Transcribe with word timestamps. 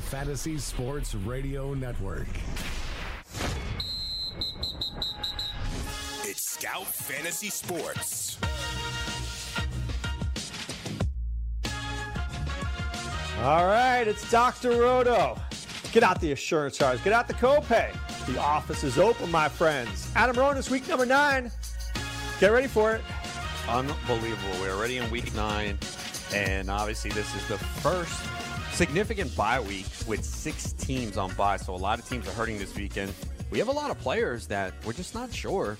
You're 0.00 0.24
listening 0.24 0.56
to 0.56 0.56
the 0.56 0.56
Fantasy 0.56 0.58
Sports 0.58 1.14
Radio 1.14 1.74
Network. 1.74 2.28
It's 6.24 6.42
Scout 6.42 6.86
Fantasy 6.86 7.50
Sports. 7.50 8.38
All 13.42 13.66
right, 13.66 14.04
it's 14.06 14.30
Dr. 14.30 14.70
Roto. 14.70 15.38
Get 15.92 16.02
out 16.02 16.20
the 16.20 16.32
assurance 16.32 16.78
cards, 16.78 17.02
get 17.02 17.12
out 17.12 17.26
the 17.26 17.34
copay. 17.34 17.92
The 18.26 18.38
office 18.38 18.84
is 18.84 18.98
open, 18.98 19.30
my 19.30 19.48
friends. 19.48 20.10
Adam 20.14 20.36
Ronis, 20.36 20.70
week 20.70 20.88
number 20.88 21.06
nine. 21.06 21.50
Get 22.38 22.52
ready 22.52 22.68
for 22.68 22.94
it. 22.94 23.02
Unbelievable. 23.68 24.60
We're 24.60 24.74
already 24.74 24.98
in 24.98 25.10
week 25.10 25.34
nine, 25.34 25.78
and 26.34 26.70
obviously, 26.70 27.10
this 27.10 27.34
is 27.34 27.46
the 27.48 27.58
first 27.58 28.20
significant 28.80 29.36
bye 29.36 29.60
week 29.60 29.84
with 30.06 30.24
six 30.24 30.72
teams 30.72 31.18
on 31.18 31.30
bye. 31.34 31.58
So, 31.58 31.74
a 31.74 31.76
lot 31.76 31.98
of 31.98 32.08
teams 32.08 32.26
are 32.26 32.32
hurting 32.32 32.56
this 32.56 32.74
weekend. 32.74 33.12
We 33.50 33.58
have 33.58 33.68
a 33.68 33.72
lot 33.72 33.90
of 33.90 33.98
players 33.98 34.46
that 34.46 34.72
we're 34.86 34.94
just 34.94 35.14
not 35.14 35.30
sure 35.34 35.76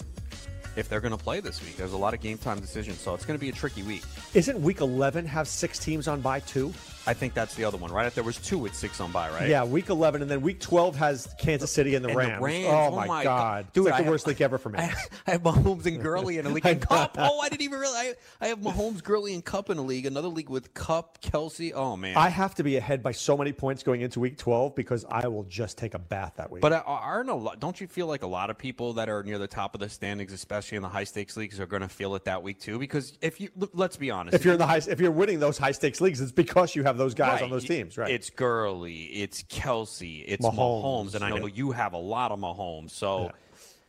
if 0.76 0.86
they're 0.90 1.00
going 1.00 1.16
to 1.16 1.24
play 1.24 1.40
this 1.40 1.64
week. 1.64 1.78
There's 1.78 1.94
a 1.94 1.96
lot 1.96 2.12
of 2.12 2.20
game 2.20 2.36
time 2.36 2.60
decisions, 2.60 2.98
so 2.98 3.14
it's 3.14 3.24
going 3.24 3.38
to 3.38 3.40
be 3.40 3.48
a 3.48 3.52
tricky 3.52 3.82
week. 3.84 4.02
Isn't 4.34 4.60
week 4.60 4.82
11 4.82 5.24
have 5.24 5.48
six 5.48 5.78
teams 5.78 6.08
on 6.08 6.20
bye 6.20 6.40
too? 6.40 6.74
I 7.06 7.14
think 7.14 7.32
that's 7.34 7.54
the 7.54 7.64
other 7.64 7.78
one, 7.78 7.90
right? 7.90 8.06
If 8.06 8.14
there 8.14 8.24
was 8.24 8.36
two 8.36 8.58
with 8.58 8.74
six 8.74 9.00
on 9.00 9.10
by, 9.10 9.30
right? 9.30 9.48
Yeah, 9.48 9.64
week 9.64 9.88
11, 9.88 10.20
and 10.22 10.30
then 10.30 10.42
week 10.42 10.60
12 10.60 10.96
has 10.96 11.34
Kansas 11.38 11.70
City 11.72 11.94
and 11.94 12.04
the, 12.04 12.10
And 12.10 12.16
Rams. 12.18 12.38
the 12.38 12.44
Rams. 12.44 12.66
Oh, 12.68 12.88
Oh 12.92 12.96
my 13.06 13.06
God. 13.06 13.24
God. 13.24 13.64
it's 13.64 13.72
Dude, 13.72 13.84
like 13.86 13.92
the 13.94 14.04
have- 14.04 14.10
worst 14.10 14.26
league 14.26 14.40
ever 14.42 14.58
for 14.58 14.68
me. 14.68 14.78
I, 14.78 14.94
I 15.26 15.30
have 15.32 15.42
Mahomes 15.42 15.86
and 15.86 16.00
Gurley 16.00 16.38
in 16.38 16.46
a 16.46 16.50
league 16.50 16.66
and 16.66 16.80
Kupp. 16.80 17.16
Oh, 17.18 17.40
I 17.40 17.48
didn't 17.48 17.62
even 17.62 17.78
realize. 17.80 18.14
I, 18.40 18.44
I 18.46 18.48
have 18.48 18.58
Mahomes, 18.58 19.02
Gurley, 19.02 19.32
and 19.34 19.44
Kupp 19.44 19.70
in 19.70 19.78
a 19.78 19.82
league. 19.82 20.04
Another 20.06 20.28
league 20.28 20.50
with 20.50 20.74
Kupp, 20.74 21.20
Kelce. 21.22 21.72
Oh 21.74 21.96
man. 21.96 22.16
I 22.16 22.28
have 22.28 22.54
to 22.56 22.62
be 22.62 22.76
ahead 22.76 23.02
by 23.02 23.12
so 23.12 23.36
many 23.36 23.52
points 23.52 23.82
going 23.82 24.02
into 24.02 24.20
week 24.20 24.36
12 24.36 24.74
because 24.74 25.04
I 25.08 25.26
will 25.28 25.44
just 25.44 25.78
take 25.78 25.94
a 25.94 25.98
bath 25.98 26.34
that 26.36 26.50
week. 26.50 26.60
But 26.60 26.82
aren't 26.86 27.30
a 27.30 27.34
lot? 27.34 27.60
Don't 27.60 27.80
you 27.80 27.86
feel 27.86 28.06
like 28.08 28.22
a 28.22 28.26
lot 28.28 28.50
of 28.50 28.58
people 28.58 28.92
that 28.94 29.08
are 29.08 29.22
near 29.22 29.38
the 29.38 29.48
top 29.48 29.74
of 29.74 29.80
the 29.80 29.88
standings, 29.88 30.32
especially 30.32 30.76
in 30.76 30.82
the 30.82 30.88
high 30.88 31.04
stakes 31.04 31.36
leagues, 31.36 31.58
are 31.60 31.66
going 31.66 31.82
to 31.82 31.88
feel 31.88 32.14
it 32.14 32.24
that 32.24 32.42
week 32.42 32.60
too? 32.60 32.78
Because 32.78 33.16
if 33.22 33.40
you 33.40 33.48
let's 33.72 33.96
be 33.96 34.10
honest, 34.10 34.34
if 34.34 34.44
you're 34.44 34.54
in 34.54 34.58
the 34.60 34.66
high, 34.66 34.80
if 34.86 35.00
you're 35.00 35.10
winning 35.10 35.40
those 35.40 35.56
high 35.56 35.72
stakes 35.72 36.00
leagues, 36.00 36.20
it's 36.20 36.32
because 36.32 36.74
you 36.76 36.82
have 36.82 36.89
those 36.98 37.14
guys 37.14 37.34
Right. 37.34 37.42
on 37.44 37.50
those 37.50 37.64
teams, 37.64 37.96
right? 37.98 38.10
It's 38.10 38.30
Gurley, 38.30 39.04
it's 39.04 39.42
Kelce, 39.44 40.24
it's 40.26 40.44
Mahomes, 40.44 40.54
Mahomes, 40.56 41.14
and 41.14 41.24
I 41.24 41.30
know 41.30 41.46
yeah. 41.46 41.54
you 41.54 41.70
have 41.72 41.92
a 41.92 41.98
lot 41.98 42.32
of 42.32 42.38
Mahomes. 42.38 42.90
So, 42.90 43.30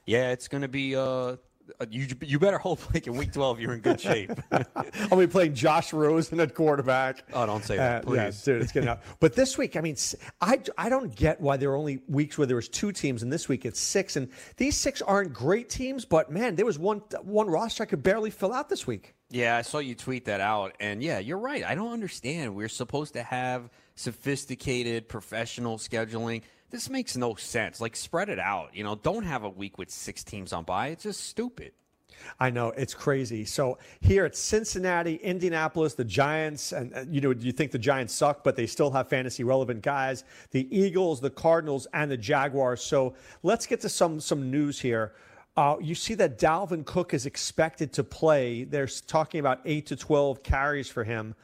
yeah, 0.06 0.32
it's 0.32 0.48
going 0.48 0.62
to 0.62 0.68
be. 0.68 0.96
Uh, 0.96 1.38
you 1.90 2.08
you 2.22 2.40
better 2.40 2.58
hope 2.58 2.94
like 2.94 3.08
in 3.08 3.16
week 3.16 3.32
twelve 3.34 3.60
you're 3.60 3.74
in 3.74 3.80
good 3.82 4.00
shape. 4.00 4.32
I'll 5.12 5.18
be 5.18 5.28
playing 5.28 5.54
Josh 5.54 5.94
Rosen 5.94 6.40
at 6.40 6.54
quarterback. 6.56 7.24
Oh, 7.34 7.46
don't 7.46 7.64
say 7.64 7.78
that, 7.78 8.08
Uh, 8.08 8.14
yeah, 8.14 8.26
please. 8.26 8.44
dude, 8.44 8.62
it's 8.62 8.72
getting 8.72 8.90
out. 8.90 9.02
But 9.20 9.36
this 9.36 9.58
week, 9.58 9.76
I 9.76 9.82
mean, 9.82 9.96
I 10.42 10.60
I 10.78 10.90
don't 10.90 11.14
get 11.16 11.40
why 11.42 11.58
there 11.58 11.72
are 11.72 11.76
only 11.76 12.02
weeks 12.08 12.38
where 12.38 12.48
there 12.48 12.56
was 12.56 12.70
two 12.70 12.92
teams, 12.92 13.24
and 13.24 13.32
this 13.32 13.48
week 13.50 13.66
it's 13.66 13.80
six. 13.80 14.16
And 14.16 14.30
these 14.58 14.76
six 14.78 15.02
aren't 15.02 15.34
great 15.34 15.70
teams, 15.70 16.06
but 16.06 16.32
man, 16.32 16.56
there 16.56 16.66
was 16.66 16.78
one 16.80 17.00
one 17.24 17.48
roster 17.48 17.84
I 17.84 17.86
could 17.86 18.04
barely 18.04 18.30
fill 18.32 18.54
out 18.54 18.70
this 18.70 18.86
week. 18.88 19.16
Yeah, 19.30 19.56
I 19.56 19.62
saw 19.62 19.78
you 19.78 19.96
tweet 19.96 20.26
that 20.26 20.42
out. 20.42 20.76
And 20.80 21.02
yeah, 21.02 21.20
you're 21.20 21.38
right. 21.38 21.64
I 21.64 21.74
don't 21.74 21.94
understand. 21.94 22.54
We're 22.56 22.68
supposed 22.68 23.14
to 23.14 23.24
have 23.24 23.70
sophisticated 23.96 25.08
professional 25.08 25.78
scheduling. 25.78 26.42
This 26.72 26.90
makes 26.90 27.16
no 27.16 27.36
sense. 27.36 27.80
Like, 27.80 27.96
spread 27.96 28.30
it 28.30 28.40
out. 28.40 28.70
You 28.74 28.84
know, 28.84 28.96
don't 28.96 29.26
have 29.26 29.44
a 29.44 29.50
week 29.50 29.78
with 29.78 29.92
six 29.92 30.24
teams 30.24 30.54
on 30.54 30.64
by. 30.64 30.88
It's 30.88 31.04
just 31.04 31.26
stupid. 31.26 31.74
I 32.40 32.50
know 32.50 32.70
it's 32.70 32.94
crazy. 32.94 33.46
So 33.46 33.78
here 34.00 34.26
it's 34.26 34.40
Cincinnati, 34.40 35.16
Indianapolis, 35.16 35.96
the 35.96 36.04
Giants, 36.06 36.72
and 36.72 36.94
uh, 36.94 37.06
you 37.10 37.22
know 37.22 37.32
you 37.32 37.52
think 37.52 37.72
the 37.72 37.80
Giants 37.80 38.14
suck, 38.14 38.44
but 38.44 38.56
they 38.56 38.68
still 38.68 38.92
have 38.92 39.10
fantasy 39.10 39.44
relevant 39.44 39.82
guys. 39.82 40.24
The 40.52 40.68
Eagles, 40.76 41.20
the 41.20 41.30
Cardinals, 41.30 41.88
and 41.94 42.12
the 42.12 42.18
Jaguars. 42.18 42.82
So 42.82 43.16
let's 43.44 43.66
get 43.66 43.82
to 43.82 43.90
some 43.90 44.20
some 44.20 44.52
news 44.52 44.80
here. 44.80 45.14
Uh, 45.58 45.78
you 45.82 45.96
see 45.96 46.14
that 46.16 46.40
Dalvin 46.40 46.86
Cook 46.86 47.14
is 47.14 47.26
expected 47.26 47.92
to 47.94 48.04
play. 48.04 48.64
They're 48.64 48.88
talking 49.08 49.40
about 49.40 49.62
eight 49.66 49.88
to 49.88 49.96
twelve 49.96 50.44
carries 50.44 50.90
for 50.90 51.04
him, 51.04 51.36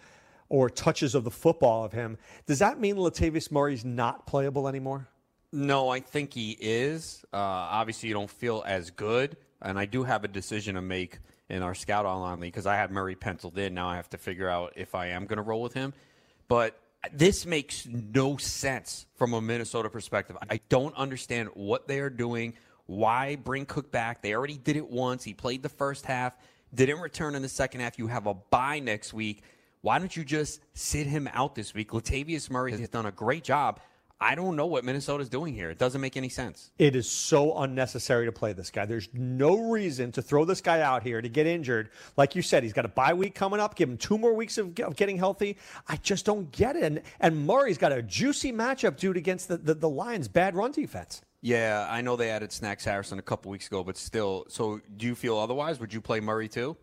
or 0.50 0.70
touches 0.70 1.16
of 1.16 1.24
the 1.24 1.32
football 1.32 1.84
of 1.84 1.92
him. 1.92 2.18
Does 2.46 2.60
that 2.60 2.80
mean 2.80 2.96
Latavius 2.96 3.52
Murray's 3.52 3.84
not 3.84 4.28
playable 4.28 4.68
anymore? 4.68 5.08
No, 5.52 5.90
I 5.90 6.02
think 6.02 6.34
he 6.34 6.58
is. 6.60 7.24
Uh, 7.34 7.38
obviously, 7.38 8.10
you 8.10 8.16
don't 8.16 8.30
feel 8.30 8.64
as 8.66 8.92
good. 8.92 9.38
And 9.62 9.80
I 9.80 9.86
do 9.86 10.04
have 10.04 10.24
a 10.24 10.28
decision 10.28 10.76
to 10.76 10.82
make 10.82 11.20
in 11.50 11.62
our 11.64 11.74
Scout 11.74 12.06
Online 12.06 12.40
League 12.40 12.54
because 12.54 12.68
I 12.68 12.76
had 12.76 12.92
Murray 12.92 13.16
penciled 13.16 13.58
in. 13.58 13.74
Now 13.74 13.90
I 13.90 13.96
have 13.96 14.10
to 14.12 14.18
figure 14.18 14.50
out 14.50 14.74
if 14.76 14.94
I 14.94 15.08
am 15.08 15.26
going 15.26 15.38
to 15.38 15.44
roll 15.44 15.62
with 15.62 15.74
him. 15.74 15.94
But 16.48 16.80
this 17.14 17.46
makes 17.46 17.86
no 17.88 18.38
sense 18.38 19.06
from 19.16 19.34
a 19.34 19.42
Minnesota 19.42 19.90
perspective. 19.90 20.38
I 20.50 20.60
don't 20.70 20.96
understand 20.96 21.50
what 21.54 21.88
they 21.88 22.00
are 22.00 22.10
doing. 22.10 22.54
Why 22.86 23.36
bring 23.36 23.66
Cook 23.66 23.92
back? 23.92 24.22
They 24.22 24.34
already 24.34 24.58
did 24.58 24.76
it 24.76 24.90
once. 24.90 25.24
He 25.24 25.34
played 25.34 25.64
the 25.64 25.70
first 25.70 26.06
half, 26.06 26.38
didn't 26.74 27.00
return 27.00 27.36
in 27.36 27.42
the 27.42 27.50
second 27.50 27.82
half. 27.82 27.98
You 27.98 28.08
have 28.08 28.28
a 28.28 28.34
bye 28.34 28.80
next 28.80 29.14
week. 29.14 29.44
Why 29.82 30.00
don't 30.00 30.16
you 30.16 30.26
just 30.26 30.62
sit 30.74 31.08
him 31.08 31.30
out 31.34 31.56
this 31.56 31.74
week? 31.74 31.92
Latavius 31.92 32.50
Murray 32.50 32.72
has 32.72 32.90
done 32.90 33.06
a 33.06 33.12
great 33.12 33.44
job. 33.44 33.80
I 34.20 34.34
don't 34.34 34.56
know 34.56 34.66
what 34.66 34.84
Minnesota's 34.84 35.30
doing 35.30 35.54
here. 35.54 35.70
It 35.70 35.78
doesn't 35.78 36.02
make 36.02 36.18
any 36.18 36.30
sense. 36.30 36.72
It 36.80 36.96
is 36.96 37.10
so 37.10 37.56
unnecessary 37.60 38.26
to 38.26 38.32
play 38.32 38.52
this 38.54 38.72
guy. 38.72 38.86
There's 38.86 39.10
no 39.14 39.70
reason 39.70 40.12
to 40.14 40.24
throw 40.24 40.44
this 40.44 40.60
guy 40.60 40.82
out 40.82 41.04
here 41.04 41.22
to 41.22 41.30
get 41.30 41.46
injured. 41.46 41.92
Like 42.16 42.36
you 42.36 42.42
said, 42.42 42.64
he's 42.64 42.74
got 42.74 42.86
a 42.86 42.90
bye 42.90 43.14
week 43.14 43.36
coming 43.36 43.60
up. 43.60 43.76
Give 43.76 43.88
him 43.88 43.98
two 43.98 44.18
more 44.18 44.34
weeks 44.34 44.58
of, 44.58 44.78
of 44.80 44.96
getting 44.96 45.18
healthy. 45.18 45.58
I 45.88 45.98
just 45.98 46.26
don't 46.26 46.52
get 46.52 46.76
it. 46.76 46.84
And, 46.84 47.02
and 47.20 47.46
Murray's 47.46 47.78
got 47.78 47.92
a 47.92 48.02
juicy 48.02 48.52
matchup, 48.52 48.98
dude, 48.98 49.18
against 49.18 49.50
the, 49.50 49.58
the, 49.58 49.76
the 49.76 49.90
Lions' 49.90 50.28
bad 50.28 50.56
run 50.56 50.72
defense. 50.72 51.22
Yeah, 51.42 51.86
I 51.88 52.02
know 52.02 52.16
they 52.16 52.32
added 52.32 52.52
Snacks 52.52 52.84
Harrison 52.84 53.20
a 53.20 53.22
couple 53.22 53.52
weeks 53.52 53.68
ago, 53.68 53.84
but 53.84 53.96
still. 53.98 54.46
So, 54.50 54.82
do 54.98 55.06
you 55.06 55.14
feel 55.14 55.38
otherwise? 55.38 55.80
Would 55.80 55.94
you 55.94 56.02
play 56.02 56.20
Murray 56.20 56.48
too, 56.48 56.76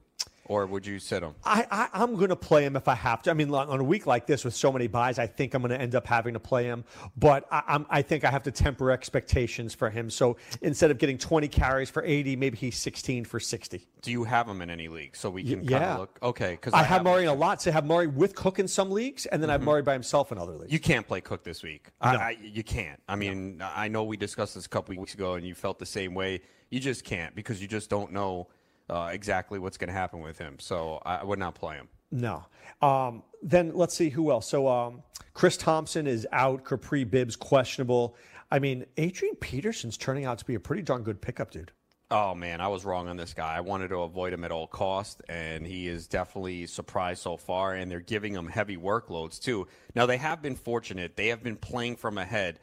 or 0.47 0.67
would 0.67 0.87
you 0.87 0.99
sit 0.99 1.23
him? 1.23 1.35
I, 1.45 1.67
I, 1.71 1.89
I'm 2.03 2.17
going 2.17 2.29
to 2.29 2.37
play 2.37 2.65
him 2.65 2.77
if 2.77 2.89
I 2.89 2.95
have 2.95 3.23
to. 3.23 3.31
I 3.31 3.35
mean, 3.35 3.53
on 3.53 3.81
a 3.81 3.85
week 3.85 4.07
like 4.07 4.27
this 4.27 4.45
with 4.45 4.55
so 4.55 4.71
many 4.71 4.87
buys, 4.87 5.19
I 5.19 5.27
think 5.27 5.55
I'm 5.55 5.63
going 5.63 5.71
to 5.71 5.81
end 5.81 5.95
up 5.95 6.07
having 6.07 6.35
to 6.35 6.41
play 6.41 6.65
him. 6.65 6.85
But 7.17 7.47
I, 7.51 7.63
I'm, 7.69 7.87
I 7.89 8.03
think 8.03 8.25
I 8.25 8.31
have 8.31 8.43
to 8.45 8.51
temper 8.51 8.91
expectations 8.91 9.75
for 9.75 9.91
him. 9.91 10.11
So 10.11 10.37
instead 10.61 10.91
of 10.91 10.99
getting 10.99 11.19
20 11.19 11.49
carries 11.49 11.91
for 11.91 12.03
80, 12.05 12.37
maybe 12.37 12.57
he's 12.57 12.77
16 12.77 13.25
for 13.25 13.41
60. 13.41 13.87
Do 14.03 14.11
you 14.11 14.25
have 14.25 14.47
him 14.47 14.61
in 14.61 14.69
any 14.69 14.89
league 14.89 15.17
so 15.17 15.31
we 15.31 15.43
can 15.43 15.61
kind 15.61 15.71
yeah. 15.71 15.93
of 15.95 16.01
look? 16.01 16.19
Okay, 16.23 16.53
because 16.53 16.75
I, 16.75 16.83
have 16.83 17.03
Murray 17.05 17.23
in 17.23 17.31
a 17.31 17.35
lot. 17.35 17.63
So 17.63 17.71
I 17.71 17.73
have 17.73 17.87
Murray 17.87 18.07
with 18.07 18.35
Cook 18.35 18.59
in 18.59 18.69
some 18.69 18.91
leagues, 18.91 19.25
and 19.27 19.43
then 19.43 19.49
I 19.49 19.55
have 19.55 19.63
Mhm. 19.63 19.67
Murray 19.67 19.83
by 19.83 19.95
himself 19.95 20.31
in 20.31 20.37
other 20.37 20.53
leagues. 20.53 20.73
You 20.73 20.79
can't 20.79 21.07
play 21.07 21.23
Cook 21.23 21.43
this 21.43 21.63
week. 21.63 21.89
No. 22.03 22.11
I, 22.11 22.37
you 22.43 22.63
can't. 22.63 23.01
I 23.09 23.17
mean, 23.17 23.63
I 23.63 23.89
know 23.89 24.05
we 24.05 24.17
discussed 24.19 24.55
this 24.57 24.67
a 24.67 24.69
couple 24.69 24.95
weeks 24.97 25.15
ago, 25.15 25.35
and 25.35 25.47
you 25.47 25.55
felt 25.55 25.79
the 25.79 25.87
same 25.87 26.13
way. 26.15 26.43
You 26.71 26.81
just 26.81 27.05
can't 27.05 27.35
because 27.35 27.63
you 27.63 27.69
just 27.69 27.89
don't 27.89 28.13
know 28.13 28.49
uh, 28.91 29.11
exactly 29.13 29.59
what's 29.59 29.77
going 29.77 29.89
to 29.89 29.95
happen 29.95 30.21
with 30.21 30.39
him. 30.39 30.57
So 30.59 31.01
I, 31.05 31.25
would 31.25 31.39
not 31.39 31.55
play 31.55 31.77
him. 31.77 31.89
No. 32.11 32.45
Um, 32.83 33.23
then 33.43 33.73
let's 33.75 33.95
see 33.95 34.09
who 34.09 34.31
else. 34.31 34.49
So 34.49 34.69
um, 34.69 35.03
Chris 35.33 35.57
Thompson 35.57 36.07
is 36.07 36.27
out. 36.33 36.65
Kapri 36.65 37.09
Bibbs 37.09 37.37
questionable. 37.37 38.17
I 38.51 38.59
mean, 38.59 38.87
Adrian 38.97 39.37
Peterson's 39.37 39.97
turning 39.97 40.25
out 40.25 40.39
to 40.39 40.45
be 40.45 40.55
a 40.55 40.61
pretty 40.61 40.83
darn 40.83 41.03
good 41.03 41.21
pickup, 41.21 41.51
dude. 41.51 41.73
Oh 42.11 42.35
man, 42.35 42.61
I 42.61 42.69
was 42.69 42.85
wrong 42.85 43.09
on 43.09 43.17
this 43.17 43.33
guy. 43.33 43.57
I 43.57 43.61
wanted 43.61 43.89
to 43.89 43.97
avoid 44.03 44.33
him 44.33 44.45
at 44.45 44.53
all 44.53 44.67
cost, 44.67 45.23
and 45.29 45.67
he 45.67 45.89
is 45.89 46.07
definitely 46.07 46.67
surprised 46.67 47.23
so 47.23 47.37
far. 47.37 47.75
And 47.75 47.91
they're 47.91 47.99
giving 47.99 48.35
him 48.35 48.47
heavy 48.47 48.77
workloads 48.77 49.41
too. 49.41 49.67
Now 49.95 50.07
they 50.07 50.19
have 50.19 50.43
been 50.43 50.55
fortunate; 50.55 51.17
they 51.17 51.29
have 51.29 51.43
been 51.43 51.57
playing 51.57 51.97
from 51.97 52.19
ahead. 52.19 52.61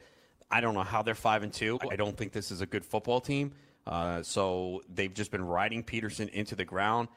I 0.50 0.60
don't 0.60 0.74
know 0.74 0.84
how 0.84 1.02
they're 1.02 1.14
five 1.14 1.42
and 1.42 1.52
two. 1.52 1.78
I 1.90 1.96
don't 1.96 2.16
think 2.16 2.32
this 2.32 2.50
is 2.50 2.60
a 2.60 2.66
good 2.66 2.84
football 2.84 3.20
team. 3.20 3.52
Uh, 3.86 4.22
so 4.22 4.82
they've 4.92 5.12
just 5.12 5.30
been 5.30 5.44
riding 5.44 5.82
Peterson 5.82 6.28
into 6.28 6.54
the 6.54 6.64
ground. 6.64 7.08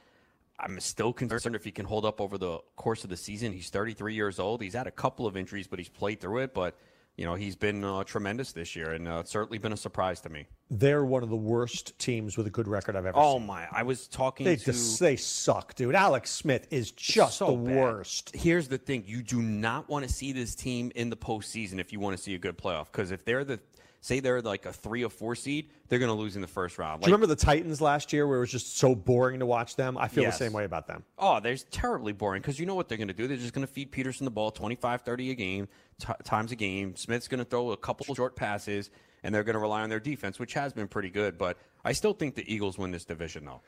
I'm 0.59 0.79
still 0.79 1.11
concerned 1.13 1.55
if 1.55 1.63
he 1.65 1.71
can 1.71 1.85
hold 1.85 2.05
up 2.05 2.21
over 2.21 2.37
the 2.37 2.59
course 2.77 3.03
of 3.03 3.09
the 3.09 3.17
season. 3.17 3.51
He's 3.51 3.69
33 3.69 4.13
years 4.13 4.39
old. 4.39 4.61
He's 4.61 4.73
had 4.73 4.87
a 4.87 4.91
couple 4.91 5.27
of 5.27 5.35
injuries, 5.35 5.67
but 5.67 5.79
he's 5.79 5.89
played 5.89 6.21
through 6.21 6.39
it. 6.39 6.53
But 6.53 6.77
you 7.17 7.23
know, 7.25 7.35
he's 7.35 7.55
been 7.55 7.81
uh, 7.83 8.03
tremendous 8.03 8.51
this 8.51 8.75
year, 8.75 8.91
and 8.91 9.07
uh, 9.07 9.23
certainly 9.23 9.57
been 9.57 9.71
a 9.71 9.77
surprise 9.77 10.19
to 10.21 10.29
me. 10.29 10.47
They're 10.69 11.05
one 11.05 11.23
of 11.23 11.29
the 11.29 11.35
worst 11.35 11.97
teams 11.97 12.35
with 12.37 12.45
a 12.47 12.49
good 12.49 12.67
record 12.67 12.95
I've 12.97 13.05
ever 13.05 13.15
seen. 13.17 13.23
Oh 13.25 13.37
seen. 13.37 13.47
my! 13.47 13.67
I 13.71 13.83
was 13.83 14.07
talking 14.07 14.45
They 14.45 14.55
to. 14.57 14.65
just, 14.65 14.99
they 14.99 15.15
suck, 15.15 15.75
dude. 15.75 15.95
Alex 15.95 16.31
Smith 16.31 16.67
is 16.71 16.91
just 16.91 17.37
so 17.37 17.51
the 17.51 17.57
bad. 17.69 17.75
worst. 17.77 18.35
Here's 18.35 18.67
the 18.67 18.77
thing: 18.77 19.03
you 19.07 19.23
do 19.23 19.41
not 19.41 19.87
want 19.89 20.05
to 20.05 20.11
see 20.13 20.31
this 20.33 20.55
team 20.55 20.91
in 20.95 21.09
the 21.09 21.15
postseason 21.17 21.79
if 21.79 21.93
you 21.93 21.99
want 22.01 22.17
to 22.17 22.21
see 22.23 22.33
a 22.35 22.37
good 22.39 22.57
playoff. 22.57 22.87
Because 22.91 23.11
if 23.11 23.23
they're 23.23 23.45
the 23.45 23.59
say 24.05 24.19
they're 24.19 24.41
like 24.41 24.65
a 24.67 24.71
three 24.73 25.03
or 25.03 25.09
four 25.09 25.33
seed, 25.35 25.69
they're 25.89 25.97
going 25.99 26.09
to 26.11 26.15
lose 26.17 26.35
in 26.35 26.41
the 26.41 26.47
first 26.47 26.77
round. 26.77 27.01
Do 27.01 27.09
you 27.09 27.13
remember 27.15 27.33
the 27.33 27.35
Titans 27.43 27.81
last 27.81 28.13
year 28.13 28.27
where 28.27 28.37
it 28.37 28.41
was 28.41 28.51
just 28.51 28.77
so 28.77 28.93
boring 28.93 29.39
to 29.39 29.45
watch 29.47 29.75
them? 29.75 29.97
I 29.97 30.07
feel 30.07 30.23
Yes. 30.23 30.37
the 30.37 30.45
same 30.45 30.53
way 30.53 30.63
about 30.63 30.85
them. 30.85 31.03
Oh, 31.17 31.39
they're 31.39 31.57
terribly 31.71 32.13
boring 32.13 32.41
because 32.41 32.59
you 32.59 32.67
know 32.67 32.75
what 32.75 32.87
they're 32.87 32.99
going 32.99 33.07
to 33.07 33.13
do? 33.15 33.27
They're 33.27 33.37
just 33.37 33.53
going 33.53 33.65
to 33.65 33.71
feed 33.73 33.91
Peterson 33.91 34.25
the 34.25 34.31
ball 34.31 34.51
25, 34.51 35.01
30 35.01 35.31
a 35.31 35.33
game, 35.35 35.67
t- 35.99 36.13
times 36.23 36.51
a 36.51 36.55
game. 36.55 36.95
Smith's 36.95 37.27
going 37.27 37.39
to 37.39 37.45
throw 37.45 37.71
a 37.71 37.77
couple 37.77 38.13
short 38.13 38.35
passes, 38.35 38.91
and 39.23 39.33
they're 39.33 39.43
going 39.43 39.55
to 39.55 39.59
rely 39.59 39.81
on 39.81 39.89
their 39.89 39.99
defense, 39.99 40.37
which 40.37 40.53
has 40.53 40.71
been 40.71 40.87
pretty 40.87 41.09
good. 41.09 41.37
But 41.39 41.57
I 41.83 41.93
still 41.93 42.13
think 42.13 42.35
the 42.35 42.53
Eagles 42.53 42.77
win 42.77 42.91
this 42.91 43.05
division, 43.05 43.45
though. 43.45 43.61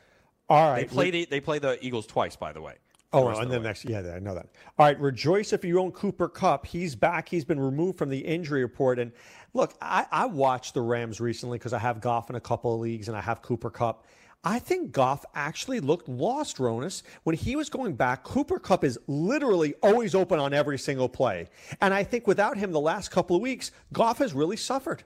All 0.50 0.76
They 0.76 0.82
right. 0.82 0.90
play 0.90 1.12
the, 1.12 1.26
they 1.26 1.40
play 1.42 1.58
the 1.60 1.84
Eagles 1.86 2.06
twice, 2.06 2.36
by 2.36 2.54
the 2.54 2.62
way. 2.62 2.76
Oh, 3.14 3.32
The 3.32 3.40
and 3.40 3.52
then 3.52 3.62
the 3.62 3.68
next, 3.68 3.86
yeah, 3.86 4.00
I 4.16 4.20
know 4.20 4.36
that. 4.36 4.48
All 4.78 4.86
right, 4.86 5.00
rejoice 5.00 5.54
if 5.54 5.64
you 5.64 5.80
own 5.80 5.92
Cooper 5.92 6.28
Kupp. 6.28 6.66
He's 6.66 6.96
back. 6.96 7.30
He's 7.30 7.46
been 7.46 7.60
removed 7.60 7.98
from 7.98 8.10
the 8.10 8.20
injury 8.20 8.62
report. 8.62 9.00
And 9.00 9.14
look, 9.54 9.76
I, 9.82 10.06
I 10.12 10.26
watched 10.26 10.74
the 10.74 10.82
Rams 10.82 11.22
recently 11.22 11.58
because 11.58 11.74
I 11.74 11.80
have 11.80 12.02
Goff 12.02 12.30
in 12.30 12.36
a 12.36 12.42
couple 12.42 12.74
of 12.74 12.82
leagues 12.82 13.08
and 13.08 13.16
I 13.16 13.22
have 13.22 13.42
Cooper 13.42 13.70
Kupp. 13.70 14.06
I 14.44 14.60
think 14.60 14.92
Goff 14.92 15.26
actually 15.36 15.80
looked 15.80 16.08
lost, 16.08 16.58
Ronis. 16.58 17.02
When 17.24 17.36
he 17.36 17.56
was 17.56 17.70
going 17.70 17.96
back, 17.96 18.24
Cooper 18.24 18.60
Cup 18.60 18.84
is 18.84 19.00
literally 19.08 19.74
always 19.82 20.14
open 20.14 20.40
on 20.40 20.54
every 20.54 20.78
single 20.78 21.10
play. 21.10 21.50
And 21.82 21.94
I 21.94 22.04
think 22.04 22.28
without 22.28 22.58
him 22.58 22.72
the 22.72 22.80
last 22.80 23.10
couple 23.10 23.36
of 23.36 23.42
weeks, 23.42 23.72
Goff 23.94 24.20
has 24.20 24.34
really 24.34 24.58
suffered. 24.58 25.04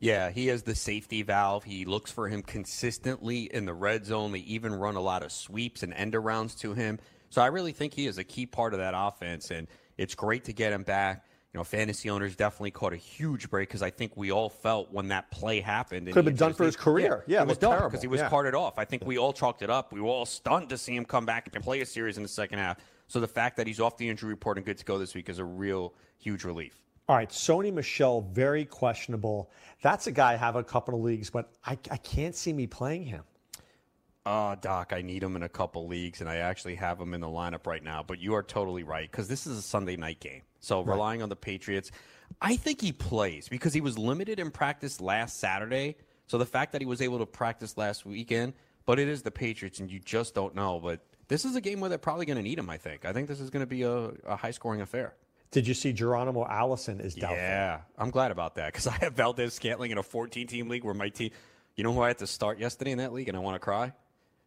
Yeah, 0.00 0.30
he 0.30 0.48
has 0.48 0.62
the 0.62 0.74
safety 0.74 1.22
valve. 1.22 1.64
He 1.64 1.84
looks 1.84 2.10
for 2.10 2.28
him 2.28 2.42
consistently 2.42 3.44
in 3.54 3.64
the 3.64 3.72
red 3.72 4.04
zone. 4.04 4.32
They 4.32 4.40
even 4.40 4.74
run 4.74 4.96
a 4.96 5.00
lot 5.00 5.22
of 5.22 5.32
sweeps 5.32 5.82
and 5.82 5.94
end 5.94 6.12
arounds 6.14 6.58
to 6.58 6.74
him. 6.74 6.98
So 7.34 7.42
I 7.42 7.46
really 7.46 7.72
think 7.72 7.94
he 7.94 8.06
is 8.06 8.18
a 8.18 8.22
key 8.22 8.46
part 8.46 8.74
of 8.74 8.78
that 8.78 8.94
offense, 8.96 9.50
and 9.50 9.66
it's 9.98 10.14
great 10.14 10.44
to 10.44 10.52
get 10.52 10.72
him 10.72 10.84
back. 10.84 11.24
You 11.52 11.58
know, 11.58 11.64
fantasy 11.64 12.08
owners 12.08 12.36
definitely 12.36 12.70
caught 12.70 12.92
a 12.92 12.96
huge 12.96 13.50
break 13.50 13.68
because 13.68 13.82
I 13.82 13.90
think 13.90 14.16
we 14.16 14.30
all 14.30 14.48
felt 14.48 14.92
when 14.92 15.08
that 15.08 15.32
play 15.32 15.58
happened. 15.60 16.06
Could 16.06 16.14
have 16.14 16.24
been 16.26 16.36
done 16.36 16.52
for 16.54 16.62
his 16.64 16.76
career. 16.76 17.24
Yeah, 17.26 17.40
it 17.40 17.42
it 17.42 17.48
was 17.48 17.58
done 17.58 17.70
terrible. 17.72 17.88
because 17.90 18.02
he 18.02 18.06
was 18.06 18.20
Yeah. 18.20 18.28
carted 18.28 18.54
off. 18.54 18.78
I 18.78 18.84
think 18.84 19.04
we 19.04 19.18
all 19.18 19.32
chalked 19.32 19.62
it 19.62 19.70
up. 19.70 19.92
We 19.92 20.00
were 20.00 20.06
all 20.10 20.26
stunned 20.26 20.68
to 20.68 20.78
see 20.78 20.94
him 20.94 21.04
come 21.04 21.26
back 21.26 21.50
and 21.52 21.64
play 21.64 21.80
a 21.80 21.86
series 21.86 22.18
in 22.18 22.22
the 22.22 22.28
second 22.28 22.60
half. 22.60 22.76
So 23.08 23.18
the 23.18 23.26
fact 23.26 23.56
that 23.56 23.66
he's 23.66 23.80
off 23.80 23.96
the 23.96 24.08
injury 24.08 24.30
report 24.30 24.56
and 24.56 24.64
good 24.64 24.78
to 24.78 24.84
go 24.84 24.96
this 24.96 25.16
week 25.16 25.28
is 25.28 25.40
a 25.40 25.44
real 25.44 25.92
huge 26.18 26.44
relief. 26.44 26.84
All 27.08 27.16
right, 27.16 27.30
Sony 27.30 27.72
Michel, 27.72 28.20
very 28.20 28.64
questionable. 28.64 29.50
That's 29.82 30.06
a 30.06 30.12
guy 30.12 30.34
I 30.34 30.36
have 30.36 30.54
a 30.54 30.62
couple 30.62 30.94
of 30.94 31.00
leagues, 31.00 31.30
but 31.30 31.50
I, 31.66 31.72
I 31.90 31.96
can't 31.96 32.36
see 32.36 32.52
me 32.52 32.68
playing 32.68 33.06
him. 33.06 33.24
Oh, 34.26 34.54
Doc, 34.58 34.92
I 34.94 35.02
need 35.02 35.22
him 35.22 35.36
in 35.36 35.42
a 35.42 35.48
couple 35.48 35.86
leagues, 35.86 36.22
and 36.22 36.30
I 36.30 36.36
actually 36.36 36.76
have 36.76 36.98
him 36.98 37.12
in 37.12 37.20
the 37.20 37.26
lineup 37.26 37.66
right 37.66 37.82
now. 37.82 38.02
But 38.02 38.20
you 38.20 38.34
are 38.34 38.42
totally 38.42 38.82
right 38.82 39.10
because 39.10 39.28
this 39.28 39.46
is 39.46 39.58
a 39.58 39.62
Sunday 39.62 39.96
night 39.96 40.20
game. 40.20 40.42
So 40.60 40.80
relying 40.80 41.22
on 41.22 41.28
the 41.28 41.36
Patriots, 41.36 41.90
I 42.40 42.56
think 42.56 42.80
he 42.80 42.92
plays 42.92 43.48
because 43.50 43.74
he 43.74 43.82
was 43.82 43.98
limited 43.98 44.40
in 44.40 44.50
practice 44.50 44.98
last 45.00 45.38
Saturday. 45.38 45.96
So 46.26 46.38
the 46.38 46.46
fact 46.46 46.72
that 46.72 46.80
he 46.80 46.86
was 46.86 47.02
able 47.02 47.18
to 47.18 47.26
practice 47.26 47.76
last 47.76 48.06
weekend, 48.06 48.54
but 48.86 48.98
it 48.98 49.08
is 49.08 49.22
the 49.22 49.30
Patriots, 49.30 49.78
and 49.78 49.90
you 49.90 49.98
just 49.98 50.34
don't 50.34 50.54
know. 50.54 50.80
But 50.80 51.04
this 51.28 51.44
is 51.44 51.54
a 51.54 51.60
game 51.60 51.80
where 51.80 51.90
they're 51.90 51.98
probably 51.98 52.24
going 52.24 52.38
to 52.38 52.42
need 52.42 52.58
him. 52.58 52.70
I 52.70 52.78
think. 52.78 53.04
I 53.04 53.12
think 53.12 53.28
this 53.28 53.40
is 53.40 53.50
going 53.50 53.60
to 53.62 53.66
be 53.66 53.82
a, 53.82 53.92
a 54.26 54.36
high 54.36 54.52
scoring 54.52 54.80
affair. 54.80 55.14
Did 55.50 55.68
you 55.68 55.74
see 55.74 55.92
Geronimo 55.92 56.46
Allison 56.46 57.00
is 57.00 57.14
doubtful? 57.14 57.36
Yeah, 57.36 57.82
I'm 57.98 58.10
glad 58.10 58.30
about 58.30 58.54
that 58.56 58.72
because 58.72 58.86
I 58.86 58.96
have 59.02 59.12
Valdes-Scantling 59.12 59.92
in 59.92 59.98
a 59.98 60.02
14 60.02 60.46
team 60.46 60.68
league 60.68 60.84
where 60.84 60.94
my 60.94 61.10
team. 61.10 61.30
You 61.76 61.84
know 61.84 61.92
who 61.92 62.02
I 62.02 62.08
had 62.08 62.18
to 62.18 62.26
start 62.26 62.58
yesterday 62.58 62.92
in 62.92 62.98
that 62.98 63.12
league, 63.12 63.28
and 63.28 63.36
I 63.36 63.40
want 63.40 63.56
to 63.56 63.58
cry. 63.58 63.92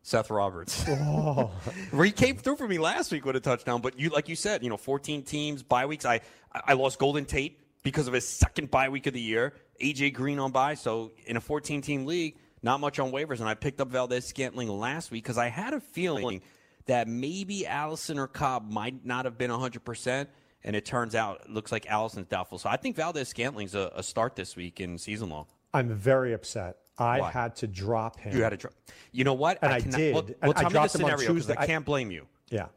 Seth 0.08 0.30
Roberts. 0.30 0.86
Oh. 0.98 1.52
Where 1.92 2.06
he 2.06 2.12
came 2.12 2.38
through 2.38 2.56
for 2.56 2.68
me 2.68 2.78
last 2.78 3.12
week 3.12 3.26
with 3.26 3.36
a 3.36 3.40
touchdown, 3.40 3.82
but 3.82 4.00
you, 4.00 4.10
like 4.10 4.30
you 4.30 4.36
said, 4.36 4.64
you 4.64 4.70
know, 4.70 4.78
14 4.78 5.24
teams, 5.24 5.64
bye 5.64 5.86
weeks. 5.86 6.06
I 6.06 6.22
I 6.54 6.74
lost 6.74 6.98
Golden 7.00 7.26
Tate 7.26 7.60
because 7.84 8.08
of 8.08 8.14
his 8.14 8.28
second 8.28 8.72
bye 8.72 8.90
week 8.90 9.08
of 9.08 9.14
the 9.14 9.22
year. 9.22 9.54
AJ 9.82 10.14
Green 10.14 10.40
on 10.40 10.52
bye, 10.52 10.76
so 10.76 11.12
in 11.26 11.38
a 11.38 11.42
14 11.42 11.82
team 11.82 12.06
league, 12.06 12.38
not 12.64 12.80
much 12.80 13.00
on 13.00 13.12
waivers, 13.12 13.40
and 13.40 13.50
I 13.50 13.54
picked 13.54 13.82
up 13.82 13.90
Valdes-Scantling 13.90 14.70
last 14.70 15.12
week 15.12 15.24
because 15.24 15.38
I 15.38 15.50
had 15.50 15.74
a 15.74 15.80
feeling 15.80 16.42
that 16.86 17.08
maybe 17.08 17.68
Allison 17.68 18.18
or 18.18 18.28
Cobb 18.28 18.72
might 18.72 19.06
not 19.06 19.26
have 19.26 19.38
been 19.38 19.52
100 19.52 19.84
percent. 19.84 20.30
And 20.64 20.76
it 20.76 20.86
turns 20.86 21.16
out, 21.16 21.42
it 21.46 21.52
looks 21.52 21.72
like 21.72 21.86
Allison's 21.86 22.28
doubtful. 22.28 22.58
So 22.58 22.70
I 22.70 22.78
think 22.78 22.96
Valdes-Scantling's 22.96 23.76
a, 23.76 23.92
a 23.96 24.04
start 24.04 24.36
this 24.36 24.56
week 24.56 24.80
in 24.80 24.98
season 24.98 25.30
long. 25.30 25.46
I'm 25.74 25.90
very 25.94 26.34
upset. 26.34 26.78
I 26.98 27.20
Why? 27.20 27.32
had 27.32 27.56
to 27.58 27.68
drop 27.68 28.20
him. 28.20 28.36
You 28.36 28.44
had 28.44 28.50
to. 28.50 28.58
drop. 28.58 28.74
You 29.12 29.24
know 29.24 29.34
what? 29.34 29.60
And 29.62 29.72
I 29.74 29.82
cannot- 29.82 29.98
did. 29.98 30.14
Well, 30.16 30.24
well 30.42 30.52
I 30.52 30.54
tell 30.54 30.64
me 30.64 30.64
the 30.64 30.70
dropped 30.70 30.96
him 30.96 31.06
on 31.06 31.18
scenario. 31.20 31.56
I 31.60 31.62
I- 31.64 31.66
can't 31.68 31.86
blame 31.86 32.12
you. 32.12 32.28
yeah. 32.50 32.68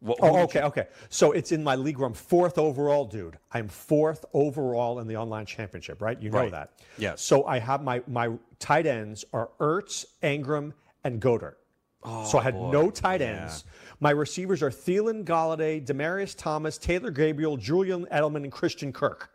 What, 0.00 0.18
Oh, 0.22 0.42
okay, 0.42 0.60
you- 0.60 0.66
okay. 0.66 0.86
So 1.08 1.32
it's 1.32 1.50
in 1.50 1.64
my 1.64 1.74
league 1.74 1.98
where 1.98 2.06
I'm 2.06 2.14
fourth 2.14 2.56
overall, 2.56 3.04
dude. 3.04 3.36
I'm 3.50 3.66
fourth 3.66 4.24
overall 4.32 5.00
in 5.00 5.08
the 5.08 5.16
online 5.16 5.44
championship, 5.44 6.00
right? 6.00 6.20
You 6.22 6.30
know 6.30 6.38
Right. 6.38 6.52
that. 6.52 6.70
Yes. 6.98 7.20
So 7.20 7.44
I 7.46 7.58
have 7.58 7.82
my 7.82 8.02
my 8.06 8.30
tight 8.60 8.86
ends 8.86 9.24
are 9.32 9.50
Ertz, 9.58 10.04
Engram, 10.22 10.72
and 11.02 11.20
Goedert. 11.20 11.56
so 12.04 12.38
I 12.38 12.40
oh, 12.42 12.44
had 12.44 12.54
no 12.54 12.90
tight 12.92 13.20
ends. 13.22 13.64
My 13.98 14.10
receivers 14.10 14.62
are 14.62 14.70
Thielen, 14.70 15.24
Golladay, 15.24 15.84
Demaryius 15.84 16.36
Thomas, 16.36 16.78
Taylor 16.78 17.10
Gabriel, 17.10 17.56
Julian 17.56 18.06
Edelman, 18.06 18.44
and 18.44 18.52
Christian 18.52 18.92
Kirk. 18.92 19.30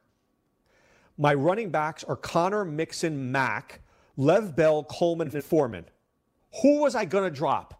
My 1.17 1.33
running 1.33 1.69
backs 1.71 2.05
are 2.05 2.15
Connor, 2.15 2.63
Mixon, 2.63 3.31
Mack, 3.33 3.81
Lev 4.17 4.55
Bell, 4.55 4.83
Coleman, 4.83 5.29
and 5.33 5.43
Foreman. 5.43 5.85
Who 6.61 6.81
was 6.81 6.95
I 6.95 7.05
going 7.05 7.23
to 7.23 7.35
drop? 7.35 7.79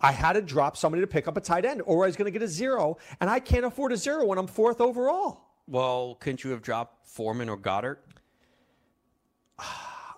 I 0.00 0.12
had 0.12 0.34
to 0.34 0.42
drop 0.42 0.76
somebody 0.76 1.00
to 1.02 1.06
pick 1.06 1.26
up 1.26 1.36
a 1.36 1.40
tight 1.40 1.64
end, 1.64 1.82
or 1.86 2.04
I 2.04 2.08
was 2.08 2.16
going 2.16 2.26
to 2.26 2.30
get 2.30 2.42
a 2.42 2.48
zero, 2.48 2.98
and 3.20 3.30
I 3.30 3.40
can't 3.40 3.64
afford 3.64 3.92
a 3.92 3.96
zero 3.96 4.26
when 4.26 4.38
I'm 4.38 4.46
fourth 4.46 4.80
overall. 4.80 5.40
Well, 5.66 6.16
couldn't 6.20 6.44
you 6.44 6.50
have 6.50 6.62
dropped 6.62 7.08
Foreman 7.08 7.48
or 7.48 7.56
Goedert? 7.56 7.96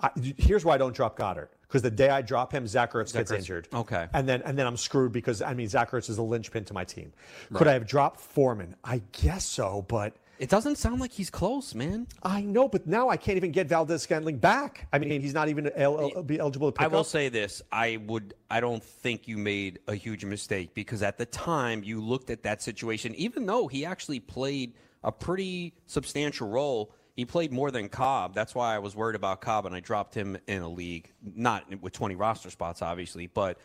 I, 0.00 0.10
here's 0.36 0.64
why 0.64 0.74
I 0.74 0.78
don't 0.78 0.94
drop 0.94 1.18
Goedert 1.18 1.48
because 1.62 1.82
the 1.82 1.90
day 1.90 2.08
I 2.08 2.22
drop 2.22 2.52
him, 2.52 2.66
Zach 2.66 2.92
Ertz 2.92 3.12
gets 3.12 3.30
Ertz- 3.30 3.38
injured. 3.38 3.68
okay. 3.72 4.06
and 4.14 4.28
then 4.28 4.42
and 4.42 4.56
then 4.58 4.66
I'm 4.66 4.76
screwed 4.76 5.12
because 5.12 5.42
I 5.42 5.54
mean 5.54 5.68
Zach 5.68 5.90
Ertz 5.90 6.08
is 6.08 6.18
a 6.18 6.22
linchpin 6.22 6.64
to 6.66 6.74
my 6.74 6.84
team. 6.84 7.12
Could 7.52 7.66
I 7.66 7.72
have 7.72 7.86
dropped 7.86 8.20
Foreman? 8.20 8.76
I 8.84 9.02
guess 9.12 9.44
so, 9.44 9.84
but 9.88 10.14
It 10.38 10.48
doesn't 10.48 10.76
sound 10.76 11.00
like 11.00 11.10
he's 11.10 11.30
close, 11.30 11.74
man. 11.74 12.06
I 12.22 12.42
know. 12.42 12.68
But 12.68 12.86
now 12.86 13.08
I 13.08 13.16
can't 13.16 13.36
even 13.36 13.50
get 13.50 13.66
Valdes-Scantling 13.66 14.38
back. 14.38 14.86
I 14.92 14.98
mean, 14.98 15.20
he's 15.20 15.34
not 15.34 15.48
even 15.48 15.70
el- 15.74 16.22
be 16.22 16.38
eligible 16.38 16.68
to 16.68 16.72
pick 16.72 16.84
I 16.84 16.88
will 16.88 17.00
up. 17.00 17.06
say 17.06 17.28
this: 17.28 17.60
I 17.72 17.98
would. 18.06 18.34
I 18.50 18.60
don't 18.60 18.82
think 18.82 19.26
you 19.26 19.36
made 19.36 19.80
a 19.88 19.94
huge 19.94 20.24
mistake 20.24 20.74
because 20.74 21.02
at 21.02 21.18
the 21.18 21.26
time 21.26 21.82
you 21.82 22.00
looked 22.00 22.30
at 22.30 22.42
that 22.44 22.62
situation. 22.62 23.14
Even 23.16 23.46
though 23.46 23.66
he 23.66 23.84
actually 23.84 24.20
played 24.20 24.74
a 25.02 25.10
pretty 25.10 25.74
substantial 25.86 26.48
role, 26.48 26.92
he 27.14 27.24
played 27.24 27.52
more 27.52 27.70
than 27.72 27.88
Cobb. 27.88 28.34
That's 28.34 28.54
why 28.54 28.74
I 28.74 28.78
was 28.78 28.94
worried 28.94 29.16
about 29.16 29.40
Cobb, 29.40 29.66
and 29.66 29.74
I 29.74 29.80
dropped 29.80 30.14
him 30.14 30.38
in 30.46 30.62
a 30.62 30.68
league, 30.68 31.12
not 31.34 31.64
with 31.80 31.92
20 31.92 32.14
roster 32.14 32.50
spots, 32.50 32.80
obviously. 32.80 33.26
But 33.26 33.58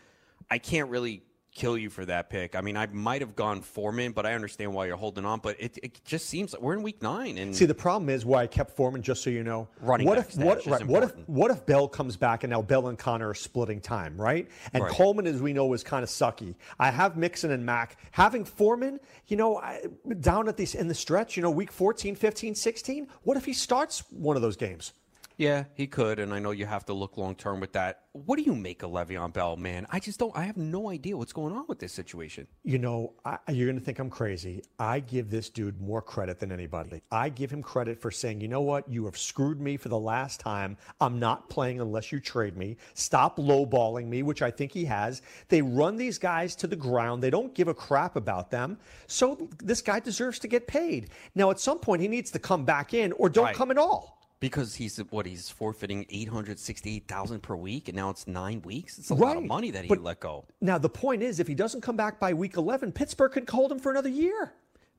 I 0.50 0.58
can't 0.58 0.90
really 0.90 1.22
kill 1.54 1.78
you 1.78 1.88
for 1.88 2.04
that 2.04 2.28
pick. 2.28 2.56
I 2.56 2.60
mean, 2.60 2.76
I 2.76 2.86
might 2.86 3.20
have 3.20 3.36
gone 3.36 3.62
Foreman, 3.62 4.12
but 4.12 4.26
I 4.26 4.34
understand 4.34 4.74
why 4.74 4.86
you're 4.86 4.96
holding 4.96 5.24
on. 5.24 5.38
But 5.38 5.56
it, 5.60 5.78
it 5.82 6.00
just 6.04 6.26
seems 6.26 6.52
like 6.52 6.60
we're 6.60 6.74
in 6.74 6.82
week 6.82 7.00
nine, 7.00 7.38
and 7.38 7.54
See, 7.54 7.64
the 7.64 7.74
problem 7.74 8.08
is 8.08 8.24
why 8.24 8.42
I 8.42 8.46
kept 8.46 8.76
Foreman, 8.76 9.02
just 9.02 9.22
so 9.22 9.30
you 9.30 9.44
know. 9.44 9.68
Running 9.80 10.06
what 10.06 10.18
if 10.18 10.36
what, 10.36 10.66
right, 10.66 10.84
what 10.84 11.02
if 11.04 11.12
what 11.26 11.50
if 11.50 11.64
Bell 11.64 11.88
comes 11.88 12.16
back 12.16 12.44
and 12.44 12.50
now 12.50 12.60
Bell 12.60 12.88
and 12.88 12.98
Connor 12.98 13.30
are 13.30 13.34
splitting 13.34 13.80
time, 13.80 14.20
right? 14.20 14.48
And 14.72 14.84
Right. 14.84 14.92
Coleman, 14.92 15.26
as 15.26 15.40
we 15.40 15.52
know, 15.52 15.72
is 15.72 15.82
kind 15.82 16.02
of 16.02 16.10
sucky. 16.10 16.54
I 16.78 16.90
have 16.90 17.16
Mixon 17.16 17.52
and 17.52 17.64
Mack. 17.64 17.96
Having 18.10 18.44
Foreman, 18.44 19.00
you 19.28 19.36
know, 19.36 19.58
I, 19.58 19.82
down 20.20 20.48
at 20.48 20.56
these 20.56 20.74
in 20.74 20.88
the 20.88 20.94
stretch, 20.94 21.36
you 21.36 21.42
know, 21.42 21.50
week 21.50 21.72
14, 21.72 22.14
15, 22.14 22.54
16, 22.54 23.08
what 23.22 23.36
if 23.36 23.44
he 23.44 23.52
starts 23.52 24.02
one 24.10 24.36
of 24.36 24.42
those 24.42 24.56
games? 24.56 24.92
Yeah, 25.36 25.64
he 25.74 25.88
could, 25.88 26.20
and 26.20 26.32
I 26.32 26.38
know 26.38 26.52
you 26.52 26.64
have 26.64 26.84
to 26.86 26.92
look 26.94 27.16
long 27.16 27.34
term 27.34 27.58
with 27.58 27.72
that. 27.72 28.02
What 28.12 28.36
do 28.36 28.42
you 28.42 28.54
make 28.54 28.84
of 28.84 28.92
Le'Veon 28.92 29.32
Bell, 29.32 29.56
man? 29.56 29.84
I 29.90 29.98
just 29.98 30.20
don't. 30.20 30.30
I 30.36 30.44
have 30.44 30.56
no 30.56 30.90
idea 30.90 31.16
what's 31.16 31.32
going 31.32 31.52
on 31.52 31.64
with 31.66 31.80
this 31.80 31.92
situation. 31.92 32.46
You 32.62 32.78
know, 32.78 33.14
I, 33.24 33.38
you're 33.50 33.66
going 33.66 33.76
to 33.78 33.84
think 33.84 33.98
I'm 33.98 34.10
crazy. 34.10 34.62
I 34.78 35.00
give 35.00 35.30
this 35.30 35.50
dude 35.50 35.80
more 35.80 36.00
credit 36.00 36.38
than 36.38 36.52
anybody. 36.52 37.02
I 37.10 37.30
give 37.30 37.50
him 37.50 37.62
credit 37.62 38.00
for 38.00 38.12
saying, 38.12 38.42
you 38.42 38.46
know 38.46 38.60
what? 38.60 38.88
You 38.88 39.06
have 39.06 39.18
screwed 39.18 39.60
me 39.60 39.76
for 39.76 39.88
the 39.88 39.98
last 39.98 40.38
time. 40.38 40.76
I'm 41.00 41.18
not 41.18 41.48
playing 41.50 41.80
unless 41.80 42.12
you 42.12 42.20
trade 42.20 42.56
me. 42.56 42.76
Stop 42.94 43.36
lowballing 43.36 44.06
me, 44.06 44.22
which 44.22 44.40
I 44.40 44.52
think 44.52 44.70
he 44.70 44.84
has. 44.84 45.20
They 45.48 45.62
run 45.62 45.96
these 45.96 46.16
guys 46.16 46.54
to 46.56 46.68
the 46.68 46.76
ground. 46.76 47.24
They 47.24 47.30
don't 47.30 47.52
give 47.54 47.66
a 47.66 47.74
crap 47.74 48.14
about 48.14 48.52
them. 48.52 48.78
So 49.08 49.48
this 49.58 49.82
guy 49.82 49.98
deserves 49.98 50.38
to 50.40 50.48
get 50.48 50.68
paid. 50.68 51.10
Now, 51.34 51.50
at 51.50 51.58
some 51.58 51.80
point, 51.80 52.02
he 52.02 52.06
needs 52.06 52.30
to 52.30 52.38
come 52.38 52.64
back 52.64 52.94
in 52.94 53.10
or 53.14 53.28
don't 53.28 53.46
Right. 53.46 53.56
come 53.56 53.72
at 53.72 53.78
all. 53.78 54.20
Because 54.44 54.74
he's 54.74 54.98
what 55.08 55.24
he's 55.24 55.48
forfeiting 55.48 56.04
eight 56.10 56.28
hundred 56.28 56.58
sixty-eight 56.58 57.08
thousand 57.08 57.40
per 57.42 57.56
week, 57.56 57.88
and 57.88 57.96
now 57.96 58.10
it's 58.10 58.26
nine 58.26 58.60
weeks. 58.60 58.98
It's 58.98 59.08
a 59.08 59.14
lot 59.14 59.38
of 59.38 59.42
money 59.42 59.70
that 59.70 59.84
he 59.84 59.88
But- 59.88 60.02
let 60.02 60.20
go. 60.20 60.44
Now, 60.60 60.76
the 60.76 60.90
point 60.90 61.22
is, 61.22 61.40
if 61.40 61.48
he 61.48 61.54
doesn't 61.54 61.80
come 61.80 61.96
back 61.96 62.20
by 62.20 62.34
week 62.34 62.58
11, 62.58 62.92
Pittsburgh 62.92 63.32
could 63.32 63.48
hold 63.48 63.72
him 63.72 63.78
for 63.78 63.90
another 63.90 64.10
year. 64.10 64.52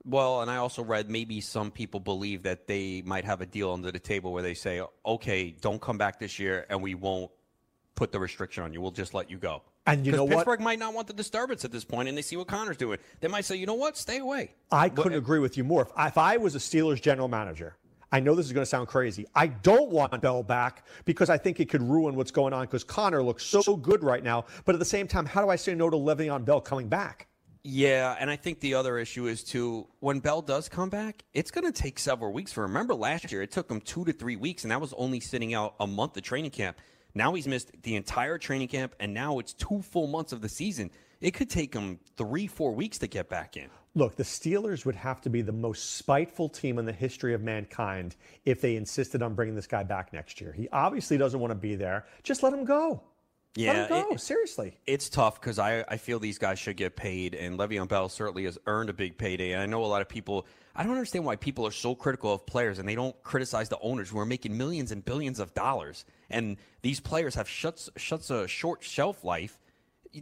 Well, 0.04 0.42
and 0.42 0.50
I 0.50 0.58
also 0.58 0.84
read 0.84 1.12
maybe 1.12 1.42
some 1.42 1.70
people 1.70 2.00
believe 2.00 2.42
that 2.42 2.66
they 2.66 3.04
might 3.06 3.24
have 3.26 3.42
a 3.42 3.46
deal 3.46 3.72
under 3.72 3.92
the 3.92 4.00
table 4.00 4.34
where 4.34 4.42
they 4.42 4.56
say, 4.56 4.82
okay, 5.06 5.52
don't 5.62 5.80
come 5.80 6.00
back 6.00 6.20
this 6.20 6.40
year 6.40 6.66
and 6.70 6.82
we 6.82 6.96
won't 6.96 7.30
put 7.94 8.12
the 8.12 8.20
restriction 8.20 8.64
on 8.64 8.74
you. 8.74 8.82
We'll 8.82 8.92
just 8.92 9.14
let 9.14 9.30
you 9.30 9.38
go. 9.38 9.62
And 9.86 10.06
you 10.06 10.12
know 10.12 10.24
what? 10.24 10.38
Pittsburgh 10.38 10.62
might 10.62 10.80
not 10.80 10.96
want 10.96 11.06
the 11.06 11.14
disturbance 11.14 11.64
at 11.66 11.72
this 11.72 11.86
point, 11.86 12.10
and 12.10 12.18
they 12.18 12.24
see 12.24 12.36
what 12.36 12.48
Connor's 12.48 12.78
doing. 12.78 12.98
They 13.20 13.28
might 13.28 13.46
say, 13.46 13.56
you 13.58 13.68
know 13.68 13.76
what, 13.76 13.96
stay 13.96 14.18
away. 14.18 14.56
I 14.72 14.90
couldn't 14.90 15.18
agree 15.18 15.38
with 15.38 15.58
you 15.58 15.64
more. 15.64 15.84
If, 15.84 15.90
if 16.08 16.18
I 16.18 16.38
was 16.38 16.56
a 16.56 16.60
Steelers 16.60 17.00
general 17.00 17.28
manager, 17.28 17.76
I 18.16 18.22
know 18.22 18.34
this 18.34 18.46
is 18.46 18.54
going 18.54 18.62
to 18.62 18.70
sound 18.70 18.88
crazy. 18.88 19.26
I 19.36 19.48
don't 19.48 19.92
want 19.92 20.22
Bell 20.22 20.42
back 20.42 20.86
because 21.04 21.30
I 21.30 21.38
think 21.38 21.60
it 21.60 21.68
could 21.68 21.82
ruin 21.82 22.16
what's 22.16 22.32
going 22.32 22.54
on 22.54 22.64
because 22.64 22.86
Connor 22.86 23.22
looks 23.22 23.44
so, 23.44 23.76
good 23.76 24.06
right 24.06 24.24
now. 24.24 24.46
But 24.64 24.74
at 24.74 24.80
the 24.80 24.86
same 24.86 25.06
time, 25.06 25.26
how 25.26 25.44
do 25.44 25.50
I 25.50 25.58
say 25.58 25.76
no 25.76 25.90
to 25.90 25.98
Le'Veon 25.98 26.46
Bell 26.46 26.62
coming 26.62 26.88
back? 26.88 27.28
Yeah, 27.62 28.16
and 28.18 28.32
I 28.32 28.38
think 28.38 28.62
the 28.62 28.74
other 28.76 28.98
issue 28.98 29.28
is 29.28 29.44
too 29.44 29.88
when 30.00 30.22
Bell 30.22 30.42
does 30.42 30.70
come 30.70 30.90
back, 30.90 31.26
it's 31.34 31.52
going 31.52 31.66
to 31.66 31.74
take 31.74 32.00
several 32.00 32.32
weeks. 32.32 32.54
For 32.54 32.62
remember 32.62 32.96
last 32.96 33.34
year, 33.34 33.42
it 33.42 33.52
took 33.52 33.70
him 33.70 33.82
two 33.82 34.06
to 34.06 34.14
three 34.14 34.38
weeks, 34.38 34.64
and 34.64 34.72
that 34.72 34.80
was 34.80 34.94
only 34.94 35.20
sitting 35.20 35.54
out 35.54 35.76
a 35.82 35.88
month 35.88 36.16
of 36.16 36.24
training 36.24 36.52
camp. 36.52 36.78
Now 37.16 37.34
he's 37.34 37.50
missed 37.50 37.72
the 37.84 37.98
entire 37.98 38.38
training 38.38 38.70
camp, 38.70 38.96
and 39.02 39.14
now 39.14 39.40
it's 39.40 39.52
two 39.52 39.82
full 39.82 40.08
months 40.08 40.32
of 40.32 40.40
the 40.40 40.48
season. 40.48 40.90
It 41.20 41.32
could 41.32 41.50
take 41.50 41.74
him 41.74 42.00
three, 42.16 42.48
four 42.48 42.74
weeks 42.74 42.98
to 43.00 43.08
get 43.08 43.28
back 43.28 43.58
in. 43.58 43.68
Look, 43.98 44.18
the 44.18 44.24
Steelers 44.24 44.86
would 44.86 44.96
have 44.96 45.22
to 45.22 45.30
be 45.30 45.42
the 45.42 45.54
most 45.54 45.96
spiteful 45.96 46.50
team 46.50 46.78
in 46.78 46.86
the 46.86 46.92
history 46.92 47.34
of 47.34 47.42
mankind 47.42 48.16
if 48.44 48.60
they 48.60 48.76
insisted 48.76 49.22
on 49.22 49.36
bringing 49.36 49.56
this 49.56 49.68
guy 49.68 49.84
back 49.84 50.12
next 50.12 50.42
year. 50.42 50.52
He 50.52 50.68
obviously 50.74 51.18
doesn't 51.18 51.40
want 51.40 51.52
to 51.52 51.56
be 51.56 51.76
there. 51.76 52.06
Just 52.22 52.44
let 52.44 52.52
him 52.54 52.66
go. 52.66 53.02
Yeah, 53.56 53.72
let 53.72 53.90
him 53.92 54.04
go. 54.10 54.14
it- 54.16 54.20
Seriously. 54.20 54.78
It's 54.86 55.08
tough 55.08 55.40
because 55.40 55.60
I, 55.60 55.86
I 55.88 55.96
feel 55.96 56.20
these 56.20 56.38
guys 56.38 56.60
should 56.60 56.76
get 56.76 56.98
paid, 56.98 57.36
and 57.36 57.58
Le'Veon 57.58 57.88
Bell 57.88 58.10
certainly 58.10 58.44
has 58.44 58.58
earned 58.68 58.90
a 58.90 58.94
big 58.94 59.18
payday. 59.18 59.54
And 59.54 59.62
I 59.62 59.66
know 59.66 59.84
a 59.84 59.88
lot 59.88 60.02
of 60.02 60.10
people. 60.10 60.46
I 60.76 60.84
don't 60.84 60.92
understand 60.92 61.24
why 61.24 61.38
people 61.38 61.66
are 61.66 61.72
so 61.72 61.96
critical 61.96 62.34
of 62.34 62.46
players, 62.46 62.80
and 62.80 62.90
they 62.90 62.96
don't 62.96 63.16
criticize 63.24 63.70
the 63.70 63.80
owners 63.80 64.10
who 64.10 64.20
are 64.20 64.26
making 64.26 64.58
millions 64.58 64.92
and 64.92 65.06
billions 65.06 65.40
of 65.40 65.54
dollars. 65.54 66.04
And 66.30 66.58
these 66.82 67.00
players 67.00 67.36
have 67.36 67.48
shuts 67.48 67.90
shuts 67.96 68.30
a 68.30 68.46
short 68.46 68.84
shelf 68.84 69.24
life. 69.24 69.58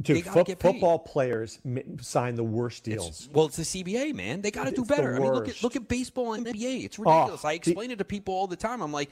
Dude, 0.02 0.26
fo- 0.26 0.44
football 0.46 1.00
players 1.00 1.60
m- 1.66 2.00
sign 2.00 2.36
the 2.36 2.44
worst 2.44 2.84
deals. 2.84 3.08
It's- 3.26 3.30
well, 3.32 3.46
it's 3.46 3.58
the 3.58 3.64
CBA, 3.64 4.14
man. 4.14 4.42
They 4.42 4.52
got 4.52 4.66
to 4.66 4.72
do 4.72 4.84
better. 4.86 5.16
I 5.16 5.20
mean, 5.20 5.32
look 5.32 5.48
at 5.50 5.62
look 5.64 5.76
at 5.76 5.88
baseball 5.88 6.34
and 6.34 6.46
NBA. 6.46 6.84
It's 6.86 6.98
ridiculous. 7.00 7.42
Oh, 7.44 7.48
I 7.48 7.52
the- 7.54 7.56
explain 7.58 7.92
it 7.92 7.98
to 8.00 8.06
people 8.06 8.34
all 8.34 8.48
the 8.48 8.56
time. 8.56 8.82
I'm 8.82 8.92
like, 8.92 9.10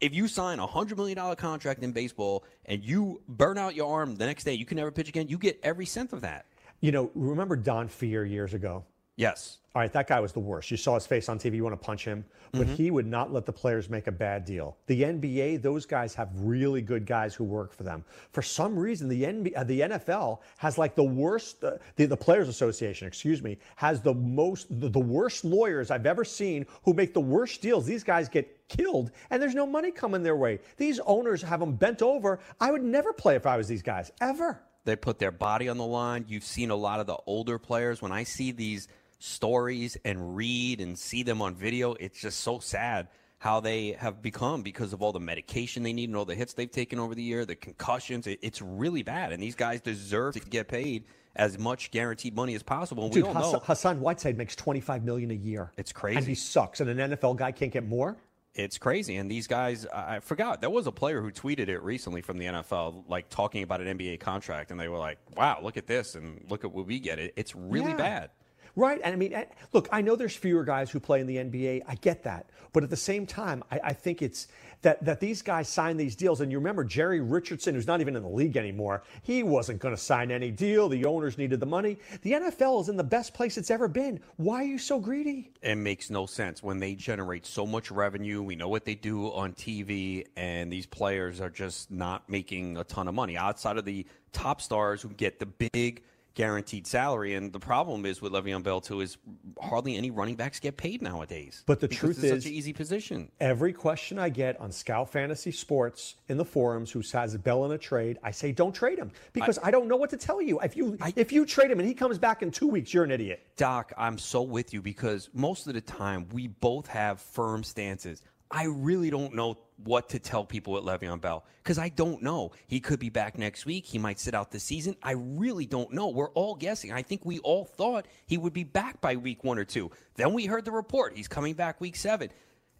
if 0.00 0.14
you 0.14 0.28
sign 0.28 0.58
a 0.58 0.66
hundred 0.66 0.98
million 0.98 1.16
dollar 1.16 1.36
contract 1.36 1.82
in 1.82 1.92
baseball 1.92 2.44
and 2.66 2.82
you 2.84 3.22
burn 3.28 3.56
out 3.58 3.74
your 3.74 3.90
arm 3.92 4.16
the 4.16 4.26
next 4.26 4.44
day, 4.44 4.54
you 4.54 4.66
can 4.66 4.76
never 4.76 4.90
pitch 4.90 5.08
again. 5.08 5.28
You 5.28 5.38
get 5.38 5.58
every 5.62 5.86
cent 5.86 6.12
of 6.12 6.20
that. 6.22 6.46
You 6.80 6.92
know, 6.92 7.10
remember 7.14 7.56
Don 7.56 7.88
Fehr 7.88 8.28
years 8.28 8.52
ago? 8.52 8.84
Yes. 9.16 9.58
All 9.74 9.82
right, 9.82 9.92
that 9.92 10.06
guy 10.06 10.20
was 10.20 10.32
the 10.32 10.40
worst. 10.40 10.70
You 10.70 10.78
saw 10.78 10.94
his 10.94 11.06
face 11.06 11.28
on 11.28 11.38
TV, 11.38 11.56
you 11.56 11.62
want 11.62 11.78
to 11.78 11.84
punch 11.84 12.02
him, 12.02 12.24
but 12.52 12.66
he 12.66 12.90
would 12.90 13.06
not 13.06 13.30
let 13.30 13.44
the 13.44 13.52
players 13.52 13.90
make 13.90 14.06
a 14.06 14.12
bad 14.12 14.46
deal. 14.46 14.78
The 14.86 15.02
NBA, 15.02 15.60
those 15.60 15.84
guys 15.84 16.14
have 16.14 16.30
really 16.34 16.80
good 16.80 17.04
guys 17.04 17.34
who 17.34 17.44
work 17.44 17.74
for 17.74 17.82
them. 17.82 18.02
For 18.32 18.40
some 18.40 18.78
reason, 18.78 19.06
the, 19.06 19.22
NBA, 19.24 19.52
uh, 19.54 19.64
the 19.64 19.80
NFL 19.80 20.38
has 20.56 20.78
like 20.78 20.94
the 20.94 21.04
worst, 21.04 21.62
uh, 21.62 21.72
the, 21.96 22.06
the 22.06 22.16
Players 22.16 22.48
Association, 22.48 23.06
excuse 23.06 23.42
me, 23.42 23.58
has 23.74 24.00
the 24.00 24.14
most, 24.14 24.66
the, 24.80 24.88
the 24.88 24.98
worst 24.98 25.44
lawyers 25.44 25.90
I've 25.90 26.06
ever 26.06 26.24
seen 26.24 26.64
who 26.82 26.94
make 26.94 27.12
the 27.12 27.20
worst 27.20 27.60
deals. 27.60 27.84
These 27.84 28.04
guys 28.04 28.30
get 28.30 28.66
killed 28.68 29.10
and 29.28 29.42
there's 29.42 29.54
no 29.54 29.66
money 29.66 29.90
coming 29.90 30.22
their 30.22 30.36
way. 30.36 30.60
These 30.78 31.00
owners 31.00 31.42
have 31.42 31.60
them 31.60 31.74
bent 31.74 32.00
over. 32.00 32.40
I 32.58 32.70
would 32.70 32.82
never 32.82 33.12
play 33.12 33.36
if 33.36 33.44
I 33.44 33.58
was 33.58 33.68
these 33.68 33.82
guys, 33.82 34.10
ever. 34.22 34.62
They 34.86 34.96
put 34.96 35.18
their 35.18 35.32
body 35.32 35.68
on 35.68 35.76
the 35.76 35.84
line. 35.84 36.24
You've 36.28 36.44
seen 36.44 36.70
a 36.70 36.76
lot 36.76 37.00
of 37.00 37.06
the 37.06 37.18
older 37.26 37.58
players. 37.58 38.00
When 38.00 38.12
I 38.12 38.22
see 38.22 38.52
these 38.52 38.88
stories 39.26 39.96
and 40.04 40.36
read 40.36 40.80
and 40.80 40.98
see 40.98 41.22
them 41.22 41.42
on 41.42 41.54
video, 41.54 41.94
it's 41.94 42.20
just 42.20 42.40
so 42.40 42.58
sad 42.58 43.08
how 43.38 43.60
they 43.60 43.92
have 43.92 44.22
become 44.22 44.62
because 44.62 44.92
of 44.92 45.02
all 45.02 45.12
the 45.12 45.20
medication 45.20 45.82
they 45.82 45.92
need 45.92 46.08
and 46.08 46.16
all 46.16 46.24
the 46.24 46.34
hits 46.34 46.54
they've 46.54 46.70
taken 46.70 46.98
over 46.98 47.14
the 47.14 47.22
year, 47.22 47.44
the 47.44 47.54
concussions. 47.54 48.26
It, 48.26 48.38
it's 48.42 48.62
really 48.62 49.02
bad. 49.02 49.32
And 49.32 49.42
these 49.42 49.54
guys 49.54 49.80
deserve 49.80 50.34
to 50.34 50.40
get 50.40 50.68
paid 50.68 51.04
as 51.36 51.58
much 51.58 51.90
guaranteed 51.90 52.34
money 52.34 52.54
as 52.54 52.62
possible. 52.62 53.04
And 53.04 53.12
Dude, 53.12 53.24
we 53.24 53.28
all 53.28 53.34
Hassan, 53.34 53.52
know 53.52 53.58
Hassan 53.64 54.00
Whiteside 54.00 54.38
makes 54.38 54.56
25 54.56 55.04
million 55.04 55.30
a 55.30 55.34
year. 55.34 55.70
It's 55.76 55.92
crazy. 55.92 56.16
And 56.16 56.26
he 56.26 56.34
sucks. 56.34 56.80
And 56.80 56.88
an 56.88 57.10
NFL 57.12 57.36
guy 57.36 57.52
can't 57.52 57.72
get 57.72 57.86
more? 57.86 58.16
it's 58.58 58.78
crazy. 58.78 59.16
And 59.16 59.30
these 59.30 59.46
guys, 59.46 59.86
I 59.94 60.16
I 60.16 60.20
forgot, 60.20 60.62
there 60.62 60.70
was 60.70 60.86
a 60.86 60.92
player 60.92 61.20
who 61.20 61.30
tweeted 61.30 61.68
it 61.68 61.82
recently 61.82 62.22
from 62.22 62.38
the 62.38 62.46
NFL, 62.46 63.04
like 63.06 63.28
talking 63.28 63.62
about 63.62 63.82
an 63.82 63.98
NBA 63.98 64.18
contract. 64.20 64.70
And 64.70 64.80
they 64.80 64.88
were 64.88 64.96
like, 64.96 65.18
wow, 65.36 65.58
look 65.62 65.76
at 65.76 65.86
this 65.86 66.14
and 66.14 66.42
look 66.48 66.64
at 66.64 66.72
what 66.72 66.86
we 66.86 66.98
get. 66.98 67.18
It, 67.18 67.34
it's 67.36 67.54
really 67.54 67.90
Yeah. 67.90 67.96
bad. 67.98 68.30
Right. 68.76 69.00
And 69.02 69.14
I 69.14 69.16
mean, 69.16 69.34
look, 69.72 69.88
I 69.90 70.02
know 70.02 70.16
there's 70.16 70.36
fewer 70.36 70.62
guys 70.62 70.90
who 70.90 71.00
play 71.00 71.20
in 71.20 71.26
the 71.26 71.36
NBA. 71.36 71.82
I 71.88 71.94
get 71.96 72.22
that. 72.24 72.50
But 72.74 72.82
at 72.82 72.90
the 72.90 72.96
same 72.96 73.24
time, 73.24 73.64
I, 73.70 73.80
I 73.84 73.92
think 73.94 74.20
it's 74.20 74.48
that, 74.82 75.02
that 75.02 75.18
these 75.18 75.40
guys 75.40 75.66
sign 75.66 75.96
these 75.96 76.14
deals. 76.14 76.42
And 76.42 76.52
you 76.52 76.58
remember 76.58 76.84
Jerry 76.84 77.20
Richardson, 77.20 77.74
who's 77.74 77.86
not 77.86 78.02
even 78.02 78.14
in 78.16 78.22
the 78.22 78.28
league 78.28 78.58
anymore, 78.58 79.02
he 79.22 79.42
wasn't 79.42 79.80
going 79.80 79.94
to 79.94 80.00
sign 80.00 80.30
any 80.30 80.50
deal. 80.50 80.90
The 80.90 81.06
owners 81.06 81.38
needed 81.38 81.58
the 81.58 81.66
money. 81.66 81.96
The 82.20 82.32
NFL 82.32 82.82
is 82.82 82.90
in 82.90 82.98
the 82.98 83.04
best 83.04 83.32
place 83.32 83.56
it's 83.56 83.70
ever 83.70 83.88
been. 83.88 84.20
Why 84.36 84.62
are 84.62 84.66
you 84.66 84.78
so 84.78 85.00
greedy? 85.00 85.52
it 85.62 85.76
makes 85.76 86.10
no 86.10 86.26
sense 86.26 86.62
when 86.62 86.78
they 86.78 86.94
generate 86.94 87.46
so 87.46 87.66
much 87.66 87.90
revenue. 87.90 88.42
We 88.42 88.56
know 88.56 88.68
what 88.68 88.84
they 88.84 88.94
do 88.94 89.32
on 89.32 89.52
TV, 89.54 90.26
and 90.36 90.70
these 90.70 90.86
players 90.86 91.40
are 91.40 91.50
just 91.50 91.90
not 91.90 92.28
making 92.28 92.76
a 92.76 92.84
ton 92.84 93.08
of 93.08 93.14
money 93.14 93.36
outside 93.36 93.78
of 93.78 93.84
the 93.84 94.06
top 94.32 94.60
stars 94.60 95.02
who 95.02 95.08
get 95.08 95.40
the 95.40 95.46
big 95.46 96.02
guaranteed 96.36 96.86
salary. 96.86 97.34
And 97.34 97.52
the 97.52 97.58
problem 97.58 98.06
is 98.06 98.22
with 98.22 98.32
Le'Veon 98.32 98.62
Bell 98.62 98.80
too 98.80 99.00
is 99.00 99.16
hardly 99.60 99.96
any 99.96 100.12
running 100.12 100.36
backs 100.36 100.60
get 100.60 100.76
paid 100.76 101.02
nowadays. 101.02 101.64
But 101.66 101.80
the 101.80 101.88
truth 101.88 102.18
it's 102.18 102.24
is- 102.24 102.44
such 102.44 102.50
an 102.50 102.56
easy 102.56 102.72
position. 102.72 103.32
Every 103.40 103.72
question 103.72 104.18
I 104.18 104.28
get 104.28 104.60
on 104.60 104.70
Scout 104.70 105.10
Fantasy 105.10 105.50
Sports 105.50 106.14
in 106.28 106.36
the 106.36 106.44
forums 106.44 106.92
who 106.92 107.02
says 107.02 107.36
Bell 107.38 107.64
in 107.64 107.72
a 107.72 107.78
trade, 107.78 108.18
I 108.22 108.30
say 108.30 108.52
don't 108.52 108.74
trade 108.74 108.98
him 108.98 109.10
because 109.32 109.58
I, 109.62 109.70
don't 109.70 109.88
know 109.88 109.96
what 109.96 110.10
to 110.10 110.16
tell 110.16 110.40
you. 110.40 110.60
If 110.60 110.76
you 110.76 110.96
if 111.16 111.32
you 111.32 111.44
trade 111.46 111.70
him 111.70 111.80
and 111.80 111.88
he 111.88 111.94
comes 111.94 112.18
back 112.18 112.42
in 112.42 112.50
two 112.50 112.68
weeks, 112.68 112.92
you're 112.92 113.04
an 113.04 113.10
idiot. 113.10 113.42
Doc, 113.56 113.92
I'm 113.96 114.18
so 114.18 114.42
with 114.42 114.74
you 114.74 114.82
because 114.82 115.30
most 115.32 115.66
of 115.66 115.74
the 115.74 115.80
time 115.80 116.28
we 116.32 116.46
both 116.46 116.86
have 116.86 117.20
firm 117.20 117.64
stances. 117.64 118.22
I 118.50 118.64
really 118.64 119.10
don't 119.10 119.34
know 119.34 119.58
what 119.84 120.08
to 120.10 120.18
tell 120.18 120.44
people 120.44 120.72
with 120.72 120.84
Le'Veon 120.84 121.20
Bell 121.20 121.44
because 121.62 121.78
I 121.78 121.88
don't 121.88 122.22
know. 122.22 122.52
He 122.66 122.80
could 122.80 122.98
be 122.98 123.10
back 123.10 123.36
next 123.36 123.66
week. 123.66 123.84
He 123.84 123.98
might 123.98 124.18
sit 124.18 124.34
out 124.34 124.50
the 124.50 124.60
season. 124.60 124.96
I 125.02 125.12
really 125.12 125.66
don't 125.66 125.92
know. 125.92 126.08
We're 126.08 126.30
all 126.30 126.54
guessing. 126.54 126.92
I 126.92 127.02
think 127.02 127.24
we 127.24 127.38
all 127.40 127.64
thought 127.64 128.06
he 128.26 128.38
would 128.38 128.52
be 128.52 128.64
back 128.64 129.00
by 129.00 129.16
week 129.16 129.44
one 129.44 129.58
or 129.58 129.64
two. 129.64 129.90
Then 130.14 130.32
we 130.32 130.46
heard 130.46 130.64
the 130.64 130.72
report 130.72 131.16
he's 131.16 131.28
coming 131.28 131.54
back 131.54 131.80
week 131.80 131.96
seven. 131.96 132.30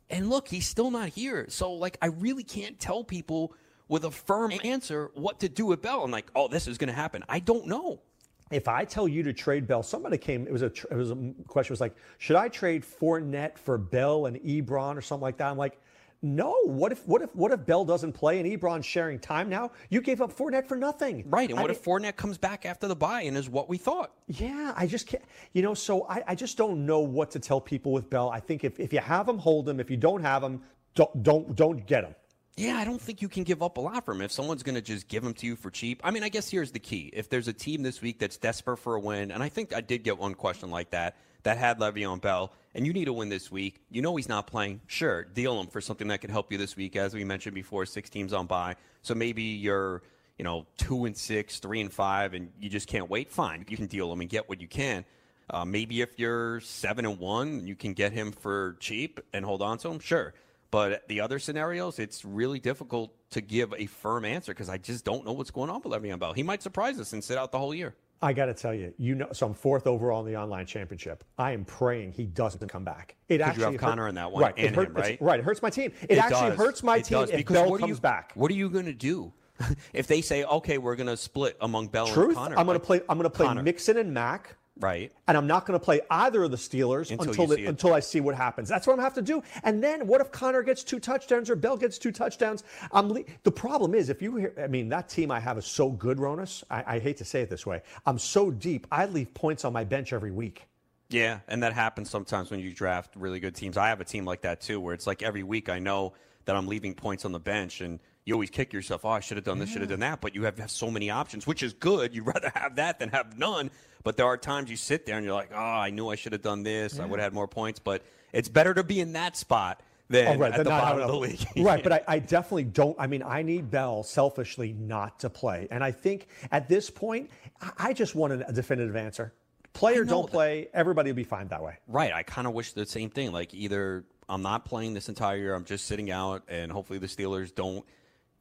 And 0.08 0.30
look, 0.30 0.48
he's 0.48 0.66
still 0.66 0.90
not 0.90 1.08
here. 1.08 1.46
So, 1.48 1.72
like, 1.72 1.98
I 2.00 2.06
really 2.06 2.44
can't 2.44 2.78
tell 2.78 3.02
people 3.02 3.52
with 3.88 4.04
a 4.04 4.10
firm 4.10 4.52
answer 4.64 5.10
what 5.14 5.40
to 5.40 5.48
do 5.48 5.66
with 5.66 5.82
Bell. 5.82 6.04
I'm 6.04 6.10
like, 6.10 6.30
oh, 6.34 6.48
this 6.48 6.68
is 6.68 6.78
going 6.78 6.88
to 6.88 6.94
happen. 6.94 7.24
I 7.28 7.40
don't 7.40 7.66
know. 7.66 8.00
If 8.50 8.68
I 8.68 8.84
tell 8.84 9.08
you 9.08 9.22
to 9.24 9.32
trade 9.32 9.66
Bell, 9.66 9.82
somebody 9.82 10.18
came. 10.18 10.46
It 10.46 10.52
was 10.52 10.62
a 10.62 10.66
it 10.66 10.94
was 10.94 11.10
a 11.10 11.16
question. 11.48 11.72
Was 11.72 11.80
like, 11.80 11.96
should 12.18 12.36
I 12.36 12.48
trade 12.48 12.84
Fournette 12.84 13.58
for 13.58 13.76
Bell 13.76 14.26
and 14.26 14.36
Ebron 14.38 14.96
or 14.96 15.00
something 15.00 15.22
like 15.22 15.36
that? 15.38 15.50
I'm 15.50 15.56
like, 15.56 15.80
no. 16.22 16.54
What 16.64 16.92
if 16.92 17.04
what 17.08 17.22
if 17.22 17.34
what 17.34 17.50
if 17.50 17.66
Bell 17.66 17.84
doesn't 17.84 18.12
play 18.12 18.38
and 18.38 18.48
Ebron's 18.48 18.86
sharing 18.86 19.18
time 19.18 19.48
now? 19.48 19.72
You 19.90 20.00
gave 20.00 20.20
up 20.22 20.32
Fournette 20.32 20.64
for 20.66 20.76
nothing, 20.76 21.24
Right. 21.26 21.50
And 21.50 21.58
I 21.58 21.62
what 21.62 21.70
mean- 21.70 21.76
if 21.76 21.84
Fournette 21.84 22.14
comes 22.14 22.38
back 22.38 22.64
after 22.64 22.86
the 22.86 22.94
buy 22.94 23.22
and 23.22 23.36
is 23.36 23.48
what 23.48 23.68
we 23.68 23.78
thought? 23.78 24.12
Yeah, 24.28 24.72
I 24.76 24.86
just 24.86 25.08
can't. 25.08 25.24
You 25.52 25.62
know, 25.62 25.74
so 25.74 26.06
I, 26.08 26.22
I 26.28 26.34
just 26.36 26.56
don't 26.56 26.86
know 26.86 27.00
what 27.00 27.32
to 27.32 27.40
tell 27.40 27.60
people 27.60 27.90
with 27.90 28.08
Bell. 28.08 28.30
I 28.30 28.38
think 28.38 28.62
if, 28.62 28.78
if 28.78 28.92
you 28.92 29.00
have 29.00 29.28
him, 29.28 29.38
hold 29.38 29.68
him. 29.68 29.80
If 29.80 29.90
you 29.90 29.96
don't 29.96 30.22
have 30.22 30.44
him, 30.44 30.62
don't 30.94 31.20
don't 31.24 31.56
don't 31.56 31.84
get 31.84 32.04
him. 32.04 32.14
Yeah, 32.58 32.78
I 32.78 32.86
don't 32.86 33.00
think 33.00 33.20
you 33.20 33.28
can 33.28 33.42
give 33.44 33.62
up 33.62 33.76
a 33.76 33.82
lot 33.82 34.06
for 34.06 34.12
him 34.12 34.22
if 34.22 34.32
someone's 34.32 34.62
going 34.62 34.76
to 34.76 34.80
just 34.80 35.08
give 35.08 35.22
him 35.22 35.34
to 35.34 35.46
you 35.46 35.56
for 35.56 35.70
cheap. 35.70 36.00
I 36.02 36.10
mean, 36.10 36.22
I 36.22 36.30
guess 36.30 36.48
here's 36.48 36.72
the 36.72 36.78
key. 36.78 37.10
If 37.12 37.28
there's 37.28 37.48
a 37.48 37.52
team 37.52 37.82
this 37.82 38.00
week 38.00 38.18
that's 38.18 38.38
desperate 38.38 38.78
for 38.78 38.94
a 38.94 39.00
win, 39.00 39.30
and 39.30 39.42
I 39.42 39.50
think 39.50 39.74
I 39.74 39.82
did 39.82 40.04
get 40.04 40.16
one 40.16 40.34
question 40.34 40.70
like 40.70 40.90
that, 40.90 41.16
that 41.42 41.58
had 41.58 41.78
Le'Veon 41.78 42.18
Bell, 42.18 42.52
and 42.74 42.86
you 42.86 42.94
need 42.94 43.08
a 43.08 43.12
win 43.12 43.28
this 43.28 43.52
week, 43.52 43.82
you 43.90 44.00
know 44.00 44.16
he's 44.16 44.28
not 44.28 44.46
playing, 44.46 44.80
sure, 44.86 45.24
deal 45.24 45.60
him 45.60 45.66
for 45.66 45.82
something 45.82 46.08
that 46.08 46.22
could 46.22 46.30
help 46.30 46.50
you 46.50 46.56
this 46.56 46.76
week. 46.76 46.96
As 46.96 47.12
we 47.12 47.24
mentioned 47.24 47.54
before, 47.54 47.84
six 47.84 48.08
teams 48.08 48.32
on 48.32 48.46
by. 48.46 48.76
So 49.02 49.14
maybe 49.14 49.42
you're, 49.42 50.02
you 50.38 50.44
know, 50.44 50.64
two 50.78 51.04
and 51.04 51.14
six, 51.14 51.58
three 51.58 51.82
and 51.82 51.92
five, 51.92 52.32
and 52.32 52.50
you 52.58 52.70
just 52.70 52.88
can't 52.88 53.10
wait. 53.10 53.30
Fine, 53.30 53.66
you 53.68 53.76
can 53.76 53.86
deal 53.86 54.10
him 54.10 54.22
and 54.22 54.30
get 54.30 54.48
what 54.48 54.62
you 54.62 54.66
can. 54.66 55.04
Uh, 55.50 55.66
maybe 55.66 56.00
if 56.00 56.18
you're 56.18 56.60
seven 56.60 57.04
and 57.04 57.18
one, 57.18 57.66
you 57.66 57.76
can 57.76 57.92
get 57.92 58.12
him 58.12 58.32
for 58.32 58.78
cheap 58.80 59.20
and 59.34 59.44
hold 59.44 59.60
on 59.60 59.76
to 59.76 59.90
him. 59.90 60.00
Sure, 60.00 60.32
but 60.70 61.06
the 61.08 61.20
other 61.20 61.38
scenarios, 61.38 61.98
it's 61.98 62.24
really 62.24 62.58
difficult 62.58 63.14
to 63.30 63.40
give 63.40 63.72
a 63.76 63.86
firm 63.86 64.24
answer 64.24 64.52
because 64.52 64.68
I 64.68 64.78
just 64.78 65.04
don't 65.04 65.24
know 65.24 65.32
what's 65.32 65.50
going 65.50 65.70
on 65.70 65.80
with 65.82 65.92
Le'Veon 65.92 66.18
Bell. 66.18 66.32
He 66.32 66.42
might 66.42 66.62
surprise 66.62 66.98
us 67.00 67.12
and 67.12 67.22
sit 67.22 67.38
out 67.38 67.52
the 67.52 67.58
whole 67.58 67.74
year. 67.74 67.94
I 68.22 68.32
got 68.32 68.46
to 68.46 68.54
tell 68.54 68.72
you, 68.72 68.94
you 68.96 69.14
know, 69.14 69.28
so 69.32 69.46
I'm 69.46 69.52
fourth 69.54 69.86
overall 69.86 70.24
in 70.24 70.32
the 70.32 70.40
online 70.40 70.64
championship. 70.64 71.22
I 71.36 71.52
am 71.52 71.64
praying 71.66 72.12
he 72.12 72.24
doesn't 72.24 72.66
come 72.68 72.82
back. 72.82 73.14
It 73.28 73.38
Because 73.38 73.56
you 73.58 73.64
have 73.64 73.72
hurt- 73.74 73.80
Connor 73.80 74.08
in 74.08 74.14
that 74.14 74.32
one 74.32 74.42
right? 74.42 74.54
and 74.56 74.66
it 74.68 74.74
hurt, 74.74 74.88
him, 74.88 74.94
right? 74.94 75.20
Right. 75.20 75.38
It 75.38 75.44
hurts 75.44 75.60
my 75.60 75.68
team. 75.70 75.92
It, 76.08 76.16
actually 76.18 76.48
does. 76.50 76.58
hurts 76.58 76.82
my 76.82 76.96
It 76.96 77.04
team 77.04 77.18
does, 77.18 77.30
if 77.30 77.46
Bell 77.46 77.76
comes 77.78 77.96
you, 77.98 78.00
back. 78.00 78.32
What 78.34 78.50
are 78.50 78.54
you 78.54 78.70
going 78.70 78.86
to 78.86 78.94
do 78.94 79.34
if 79.92 80.06
they 80.06 80.22
say, 80.22 80.44
okay, 80.44 80.78
we're 80.78 80.96
going 80.96 81.08
to 81.08 81.16
split 81.16 81.56
among 81.60 81.88
Bell 81.88 82.06
and 82.06 82.14
Truth, 82.14 82.36
Connor? 82.36 82.58
I'm 82.58 82.64
going 82.64 82.74
Like, 82.76 82.82
to 82.82 82.86
play. 82.86 83.00
I'm 83.08 83.18
going 83.18 83.30
to 83.30 83.36
play 83.36 83.46
Connor. 83.46 83.62
Mixon 83.62 83.98
and 83.98 84.14
Mack. 84.14 84.56
Right. 84.78 85.10
And 85.26 85.36
I'm 85.36 85.46
not 85.46 85.64
going 85.64 85.78
to 85.78 85.84
play 85.84 86.00
either 86.10 86.44
of 86.44 86.50
the 86.50 86.56
Steelers 86.58 87.10
Until 87.10 87.28
until 87.28 87.44
you 87.48 87.56
the, 87.56 87.62
it. 87.64 87.68
until 87.68 87.94
I 87.94 88.00
see 88.00 88.20
what 88.20 88.34
happens. 88.34 88.68
That's 88.68 88.86
what 88.86 88.92
I'm 88.92 88.98
going 88.98 89.10
to 89.10 89.14
have 89.16 89.24
to 89.26 89.32
do. 89.32 89.42
And 89.62 89.82
then 89.82 90.06
what 90.06 90.20
if 90.20 90.30
Connor 90.30 90.62
gets 90.62 90.84
two 90.84 91.00
touchdowns 91.00 91.48
or 91.48 91.56
Bell 91.56 91.76
gets 91.78 91.96
two 91.96 92.12
touchdowns? 92.12 92.62
I'm 92.92 93.10
le- 93.10 93.24
the 93.42 93.52
problem 93.52 93.94
is 93.94 94.10
if 94.10 94.20
you 94.20 94.36
hear, 94.36 94.52
I 94.62 94.66
mean, 94.66 94.90
that 94.90 95.08
team 95.08 95.30
I 95.30 95.40
have 95.40 95.56
is 95.56 95.66
so 95.66 95.90
good, 95.90 96.18
Ronis. 96.18 96.62
I, 96.70 96.96
I 96.96 96.98
hate 96.98 97.16
to 97.18 97.24
say 97.24 97.40
it 97.40 97.48
this 97.48 97.64
way. 97.64 97.82
I'm 98.04 98.18
so 98.18 98.50
deep. 98.50 98.86
I 98.92 99.06
leave 99.06 99.32
points 99.32 99.64
on 99.64 99.72
my 99.72 99.84
bench 99.84 100.12
every 100.12 100.30
week. 100.30 100.66
Yeah, 101.08 101.38
and 101.48 101.62
that 101.62 101.72
happens 101.72 102.10
sometimes 102.10 102.50
when 102.50 102.60
you 102.60 102.72
draft 102.72 103.14
really 103.16 103.40
good 103.40 103.54
teams. 103.54 103.76
I 103.76 103.88
have 103.88 104.00
a 104.00 104.04
team 104.04 104.24
like 104.24 104.42
that 104.42 104.60
too, 104.60 104.80
where 104.80 104.92
it's 104.92 105.06
like 105.06 105.22
every 105.22 105.44
week 105.44 105.68
I 105.68 105.78
know 105.78 106.14
that 106.44 106.56
I'm 106.56 106.66
leaving 106.66 106.94
points 106.94 107.24
on 107.24 107.32
the 107.32 107.38
bench, 107.38 107.80
and 107.80 108.00
you 108.26 108.34
always 108.34 108.50
kick 108.50 108.72
yourself. 108.72 109.04
Oh, 109.04 109.10
I 109.10 109.20
should 109.20 109.36
have 109.36 109.44
done 109.44 109.58
this, 109.58 109.70
should 109.70 109.80
have 109.80 109.88
done 109.88 110.00
that. 110.00 110.20
But 110.20 110.34
you 110.34 110.42
have, 110.42 110.58
have 110.58 110.70
so 110.70 110.90
many 110.90 111.10
options, 111.10 111.46
which 111.46 111.62
is 111.62 111.72
good. 111.72 112.14
You'd 112.14 112.26
rather 112.34 112.52
have 112.54 112.76
that 112.76 112.98
than 112.98 113.08
have 113.10 113.38
none. 113.38 113.70
But 114.02 114.16
there 114.16 114.26
are 114.26 114.36
times 114.36 114.68
you 114.68 114.76
sit 114.76 115.06
there 115.06 115.16
and 115.16 115.24
you're 115.24 115.34
like, 115.34 115.50
oh, 115.54 115.56
I 115.56 115.90
knew 115.90 116.08
I 116.08 116.16
should 116.16 116.32
have 116.32 116.42
done 116.42 116.64
this. 116.64 117.00
I 117.00 117.06
would 117.06 117.20
have 117.20 117.26
had 117.26 117.34
more 117.34 117.48
points. 117.48 117.78
But 117.78 118.02
it's 118.32 118.48
better 118.48 118.74
to 118.74 118.84
be 118.84 119.00
in 119.00 119.14
that 119.14 119.36
spot 119.36 119.80
than 120.08 120.36
Oh, 120.36 120.38
right, 120.38 120.52
at 120.52 120.58
the 120.58 120.70
bottom 120.70 121.00
of 121.02 121.08
the 121.08 121.16
league. 121.16 121.40
right, 121.56 121.82
but 121.82 121.92
I, 121.92 122.02
I 122.08 122.18
definitely 122.18 122.64
don't. 122.64 122.96
I 122.98 123.06
mean, 123.06 123.22
I 123.22 123.42
need 123.42 123.70
Bell 123.70 124.02
selfishly 124.02 124.72
not 124.72 125.20
to 125.20 125.30
play, 125.30 125.68
and 125.70 125.82
I 125.82 125.92
think 125.92 126.28
at 126.50 126.68
this 126.68 126.90
point, 126.90 127.30
I, 127.60 127.70
I 127.78 127.92
just 127.92 128.14
want 128.14 128.32
a 128.32 128.52
definitive 128.52 128.96
answer. 128.96 129.32
Play 129.72 129.98
or 129.98 130.04
don't 130.04 130.30
play, 130.30 130.68
everybody 130.72 131.10
will 131.10 131.16
be 131.16 131.24
fine 131.24 131.48
that 131.48 131.62
way. 131.62 131.76
Right. 131.86 132.10
I 132.10 132.22
kind 132.22 132.46
of 132.46 132.54
wish 132.54 132.72
the 132.72 132.86
same 132.86 133.10
thing. 133.10 133.30
Like 133.30 133.52
either 133.52 134.04
I'm 134.26 134.40
not 134.40 134.64
playing 134.64 134.94
this 134.94 135.10
entire 135.10 135.36
year, 135.36 135.54
I'm 135.54 135.64
just 135.64 135.84
sitting 135.84 136.10
out, 136.10 136.44
and 136.48 136.72
hopefully 136.72 136.98
the 136.98 137.08
Steelers 137.08 137.54
don't, 137.54 137.84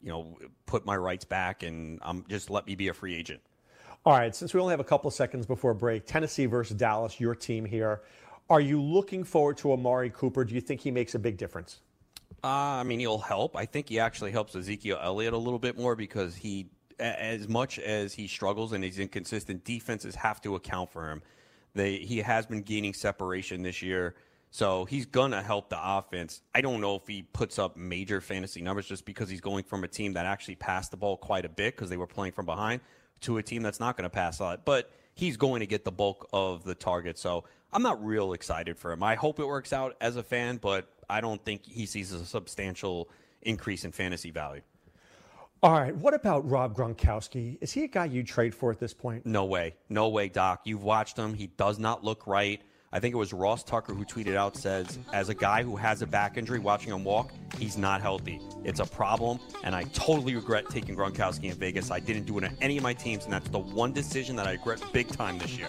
you 0.06 0.12
know, 0.12 0.38
put 0.66 0.86
my 0.86 0.96
rights 0.96 1.24
back, 1.24 1.64
and 1.64 1.98
I'm 2.00 2.24
just 2.28 2.48
let 2.48 2.64
me 2.64 2.76
be 2.76 2.86
a 2.86 2.94
free 2.94 3.16
agent. 3.16 3.40
All 4.04 4.16
right, 4.16 4.34
since 4.34 4.54
we 4.54 4.60
only 4.60 4.70
have 4.70 4.78
a 4.78 4.84
couple 4.84 5.08
of 5.08 5.14
seconds 5.14 5.46
before 5.46 5.74
break, 5.74 6.06
Tennessee 6.06 6.46
versus 6.46 6.76
Dallas, 6.76 7.18
your 7.18 7.34
team 7.34 7.64
here. 7.64 8.02
Are 8.48 8.60
you 8.60 8.80
looking 8.80 9.24
forward 9.24 9.56
to 9.58 9.72
Amari 9.72 10.10
Cooper? 10.10 10.44
Do 10.44 10.54
you 10.54 10.60
think 10.60 10.80
he 10.80 10.92
makes 10.92 11.16
a 11.16 11.18
big 11.18 11.36
difference? 11.36 11.80
Uh, 12.44 12.46
I 12.46 12.84
mean, 12.84 13.00
he'll 13.00 13.18
help. 13.18 13.56
I 13.56 13.66
think 13.66 13.88
he 13.88 13.98
actually 13.98 14.30
helps 14.30 14.54
Ezekiel 14.54 15.00
Elliott 15.02 15.32
a 15.32 15.38
little 15.38 15.58
bit 15.58 15.76
more 15.76 15.96
because 15.96 16.36
he, 16.36 16.68
as 17.00 17.48
much 17.48 17.80
as 17.80 18.14
he 18.14 18.28
struggles 18.28 18.72
and 18.72 18.84
he's 18.84 19.00
inconsistent, 19.00 19.64
defenses 19.64 20.14
have 20.14 20.40
to 20.42 20.54
account 20.54 20.92
for 20.92 21.10
him. 21.10 21.20
They, 21.74 21.96
he 21.96 22.18
has 22.18 22.46
been 22.46 22.62
gaining 22.62 22.94
separation 22.94 23.64
this 23.64 23.82
year, 23.82 24.14
so 24.56 24.86
he's 24.86 25.04
gonna 25.04 25.42
help 25.42 25.68
the 25.68 25.78
offense. 25.78 26.40
I 26.54 26.62
don't 26.62 26.80
know 26.80 26.96
if 26.96 27.06
he 27.06 27.20
puts 27.20 27.58
up 27.58 27.76
major 27.76 28.22
fantasy 28.22 28.62
numbers 28.62 28.86
just 28.86 29.04
because 29.04 29.28
he's 29.28 29.42
going 29.42 29.64
from 29.64 29.84
a 29.84 29.86
team 29.86 30.14
that 30.14 30.24
actually 30.24 30.54
passed 30.54 30.92
the 30.92 30.96
ball 30.96 31.18
quite 31.18 31.44
a 31.44 31.50
bit 31.50 31.76
because 31.76 31.90
they 31.90 31.98
were 31.98 32.06
playing 32.06 32.32
from 32.32 32.46
behind 32.46 32.80
to 33.20 33.36
a 33.36 33.42
team 33.42 33.62
that's 33.62 33.80
not 33.80 33.98
going 33.98 34.04
to 34.04 34.08
pass 34.08 34.38
a 34.38 34.44
lot. 34.44 34.64
But 34.64 34.90
he's 35.12 35.36
going 35.36 35.60
to 35.60 35.66
get 35.66 35.84
the 35.84 35.92
bulk 35.92 36.26
of 36.32 36.64
the 36.64 36.74
target. 36.74 37.18
So 37.18 37.44
I'm 37.70 37.82
not 37.82 38.02
real 38.02 38.32
excited 38.32 38.78
for 38.78 38.92
him. 38.92 39.02
I 39.02 39.14
hope 39.14 39.40
it 39.40 39.46
works 39.46 39.74
out 39.74 39.94
as 40.00 40.16
a 40.16 40.22
fan, 40.22 40.56
but 40.56 40.88
I 41.10 41.20
don't 41.20 41.44
think 41.44 41.66
he 41.66 41.84
sees 41.84 42.10
a 42.12 42.24
substantial 42.24 43.10
increase 43.42 43.84
in 43.84 43.92
fantasy 43.92 44.30
value. 44.30 44.62
All 45.62 45.72
right, 45.72 45.94
what 45.94 46.14
about 46.14 46.48
Rob 46.48 46.74
Gronkowski? 46.74 47.58
Is 47.60 47.72
he 47.72 47.84
a 47.84 47.88
guy 47.88 48.06
you 48.06 48.22
trade 48.22 48.54
for 48.54 48.72
at 48.72 48.78
this 48.78 48.94
point? 48.94 49.26
No 49.26 49.44
way. 49.44 49.74
No 49.90 50.08
way, 50.08 50.30
Doc. 50.30 50.62
You've 50.64 50.82
watched 50.82 51.18
him. 51.18 51.34
He 51.34 51.46
does 51.46 51.78
not 51.78 52.02
look 52.02 52.26
right. 52.26 52.62
I 52.96 52.98
think 52.98 53.14
it 53.14 53.18
was 53.18 53.34
Ross 53.34 53.62
Tucker 53.62 53.92
who 53.92 54.06
tweeted 54.06 54.36
out 54.36 54.56
says, 54.56 54.98
as 55.12 55.28
a 55.28 55.34
guy 55.34 55.62
who 55.62 55.76
has 55.76 56.00
a 56.00 56.06
back 56.06 56.38
injury, 56.38 56.58
watching 56.58 56.94
him 56.94 57.04
walk, 57.04 57.30
he's 57.58 57.76
not 57.76 58.00
healthy. 58.00 58.40
It's 58.64 58.80
a 58.80 58.86
problem, 58.86 59.38
and 59.64 59.74
I 59.74 59.82
totally 59.92 60.34
regret 60.34 60.70
taking 60.70 60.96
Gronkowski 60.96 61.50
in 61.50 61.58
Vegas. 61.58 61.90
I 61.90 62.00
didn't 62.00 62.24
do 62.24 62.38
it 62.38 62.44
on 62.44 62.56
any 62.62 62.78
of 62.78 62.82
my 62.82 62.94
teams, 62.94 63.24
and 63.24 63.32
that's 63.34 63.50
the 63.50 63.58
one 63.58 63.92
decision 63.92 64.34
that 64.36 64.46
I 64.46 64.52
regret 64.52 64.82
big 64.94 65.08
time 65.08 65.36
this 65.36 65.58
year. 65.58 65.68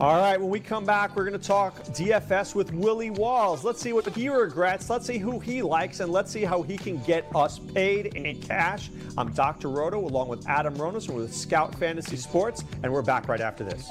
All 0.00 0.18
right, 0.18 0.40
when 0.40 0.48
we 0.48 0.60
come 0.60 0.86
back, 0.86 1.14
we're 1.14 1.28
going 1.28 1.38
to 1.38 1.46
talk 1.46 1.78
DFS 1.88 2.54
with 2.54 2.72
Willie 2.72 3.10
Walls. 3.10 3.62
Let's 3.62 3.82
see 3.82 3.92
what 3.92 4.06
he 4.06 4.30
regrets. 4.30 4.88
Let's 4.88 5.04
see 5.04 5.18
who 5.18 5.40
he 5.40 5.60
likes, 5.60 6.00
and 6.00 6.10
let's 6.10 6.30
see 6.30 6.44
how 6.44 6.62
he 6.62 6.78
can 6.78 7.02
get 7.02 7.26
us 7.36 7.58
paid 7.58 8.14
in 8.16 8.40
cash. 8.40 8.90
I'm 9.18 9.30
Dr. 9.32 9.68
Roto, 9.68 9.98
along 9.98 10.28
with 10.28 10.48
Adam 10.48 10.74
Ronis, 10.78 11.12
with 11.12 11.34
Scout 11.34 11.74
Fantasy 11.74 12.16
Sports, 12.16 12.64
and 12.82 12.90
we're 12.90 13.02
back 13.02 13.28
right 13.28 13.42
after 13.42 13.62
this. 13.62 13.90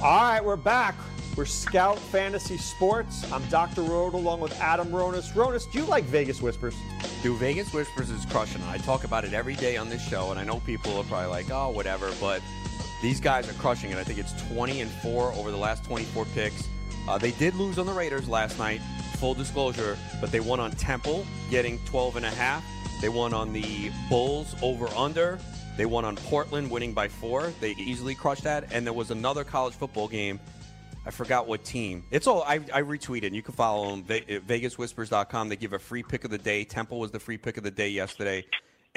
All 0.00 0.20
right, 0.20 0.44
we're 0.44 0.54
back. 0.54 0.94
We're 1.36 1.44
Scout 1.44 1.98
Fantasy 1.98 2.56
Sports. 2.56 3.30
I'm 3.32 3.44
Dr. 3.46 3.82
Roto, 3.82 4.16
along 4.16 4.38
with 4.38 4.56
Adam 4.60 4.90
Ronis. 4.90 5.32
Ronis, 5.32 5.68
do 5.72 5.78
you 5.78 5.84
like 5.86 6.04
Vegas 6.04 6.40
Whispers? 6.40 6.76
Dude, 7.20 7.36
Vegas 7.40 7.74
Whispers 7.74 8.08
is 8.08 8.24
crushing. 8.26 8.62
I 8.68 8.76
talk 8.78 9.02
about 9.02 9.24
it 9.24 9.32
every 9.32 9.56
day 9.56 9.76
on 9.76 9.88
this 9.88 10.00
show, 10.08 10.30
and 10.30 10.38
I 10.38 10.44
know 10.44 10.60
people 10.60 10.96
are 10.98 11.02
probably 11.02 11.26
like, 11.30 11.50
oh, 11.50 11.70
whatever, 11.70 12.12
but 12.20 12.42
these 13.02 13.18
guys 13.18 13.50
are 13.50 13.54
crushing 13.54 13.90
it. 13.90 13.98
I 13.98 14.04
think 14.04 14.20
it's 14.20 14.40
20 14.52 14.82
and 14.82 14.90
4 15.02 15.32
over 15.32 15.50
the 15.50 15.56
last 15.56 15.82
24 15.82 16.26
picks. 16.26 16.68
Uh, 17.08 17.18
they 17.18 17.32
did 17.32 17.56
lose 17.56 17.76
on 17.76 17.86
the 17.86 17.92
Raiders 17.92 18.28
last 18.28 18.56
night, 18.56 18.80
full 19.16 19.34
disclosure, 19.34 19.98
but 20.20 20.30
they 20.30 20.38
won 20.38 20.60
on 20.60 20.70
Temple, 20.70 21.26
getting 21.50 21.76
12 21.86 22.18
and 22.18 22.24
a 22.24 22.30
half. 22.30 22.64
They 23.00 23.08
won 23.08 23.34
on 23.34 23.52
the 23.52 23.90
Bulls 24.08 24.54
over 24.62 24.86
under. 24.96 25.40
They 25.78 25.86
won 25.86 26.04
on 26.04 26.16
Portland, 26.16 26.72
winning 26.72 26.92
by 26.92 27.06
four. 27.06 27.52
They 27.60 27.70
easily 27.70 28.16
crushed 28.16 28.42
that. 28.42 28.72
And 28.72 28.84
there 28.84 28.92
was 28.92 29.12
another 29.12 29.44
college 29.44 29.74
football 29.74 30.08
game. 30.08 30.40
I 31.06 31.12
forgot 31.12 31.46
what 31.46 31.62
team. 31.62 32.02
It's 32.10 32.26
all 32.26 32.42
I, 32.42 32.54
I 32.74 32.82
retweeted. 32.82 33.32
You 33.32 33.42
can 33.42 33.54
follow 33.54 33.92
them. 33.92 34.02
Ve- 34.02 34.24
eh, 34.28 34.40
VegasWhispers.com. 34.40 35.48
They 35.48 35.54
give 35.54 35.74
a 35.74 35.78
free 35.78 36.02
pick 36.02 36.24
of 36.24 36.32
the 36.32 36.38
day. 36.38 36.64
Temple 36.64 36.98
was 36.98 37.12
the 37.12 37.20
free 37.20 37.38
pick 37.38 37.58
of 37.58 37.62
the 37.62 37.70
day 37.70 37.90
yesterday. 37.90 38.44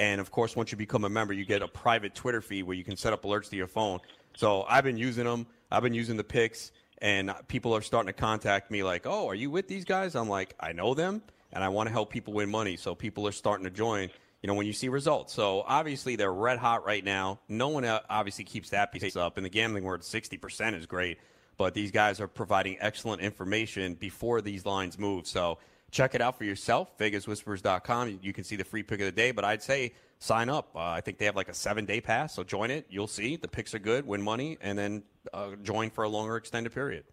And 0.00 0.20
of 0.20 0.32
course, 0.32 0.56
once 0.56 0.72
you 0.72 0.76
become 0.76 1.04
a 1.04 1.08
member, 1.08 1.32
you 1.32 1.44
get 1.44 1.62
a 1.62 1.68
private 1.68 2.16
Twitter 2.16 2.40
feed 2.40 2.64
where 2.64 2.76
you 2.76 2.82
can 2.82 2.96
set 2.96 3.12
up 3.12 3.22
alerts 3.22 3.48
to 3.50 3.56
your 3.56 3.68
phone. 3.68 4.00
So 4.34 4.64
I've 4.68 4.82
been 4.82 4.98
using 4.98 5.24
them. 5.24 5.46
I've 5.70 5.84
been 5.84 5.94
using 5.94 6.16
the 6.16 6.24
picks, 6.24 6.72
and 6.98 7.32
people 7.46 7.76
are 7.76 7.80
starting 7.80 8.08
to 8.08 8.12
contact 8.12 8.72
me 8.72 8.82
like, 8.82 9.06
"Oh, 9.06 9.28
are 9.28 9.36
you 9.36 9.52
with 9.52 9.68
these 9.68 9.84
guys?" 9.84 10.16
I'm 10.16 10.28
like, 10.28 10.56
"I 10.58 10.72
know 10.72 10.94
them, 10.94 11.22
and 11.52 11.62
I 11.62 11.68
want 11.68 11.86
to 11.86 11.92
help 11.92 12.10
people 12.10 12.32
win 12.32 12.50
money." 12.50 12.76
So 12.76 12.96
people 12.96 13.28
are 13.28 13.32
starting 13.32 13.64
to 13.64 13.70
join. 13.70 14.10
You 14.42 14.48
know, 14.48 14.54
when 14.54 14.66
you 14.66 14.72
see 14.72 14.88
results. 14.88 15.32
So 15.32 15.62
obviously 15.66 16.16
they're 16.16 16.32
red 16.32 16.58
hot 16.58 16.84
right 16.84 17.04
now. 17.04 17.38
No 17.48 17.68
one 17.68 17.84
uh, 17.84 18.00
obviously 18.10 18.44
keeps 18.44 18.70
that 18.70 18.92
piece 18.92 19.14
up. 19.14 19.38
In 19.38 19.44
the 19.44 19.50
gambling 19.50 19.84
world, 19.84 20.00
60% 20.00 20.74
is 20.74 20.84
great. 20.86 21.18
But 21.56 21.74
these 21.74 21.92
guys 21.92 22.20
are 22.20 22.26
providing 22.26 22.76
excellent 22.80 23.22
information 23.22 23.94
before 23.94 24.40
these 24.40 24.66
lines 24.66 24.98
move. 24.98 25.28
So 25.28 25.58
check 25.92 26.16
it 26.16 26.20
out 26.20 26.36
for 26.36 26.44
yourself, 26.44 26.98
VegasWhispers.com. 26.98 28.18
You 28.20 28.32
can 28.32 28.42
see 28.42 28.56
the 28.56 28.64
free 28.64 28.82
pick 28.82 29.00
of 29.00 29.06
the 29.06 29.12
day. 29.12 29.30
But 29.30 29.44
I'd 29.44 29.62
say 29.62 29.92
sign 30.18 30.48
up. 30.48 30.70
Uh, 30.74 30.80
I 30.80 31.00
think 31.00 31.18
they 31.18 31.26
have 31.26 31.36
like 31.36 31.48
a 31.48 31.54
seven 31.54 31.84
day 31.84 32.00
pass. 32.00 32.34
So 32.34 32.42
join 32.42 32.70
it. 32.70 32.86
You'll 32.90 33.06
see 33.06 33.36
the 33.36 33.48
picks 33.48 33.74
are 33.74 33.78
good, 33.78 34.06
win 34.06 34.22
money, 34.22 34.58
and 34.60 34.76
then 34.76 35.02
uh, 35.32 35.50
join 35.62 35.90
for 35.90 36.04
a 36.04 36.08
longer 36.08 36.36
extended 36.36 36.72
period. 36.72 37.04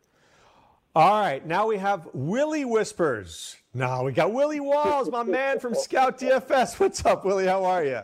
All 0.96 1.22
right, 1.22 1.46
now 1.46 1.68
we 1.68 1.78
have 1.78 2.08
Willie 2.14 2.66
Whispers. 2.66 3.56
Now 3.74 4.04
we 4.04 4.12
got 4.12 4.34
Willie 4.34 4.60
Walls, 4.60 5.10
my 5.12 5.24
man 5.24 5.60
from 5.60 5.76
Scout 5.76 6.20
DFS. 6.20 6.80
What's 6.80 7.06
up, 7.06 7.24
Willie? 7.26 7.46
How 7.46 7.64
are 7.64 7.84
you? 7.86 8.02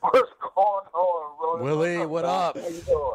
What's 0.00 0.30
going 0.54 0.84
on, 0.92 1.32
Ronan? 1.42 1.64
Willie, 1.64 2.06
what 2.06 2.24
up? 2.26 2.58
How 2.58 2.68
you 2.68 2.80
doing? 2.82 3.12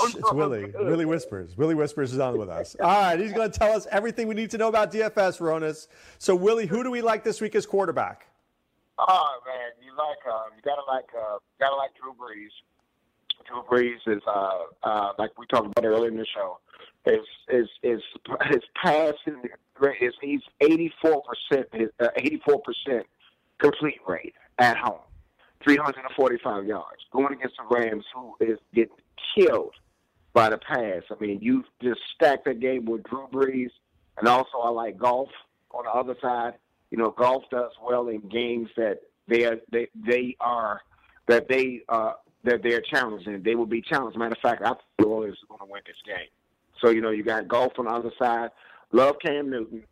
I'm 0.00 0.10
It's 0.18 0.32
Willie. 0.32 0.58
doing 0.60 0.72
good. 0.72 0.86
Willie 0.88 1.04
Whispers. 1.04 1.56
Willie 1.56 1.76
Whispers 1.76 2.12
is 2.12 2.18
on 2.18 2.36
with 2.36 2.48
us. 2.48 2.74
All 2.80 2.88
right, 2.88 3.18
he's 3.18 3.32
going 3.32 3.50
to 3.50 3.56
tell 3.58 3.72
us 3.72 3.86
everything 3.92 4.26
we 4.26 4.34
need 4.34 4.50
to 4.50 4.58
know 4.58 4.68
about 4.68 4.92
DFS, 4.92 5.38
Ronis. 5.40 5.86
So, 6.18 6.34
Willie, 6.34 6.66
who 6.66 6.82
do 6.82 6.90
we 6.90 7.02
like 7.02 7.22
this 7.22 7.40
week 7.40 7.54
as 7.54 7.66
quarterback? 7.66 8.26
Oh 8.98 9.40
man, 9.44 9.70
you 9.84 9.90
like 9.96 10.32
um, 10.32 10.50
you 10.56 10.62
gotta 10.64 10.82
like 10.86 11.06
uh, 11.18 11.38
gotta 11.58 11.74
like 11.74 11.90
Drew 12.00 12.12
Brees. 12.12 12.50
Drew 13.44 13.62
Brees 13.64 13.98
is 14.06 14.22
uh, 14.26 14.50
uh, 14.84 15.12
like 15.18 15.36
we 15.36 15.46
talked 15.46 15.66
about 15.66 15.84
earlier 15.84 16.08
in 16.10 16.16
the 16.16 16.26
show. 16.32 16.58
Is 17.06 17.26
is 17.48 17.68
is 17.82 18.00
his 18.48 18.62
passing 18.82 19.42
is 20.00 20.14
he's 20.22 20.40
eighty 20.60 20.92
four 21.02 21.22
percent 21.22 21.66
eighty 22.16 22.40
four 22.46 22.60
percent 22.62 23.06
complete 23.58 24.00
rate 24.06 24.34
at 24.58 24.78
home, 24.78 25.00
three 25.62 25.76
hundred 25.76 26.04
and 26.06 26.14
forty 26.16 26.38
five 26.42 26.64
yards 26.64 27.02
going 27.12 27.34
against 27.34 27.56
the 27.58 27.76
Rams, 27.76 28.04
who 28.14 28.34
is 28.40 28.58
getting 28.74 28.96
killed 29.36 29.74
by 30.32 30.48
the 30.48 30.56
pass. 30.58 31.02
I 31.10 31.14
mean, 31.20 31.40
you 31.42 31.64
just 31.82 32.00
stack 32.14 32.44
that 32.44 32.60
game 32.60 32.86
with 32.86 33.02
Drew 33.04 33.28
Brees, 33.30 33.70
and 34.18 34.26
also 34.26 34.58
I 34.62 34.70
like 34.70 34.96
Goff 34.96 35.28
on 35.72 35.84
the 35.84 35.90
other 35.90 36.16
side. 36.22 36.54
you 36.90 36.98
know, 36.98 37.10
Goff 37.10 37.42
does 37.50 37.72
well 37.84 38.08
in 38.08 38.20
games 38.28 38.68
that 38.76 39.00
they 39.26 39.44
are 39.44 39.56
they 39.72 39.88
they 39.94 40.36
are 40.40 40.80
that 41.26 41.48
they 41.48 41.82
uh 41.88 42.12
that 42.44 42.62
they're 42.62 42.80
challenged 42.82 43.26
in. 43.26 43.42
They 43.42 43.56
will 43.56 43.66
be 43.66 43.82
challenged. 43.82 44.16
Matter 44.16 44.36
of 44.36 44.40
fact, 44.40 44.62
I 44.62 44.68
think 44.68 44.80
the 44.98 45.08
Warriors 45.08 45.38
are 45.42 45.56
going 45.56 45.68
to 45.68 45.72
win 45.72 45.82
this 45.86 45.96
game. 46.06 46.28
So 46.84 46.90
you 46.90 47.00
know, 47.00 47.10
you 47.10 47.22
got 47.22 47.48
Goff 47.48 47.78
on 47.78 47.86
the 47.86 47.90
other 47.90 48.12
side. 48.18 48.50
Love 48.92 49.16
Cam 49.24 49.50
Newton, 49.50 49.84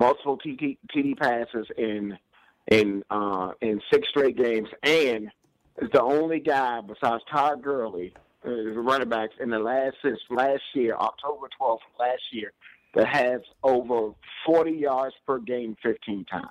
multiple 0.00 0.38
TD, 0.38 0.78
TD 0.94 1.18
passes 1.18 1.66
in 1.76 2.16
in 2.70 3.04
uh, 3.10 3.52
in 3.60 3.80
six 3.92 4.08
straight 4.08 4.36
games, 4.36 4.68
and 4.82 5.30
is 5.82 5.90
the 5.92 6.02
only 6.02 6.40
guy 6.40 6.80
besides 6.80 7.22
Todd 7.30 7.62
Gurley, 7.62 8.14
uh, 8.46 8.50
running 8.50 9.10
backs 9.10 9.34
in 9.40 9.50
the 9.50 9.58
last 9.58 9.96
since 10.02 10.18
last 10.30 10.62
year, 10.74 10.96
October 10.96 11.48
12th 11.60 11.78
last 12.00 12.22
year, 12.32 12.52
that 12.94 13.06
has 13.06 13.42
over 13.62 14.12
40 14.46 14.72
yards 14.72 15.14
per 15.26 15.38
game 15.38 15.76
15 15.82 16.24
times. 16.24 16.46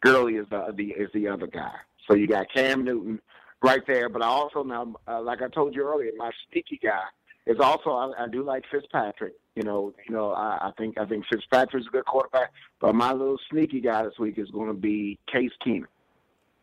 Gurley 0.00 0.34
is 0.34 0.46
the, 0.50 0.74
the 0.76 0.90
is 0.90 1.10
the 1.14 1.28
other 1.28 1.46
guy. 1.46 1.74
So 2.08 2.16
you 2.16 2.26
got 2.26 2.46
Cam 2.52 2.84
Newton 2.84 3.20
right 3.62 3.82
there, 3.86 4.08
but 4.08 4.22
I 4.22 4.26
also 4.26 4.64
now, 4.64 4.96
uh, 5.06 5.22
like 5.22 5.40
I 5.42 5.48
told 5.48 5.76
you 5.76 5.86
earlier, 5.86 6.10
my 6.18 6.32
sneaky 6.50 6.80
guy 6.82 7.04
is 7.46 7.58
also 7.60 7.90
I, 7.90 8.24
I 8.24 8.28
do 8.28 8.42
like 8.42 8.64
Fitzpatrick. 8.70 9.34
You 9.54 9.62
know, 9.62 9.92
you 10.08 10.14
know, 10.14 10.32
I, 10.32 10.68
I 10.68 10.70
think 10.78 10.98
I 10.98 11.04
think 11.04 11.24
Fitzpatrick's 11.30 11.86
a 11.86 11.90
good 11.90 12.04
quarterback, 12.04 12.52
but 12.80 12.94
my 12.94 13.12
little 13.12 13.38
sneaky 13.50 13.80
guy 13.80 14.02
this 14.04 14.18
week 14.18 14.38
is 14.38 14.50
going 14.50 14.68
to 14.68 14.74
be 14.74 15.18
Case 15.30 15.52
Keenum. 15.64 15.86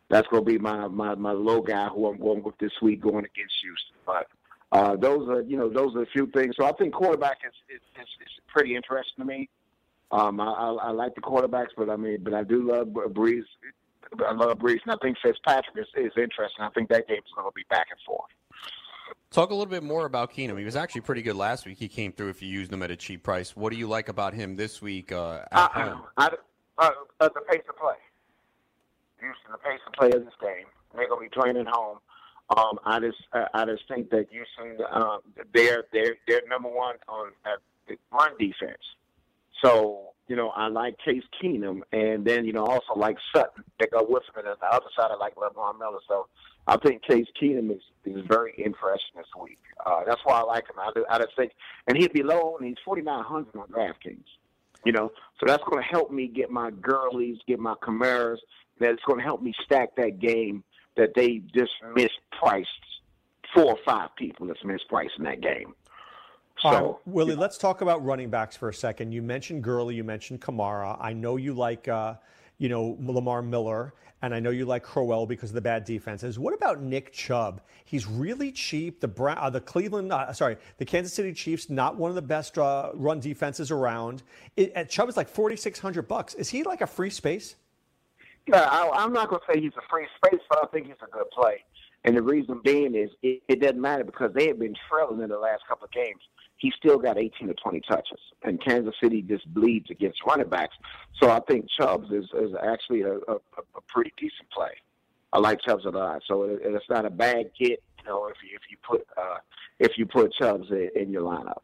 That's 0.10 0.28
going 0.30 0.44
to 0.44 0.52
be 0.52 0.58
my, 0.58 0.88
my 0.88 1.16
my 1.16 1.32
low 1.32 1.62
guy 1.62 1.88
who 1.88 2.08
I'm 2.08 2.20
going 2.20 2.42
with 2.42 2.58
this 2.58 2.72
week 2.82 3.02
going 3.02 3.26
against 3.26 3.54
Houston. 3.62 3.96
But 4.06 4.28
uh, 4.72 4.96
those 4.96 5.30
are 5.30 5.42
you 5.42 5.58
know 5.58 5.70
those 5.70 5.96
are 5.96 6.02
a 6.02 6.08
few 6.08 6.28
things. 6.28 6.56
So 6.60 6.66
I 6.66 6.72
think 6.74 6.94
quarterback 6.94 7.38
is 7.46 7.54
is, 7.76 7.82
is, 8.02 8.08
is 8.22 8.32
pretty 8.48 8.76
interesting 8.76 9.24
to 9.24 9.26
me. 9.26 9.50
Um, 10.12 10.40
I, 10.40 10.46
I, 10.46 10.72
I 10.72 10.92
like 10.92 11.14
the 11.14 11.22
quarterbacks, 11.22 11.70
but 11.78 11.90
I 11.90 11.96
mean, 11.96 12.20
but 12.24 12.34
I 12.34 12.44
do 12.44 12.68
love 12.68 12.88
Brees. 12.88 13.44
I 14.26 14.34
love 14.34 14.58
Brees, 14.58 14.80
and 14.86 14.94
I 14.94 14.98
think 15.04 15.18
Fitzpatrick 15.22 15.78
is, 15.78 15.88
is 15.96 16.12
interesting. 16.18 16.66
I 16.66 16.70
think 16.70 16.90
that 16.90 17.08
game's 17.08 17.30
going 17.36 17.48
to 17.48 17.54
be 17.54 17.66
back 17.70 17.88
and 17.92 18.00
forth. 18.08 18.32
Talk 19.32 19.52
a 19.52 19.54
little 19.54 19.70
bit 19.70 19.84
more 19.84 20.06
about 20.06 20.34
Keenum. 20.34 20.58
He 20.58 20.66
was 20.66 20.76
actually 20.76 21.02
pretty 21.02 21.22
good 21.22 21.36
last 21.36 21.68
week. 21.68 21.78
He 21.78 21.88
came 21.88 22.12
through 22.12 22.30
if 22.30 22.42
you 22.42 22.50
used 22.50 22.74
him 22.74 22.82
at 22.82 22.90
a 22.90 22.96
cheap 22.96 23.22
price. 23.22 23.56
What 23.56 23.72
do 23.72 23.78
you 23.78 23.88
like 23.88 24.10
about 24.10 24.34
him 24.34 24.56
this 24.56 24.82
week 24.82 25.12
uh, 25.12 25.42
at 25.52 25.58
uh, 25.58 25.70
home? 25.70 26.04
I, 26.18 26.30
uh, 26.80 26.90
uh, 27.20 27.30
the 27.36 27.42
pace 27.42 27.62
of 27.70 27.78
play. 27.78 27.94
Houston, 29.20 29.52
the 29.52 29.58
pace 29.60 29.80
of 29.86 29.94
play 29.94 30.08
of 30.08 30.26
this 30.26 30.34
game. 30.42 30.66
They're 30.96 31.08
going 31.08 31.30
to 31.30 31.30
be 31.30 31.42
playing 31.42 31.58
at 31.58 31.68
home. 31.68 32.00
Um, 32.58 32.80
I 32.84 33.00
just, 33.00 33.18
uh, 33.34 33.46
I 33.54 33.66
just 33.66 33.84
think 33.88 34.10
that 34.10 34.26
Houston, 34.32 34.84
um, 34.92 35.20
they're 35.54 35.84
they're 35.94 36.16
they're 36.28 36.42
number 36.50 36.70
one 36.70 36.96
on 37.08 37.30
uh, 37.46 37.94
run 38.12 38.32
defense. 38.40 38.82
So 39.64 40.14
you 40.28 40.36
know, 40.36 40.50
I 40.50 40.70
like 40.70 40.98
Case 41.06 41.24
Keenum, 41.40 41.82
and 41.92 42.26
then 42.26 42.46
you 42.46 42.54
know, 42.54 42.66
also 42.66 42.94
like 42.96 43.18
Sutton. 43.36 43.64
They 43.80 43.86
go 43.88 44.04
with 44.10 44.24
him, 44.24 44.40
and 44.40 44.48
on 44.48 44.56
the 44.60 44.68
other 44.68 44.88
side, 44.98 45.12
I 45.12 45.16
like 45.18 45.38
Lamar 45.38 45.76
Miller. 45.78 46.00
So 46.08 46.28
I 46.70 46.78
think 46.78 47.04
Case 47.04 47.28
Keenum 47.42 47.72
is, 47.72 47.82
is 48.06 48.24
very 48.28 48.54
interesting 48.58 49.16
this 49.16 49.26
week. 49.42 49.60
Uh, 49.86 50.02
that's 50.06 50.22
why 50.24 50.40
I 50.40 50.44
like 50.44 50.66
him. 50.70 50.76
I, 50.80 50.92
I 51.14 51.18
just 51.20 51.36
think, 51.36 51.52
and 51.88 51.98
he'd 51.98 52.14
be 52.14 52.24
low, 52.24 52.56
and 52.58 52.68
he's 52.68 52.78
forty 52.86 53.02
nine 53.02 53.24
hundred 53.24 53.56
on 53.58 53.68
DraftKings. 53.68 54.30
You 54.86 54.94
know, 54.94 55.12
so 55.40 55.46
that's 55.46 55.64
going 55.70 55.82
to 55.82 55.90
help 55.90 56.12
me 56.12 56.28
get 56.28 56.50
my 56.50 56.72
Gurleys, 56.72 57.38
get 57.48 57.60
my 57.60 57.76
Kamaras. 57.84 58.38
That's 58.80 59.02
going 59.06 59.20
to 59.20 59.26
help 59.26 59.42
me 59.42 59.54
stack 59.66 59.96
that 59.98 60.20
game 60.20 60.64
that 60.96 61.10
they 61.16 61.42
just 61.54 61.72
mispriced. 61.98 62.66
Four 63.56 63.66
or 63.66 63.78
five 63.84 64.10
people 64.16 64.46
that's 64.46 64.62
mispriced 64.62 65.18
in 65.18 65.24
that 65.24 65.42
game. 65.42 65.74
So, 66.60 66.70
right, 66.70 66.96
Willie, 67.08 67.36
let's 67.36 67.58
talk 67.58 67.82
about 67.82 68.06
running 68.06 68.30
backs 68.30 68.56
for 68.56 68.70
a 68.70 68.74
second. 68.76 69.12
You 69.12 69.24
mentioned 69.24 69.64
Gurley, 69.64 69.96
you 69.96 70.04
mentioned 70.04 70.40
Kamara. 70.40 70.96
I 71.02 71.14
know 71.14 71.38
you 71.38 71.56
like, 71.56 71.88
uh, 71.88 72.14
you 72.60 72.70
know, 72.70 72.96
Lamar 73.02 73.42
Miller, 73.42 73.96
and 74.22 74.34
I 74.34 74.40
know 74.40 74.50
you 74.50 74.66
like 74.66 74.84
Crowell 74.84 75.26
because 75.26 75.52
of 75.52 75.56
the 75.56 75.62
bad 75.62 75.86
defenses. 75.86 76.38
What 76.38 76.54
about 76.54 76.82
Nick 76.82 77.14
Chubb? 77.14 77.62
He's 77.86 78.06
really 78.06 78.52
cheap. 78.52 79.00
The 79.00 79.08
Brown, 79.08 79.38
uh, 79.40 79.50
the 79.50 79.62
Cleveland, 79.62 80.12
uh, 80.12 80.34
sorry, 80.34 80.58
the 80.78 80.86
Kansas 80.86 81.14
City 81.14 81.34
Chiefs, 81.34 81.70
not 81.70 81.96
one 81.96 82.10
of 82.10 82.16
the 82.16 82.22
best 82.22 82.58
uh, 82.58 82.92
run 82.94 83.20
defenses 83.20 83.72
around. 83.72 84.24
It, 84.58 84.90
Chubb 84.90 85.10
is 85.10 85.18
like 85.18 85.30
forty 85.30 85.56
six 85.56 85.80
hundred 85.80 86.08
bucks. 86.08 86.34
Is 86.36 86.50
he 86.50 86.64
like 86.64 86.82
a 86.82 86.88
free 86.88 87.10
space? 87.10 87.56
Yeah, 88.48 88.62
I, 88.62 89.04
am 89.04 89.14
not 89.14 89.30
going 89.30 89.42
to 89.46 89.54
say 89.54 89.62
he's 89.62 89.74
a 89.78 89.88
free 89.90 90.08
space, 90.18 90.42
but 90.50 90.60
I 90.64 90.68
think 90.68 90.88
he's 90.88 90.96
a 91.08 91.12
good 91.12 91.30
play. 91.32 91.64
And 92.06 92.16
the 92.16 92.22
reason 92.22 92.62
being 92.64 92.96
is 92.96 93.10
it, 93.22 93.42
it 93.48 93.62
doesn't 93.62 93.82
matter 93.82 94.04
because 94.04 94.34
they 94.34 94.48
have 94.48 94.60
been 94.60 94.76
trailing 94.90 95.22
in 95.22 95.30
the 95.30 95.38
last 95.38 95.64
couple 95.68 95.86
of 95.86 95.92
games 95.92 96.22
he 96.60 96.72
still 96.78 96.98
got 97.00 97.18
18 97.18 97.48
to 97.48 97.54
20 97.54 97.82
touches. 97.90 98.20
And 98.44 98.64
Kansas 98.64 98.94
City 99.02 99.22
just 99.22 99.52
bleeds 99.54 99.90
against 99.90 100.20
running 100.28 100.50
backs. 100.50 100.76
So 101.22 101.32
I 101.32 101.40
think 101.48 101.68
Chubbs 101.80 102.12
is, 102.12 102.26
is 102.34 102.52
actually 102.62 103.02
a, 103.02 103.14
a, 103.14 103.36
a 103.58 103.82
pretty 103.88 104.14
decent 104.18 104.50
play. 104.52 104.72
I 105.32 105.40
like 105.40 105.62
Chubbs 105.62 105.86
a 105.86 105.90
lot. 105.90 106.22
So 106.28 106.44
it, 106.44 106.60
it's 106.64 106.90
not 106.90 107.06
a 107.06 107.10
bad 107.10 107.52
get, 107.58 107.82
you 107.98 108.06
know, 108.06 108.28
if 108.28 108.36
you, 108.44 108.56
if 108.56 108.62
you 108.70 108.78
put 108.86 109.08
uh, 109.18 109.38
if 109.80 109.98
you 109.98 110.06
put 110.06 110.34
Chubbs 110.34 110.70
in, 110.70 110.90
in 110.96 111.12
your 111.12 111.22
lineup. 111.22 111.62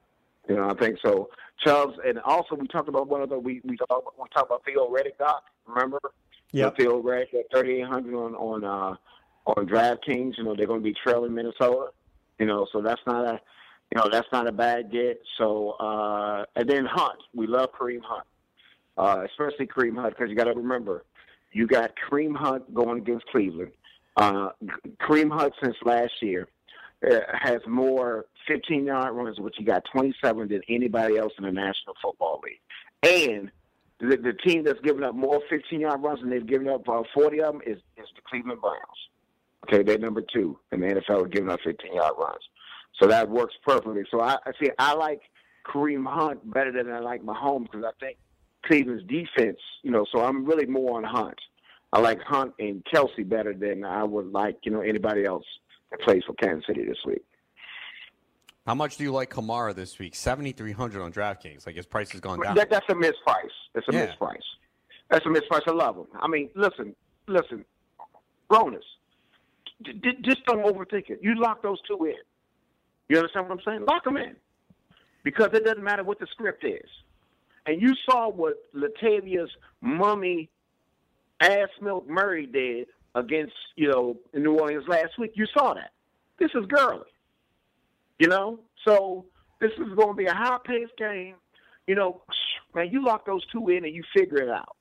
You 0.48 0.56
know, 0.56 0.70
I 0.70 0.76
think 0.76 1.00
so. 1.04 1.30
Chubbs, 1.64 1.98
and 2.06 2.20
also 2.20 2.56
we 2.56 2.68
talked 2.68 2.88
about 2.88 3.08
one 3.08 3.22
of 3.22 3.30
the 3.30 3.40
we 3.40 3.62
we 3.66 3.78
talked 3.78 4.18
we 4.18 4.30
talked 4.34 4.52
about 4.52 4.64
Theo 4.66 4.88
Riddick, 4.90 5.18
Doc. 5.18 5.44
Remember? 5.66 6.00
Yeah. 6.52 6.70
Theo 6.70 7.02
Riddick 7.02 7.34
at 7.34 7.52
3,800 7.52 8.16
on 8.16 8.36
on 8.36 8.64
uh, 8.64 8.96
on 9.46 9.68
DraftKings. 9.68 10.38
You 10.38 10.44
know, 10.44 10.56
they're 10.56 10.68
going 10.68 10.82
to 10.82 10.84
be 10.84 10.96
trailing 11.04 11.34
Minnesota. 11.34 11.92
You 12.40 12.46
know, 12.46 12.68
so 12.72 12.82
that's 12.82 13.02
not 13.08 13.26
a 13.26 13.40
you 13.92 14.02
know, 14.02 14.10
that's 14.12 14.28
not 14.32 14.48
a 14.48 14.52
bad 14.52 14.92
get. 14.92 15.22
So, 15.38 15.72
uh, 15.72 16.46
and 16.56 16.70
then 16.70 16.86
Hunt. 16.86 17.20
We 17.34 17.48
love 17.48 17.70
Kareem 17.72 18.02
Hunt, 18.04 18.26
uh, 18.98 19.26
especially 19.26 19.68
Kareem 19.68 19.96
Hunt, 19.96 20.16
because 20.16 20.30
you 20.30 20.36
got 20.36 20.46
to 20.46 20.54
remember, 20.54 21.06
you 21.52 21.68
got 21.68 21.92
Kareem 21.96 22.36
Hunt 22.36 22.74
going 22.74 22.98
against 22.98 23.26
Cleveland. 23.28 23.72
Uh, 24.18 24.50
Kareem 25.02 25.32
Hunt 25.32 25.54
since 25.62 25.76
last 25.84 26.14
year 26.22 26.48
uh, 27.10 27.20
has 27.34 27.60
more 27.68 28.26
15 28.48 28.86
yard 28.86 29.14
runs, 29.14 29.40
which 29.40 29.56
he 29.58 29.64
got 29.64 29.84
27 29.92 30.48
than 30.48 30.62
anybody 30.70 31.18
else 31.18 31.34
in 31.38 31.44
the 31.44 31.52
National 31.52 31.96
Football 32.02 32.42
League. 32.44 32.60
And 33.04 33.52
the, 34.00 34.18
the 34.18 34.34
team 34.34 34.64
that's 34.64 34.80
given 34.82 35.04
up 35.04 35.16
more 35.16 35.42
15 35.50 35.80
yard 35.80 36.02
runs 36.02 36.22
than 36.22 36.30
they've 36.30 36.46
given 36.46 36.68
up 36.68 36.88
uh, 36.90 37.04
40 37.14 37.42
of 37.42 37.54
them 37.54 37.62
is, 37.66 37.78
is 37.98 38.08
the 38.16 38.22
Cleveland 38.28 38.62
Browns. 38.62 39.10
Okay, 39.66 39.84
they're 39.84 39.98
number 39.98 40.22
two 40.22 40.60
in 40.72 40.82
the 40.82 40.88
NFL 40.88 41.32
giving 41.32 41.50
up 41.50 41.60
15 41.64 41.96
yard 41.96 42.14
runs. 42.20 42.44
So 43.02 43.08
that 43.08 43.30
works 43.30 43.56
perfectly. 43.66 44.04
So 44.12 44.22
I, 44.22 44.38
I 44.46 44.52
see 44.62 44.70
I 44.78 44.94
like 44.94 45.22
Kareem 45.66 46.06
Hunt 46.08 46.54
better 46.54 46.72
than 46.72 46.92
I 46.92 47.00
like 47.00 47.24
Mahomes 47.24 47.72
because 47.72 47.84
I 47.86 48.06
think 48.06 48.18
Cleveland's 48.66 49.04
defense, 49.08 49.60
you 49.84 49.92
know, 49.92 50.06
so 50.12 50.24
I'm 50.24 50.46
really 50.46 50.66
more 50.66 50.98
on 50.98 51.04
Hunt. 51.04 51.40
I 51.94 52.00
like 52.00 52.22
Hunt 52.22 52.54
and 52.60 52.84
Kelce 52.94 53.28
better 53.28 53.54
than 53.54 53.84
I 53.84 54.04
would 54.04 54.32
like, 54.32 54.58
you 54.64 54.72
know, 54.72 54.82
anybody 54.82 55.26
else 55.26 55.46
that 55.92 56.02
plays 56.02 56.24
for 56.28 56.34
Kansas 56.34 56.66
City 56.68 56.86
this 56.86 56.98
week. 57.06 57.24
How 58.66 58.76
much 58.76 58.98
do 58.98 59.04
you 59.04 59.12
like 59.12 59.30
Kamara 59.30 59.76
this 59.76 60.00
week? 60.00 60.16
Seventy 60.16 60.52
three 60.52 60.72
hundred 60.72 61.04
on 61.04 61.14
DraftKings. 61.14 61.68
Like 61.68 61.76
his 61.76 61.86
price 61.86 62.12
has 62.12 62.22
gone 62.22 62.42
down. 62.42 62.56
That, 62.56 62.70
that's 62.70 62.86
a 62.90 62.94
misprice. 62.94 63.50
That's 63.74 63.88
a 63.90 63.94
yeah. 63.94 64.08
misprice. 64.08 64.38
That's 65.10 65.26
a 65.26 65.30
misprice. 65.30 65.62
I 65.68 65.72
love 65.72 65.98
him. 65.98 66.08
I 66.20 66.28
mean, 66.28 66.50
listen, 66.56 66.96
listen, 67.28 67.64
Ronis, 68.50 68.80
just 70.22 70.46
don't 70.46 70.64
overthink 70.66 71.10
it. 71.10 71.20
You 71.22 71.40
lock 71.40 71.62
those 71.62 71.80
two 71.88 72.06
in. 72.06 72.16
You 73.10 73.18
understand 73.18 73.50
what 73.50 73.60
I'm 73.60 73.64
saying? 73.66 73.86
Lock 73.86 74.04
them 74.04 74.18
in. 74.18 74.36
Because 75.24 75.50
it 75.54 75.64
doesn't 75.66 75.84
matter 75.84 76.04
what 76.04 76.20
the 76.20 76.28
script 76.32 76.64
is. 76.64 76.90
And 77.66 77.82
you 77.82 77.94
saw 78.08 78.30
what 78.30 78.56
Latavia's 78.76 79.50
mummy 79.82 80.50
ass 81.40 81.70
milk 81.82 82.08
Murray 82.08 82.46
did 82.46 82.88
against, 83.16 83.54
you 83.76 83.90
know, 83.90 84.18
New 84.34 84.60
Orleans 84.60 84.88
last 84.88 85.18
week. 85.18 85.32
You 85.36 85.46
saw 85.58 85.74
that. 85.74 85.92
This 86.38 86.52
is 86.54 86.66
Gurley. 86.68 87.08
You 88.20 88.28
know? 88.28 88.60
So 88.86 89.26
this 89.60 89.72
is 89.72 89.94
going 89.96 90.10
to 90.10 90.16
be 90.16 90.26
a 90.26 90.34
high 90.34 90.60
paced 90.64 90.98
game. 90.98 91.36
You 91.88 91.96
know, 91.96 92.22
man, 92.74 92.90
you 92.92 93.04
lock 93.04 93.26
those 93.26 93.46
two 93.52 93.68
in 93.70 93.86
and 93.86 93.94
you 93.94 94.04
figure 94.16 94.38
it 94.38 94.50
out. 94.50 94.76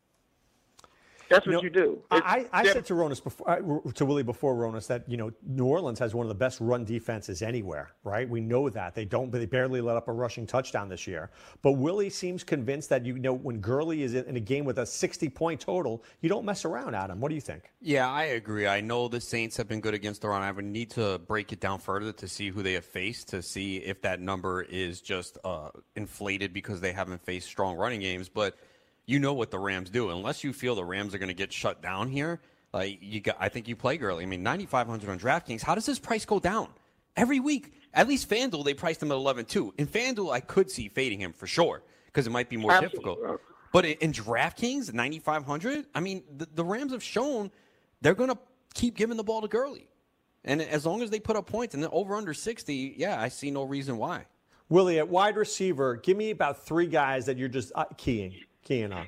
That's 1.29 1.47
what 1.47 1.53
you, 1.53 1.59
know, 1.59 1.63
you 1.63 1.71
do. 1.71 2.03
I, 2.11 2.47
I 2.53 2.67
said 2.67 2.85
to 2.87 2.95
Ronis 2.95 3.23
before, 3.23 3.83
to 3.95 4.07
Willie 4.07 4.23
before 4.23 4.55
Ronis 4.55 4.87
that 4.89 5.09
you 5.09 5.17
know 5.17 5.33
New 5.47 5.65
Orleans 5.65 5.99
has 5.99 6.15
one 6.15 6.25
of 6.25 6.29
the 6.29 6.35
best 6.35 6.61
run 6.61 6.85
defenses 6.85 7.43
anywhere. 7.43 7.91
Right? 8.05 8.29
We 8.29 8.41
know 8.41 8.69
that 8.71 8.95
they 8.95 9.05
don't. 9.05 9.31
They 9.31 9.47
barely 9.47 9.81
let 9.81 9.97
up 9.97 10.09
a 10.09 10.13
rushing 10.13 10.47
touchdown 10.47 10.89
this 10.89 11.07
year. 11.07 11.31
But 11.63 11.73
Willie 11.73 12.11
seems 12.11 12.45
convinced 12.45 12.89
that 12.91 13.05
you 13.05 13.19
know 13.19 13.33
when 13.33 13.61
Gurley 13.61 14.03
is 14.03 14.15
in 14.15 14.37
a 14.37 14.41
game 14.41 14.65
with 14.65 14.79
a 14.79 14.87
60 14.87 15.29
point 15.31 15.61
total, 15.61 16.03
you 16.21 16.29
don't 16.29 16.45
mess 16.45 16.65
around. 16.65 16.95
Adam, 16.95 17.21
what 17.21 17.29
do 17.29 17.35
you 17.35 17.41
think? 17.41 17.71
Yeah, 17.81 18.09
I 18.09 18.25
agree. 18.25 18.67
I 18.67 18.81
know 18.81 19.09
the 19.09 19.21
Saints 19.21 19.57
have 19.57 19.69
been 19.69 19.81
good 19.81 19.95
against 19.95 20.23
the 20.23 20.29
run. 20.29 20.43
I 20.43 20.51
would 20.51 20.65
need 20.65 20.91
to 20.93 21.19
break 21.19 21.53
it 21.53 21.61
down 21.61 21.79
further 21.79 22.13
to 22.13 22.29
see 22.29 22.51
who 22.51 22.63
they 22.63 22.75
have 22.75 22.85
faced 22.85 23.29
to 23.29 23.43
see 23.43 23.77
if 23.79 24.03
that 24.03 24.21
number 24.21 24.63
is 24.63 25.01
just 25.01 25.39
uh, 25.45 25.71
inflated 25.97 26.53
because 26.53 26.81
they 26.81 26.93
haven't 26.93 27.25
faced 27.25 27.49
strong 27.49 27.77
running 27.77 28.01
games, 28.01 28.29
but 28.29 28.57
you 29.07 29.19
know 29.19 29.35
what 29.35 29.51
the 29.51 29.59
Rams 29.59 29.91
do. 29.91 30.11
Unless 30.11 30.45
you 30.45 30.53
feel 30.53 30.75
the 30.75 30.85
Rams 30.85 31.15
are 31.15 31.19
going 31.19 31.29
to 31.29 31.35
get 31.35 31.53
shut 31.53 31.83
down 31.83 32.09
here, 32.09 32.41
like 32.73 32.99
you 33.01 33.21
got, 33.21 33.37
I 33.39 33.49
think 33.49 33.69
you 33.69 33.77
play 33.77 33.97
Gurley. 33.97 34.25
I 34.25 34.27
mean, 34.27 34.43
9,500 34.43 35.11
on 35.11 35.19
DraftKings. 35.19 35.63
How 35.63 35.75
does 35.75 35.87
this 35.87 35.99
price 35.99 36.25
go 36.25 36.41
down 36.41 36.69
every 37.17 37.41
week? 37.41 37.73
At 37.93 38.09
least 38.09 38.29
FanDuel, 38.29 38.65
they 38.65 38.75
priced 38.75 39.03
him 39.03 39.13
at 39.13 39.15
11 39.15 39.45
too. 39.45 39.73
In 39.79 39.87
FanDuel, 39.87 40.33
I 40.33 40.41
could 40.41 40.71
see 40.71 40.89
fading 40.89 41.21
him 41.21 41.33
for 41.33 41.47
sure 41.47 41.83
because 42.07 42.27
it 42.27 42.31
might 42.31 42.49
be 42.49 42.57
more 42.57 42.73
Absolutely. 42.73 42.99
difficult. 42.99 43.41
But 43.73 43.85
in, 43.85 43.93
in 44.01 44.13
DraftKings, 44.13 44.93
9,500, 44.93 45.87
I 45.95 46.01
mean, 46.01 46.23
the, 46.37 46.49
the 46.55 46.65
Rams 46.65 46.93
have 46.93 47.03
shown 47.03 47.51
they're 48.01 48.15
going 48.15 48.31
to 48.31 48.39
keep 48.75 48.97
giving 48.97 49.17
the 49.17 49.25
ball 49.25 49.43
to 49.43 49.49
Gurley. 49.49 49.89
And 50.45 50.61
as 50.61 50.85
long 50.85 51.03
as 51.03 51.11
they 51.11 51.21
put 51.21 51.37
up 51.37 51.47
points 51.47 51.75
and 51.75 51.83
they're 51.83 51.95
over 51.95 52.17
under 52.17 52.35
60, 52.35 52.95
yeah, 52.97 53.21
I 53.21 53.29
see 53.29 53.51
no 53.51 53.63
reason 53.63 53.97
why. 53.97 54.27
Willie, 54.69 54.99
at 54.99 55.09
wide 55.09 55.37
receiver, 55.37 55.97
give 55.97 56.17
me 56.17 56.31
about 56.31 56.65
three 56.65 56.87
guys 56.87 57.27
that 57.27 57.39
you're 57.39 57.49
just 57.49 57.73
uh, 57.75 57.85
keying 57.97 58.35
keying 58.65 58.93
on. 58.93 59.07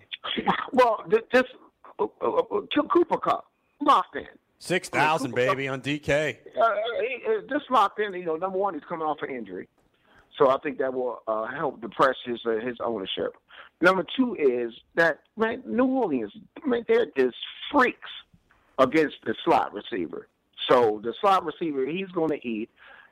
Well, 0.72 1.02
th- 1.10 1.24
this 1.32 1.44
uh, 1.98 2.06
uh, 2.20 2.26
uh, 2.26 2.60
Cooper 2.92 3.18
Kupp 3.18 3.46
locked 3.80 4.16
in. 4.16 4.26
6,000, 4.58 5.34
baby, 5.34 5.68
on 5.68 5.80
DK. 5.80 6.36
Uh, 6.58 6.70
he, 7.00 7.22
uh, 7.26 7.40
just 7.48 7.70
locked 7.70 7.98
in. 8.00 8.14
You 8.14 8.24
know, 8.24 8.36
number 8.36 8.58
one, 8.58 8.74
he's 8.74 8.82
coming 8.88 9.06
off 9.06 9.18
an 9.22 9.30
injury, 9.30 9.68
so 10.38 10.48
I 10.50 10.58
think 10.58 10.78
that 10.78 10.94
will 10.94 11.22
uh, 11.28 11.46
help 11.46 11.80
depress 11.80 12.16
his 12.24 12.40
uh, 12.46 12.56
his 12.64 12.76
ownership. 12.82 13.36
Number 13.80 14.04
two 14.16 14.34
is 14.38 14.72
that 14.94 15.20
man, 15.36 15.62
New 15.66 15.84
Orleans, 15.84 16.32
man, 16.64 16.84
they're 16.88 17.06
just 17.16 17.36
freaks 17.70 18.10
against 18.78 19.16
the 19.24 19.34
slot 19.44 19.72
receiver. 19.74 20.28
So 20.68 21.00
the 21.04 21.14
slot 21.20 21.44
receiver, 21.44 21.86
he's 21.86 22.08
going 22.08 22.30
to 22.30 22.48
eat. 22.48 22.70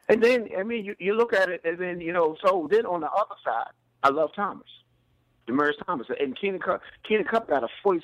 And 0.09 0.23
then, 0.23 0.49
I 0.59 0.63
mean, 0.63 0.85
you, 0.85 0.97
you 0.99 1.15
look 1.15 1.33
at 1.33 1.49
it, 1.49 1.63
and 1.65 1.79
then, 1.79 2.01
you 2.01 2.13
know, 2.13 2.37
so 2.45 2.69
then 2.71 2.85
on 2.85 3.01
the 3.01 3.11
other 3.11 3.35
side, 3.45 3.73
I 4.03 4.11
love 4.11 4.31
Thomas. 4.35 4.67
Demaryius 5.47 5.85
Thomas. 5.87 6.07
And 6.21 6.39
Keenan 6.39 6.61
Kupp, 6.61 6.81
Keenan 7.07 7.25
Kupp 7.25 7.49
got 7.49 7.63
a 7.65 7.69
46% 7.85 8.01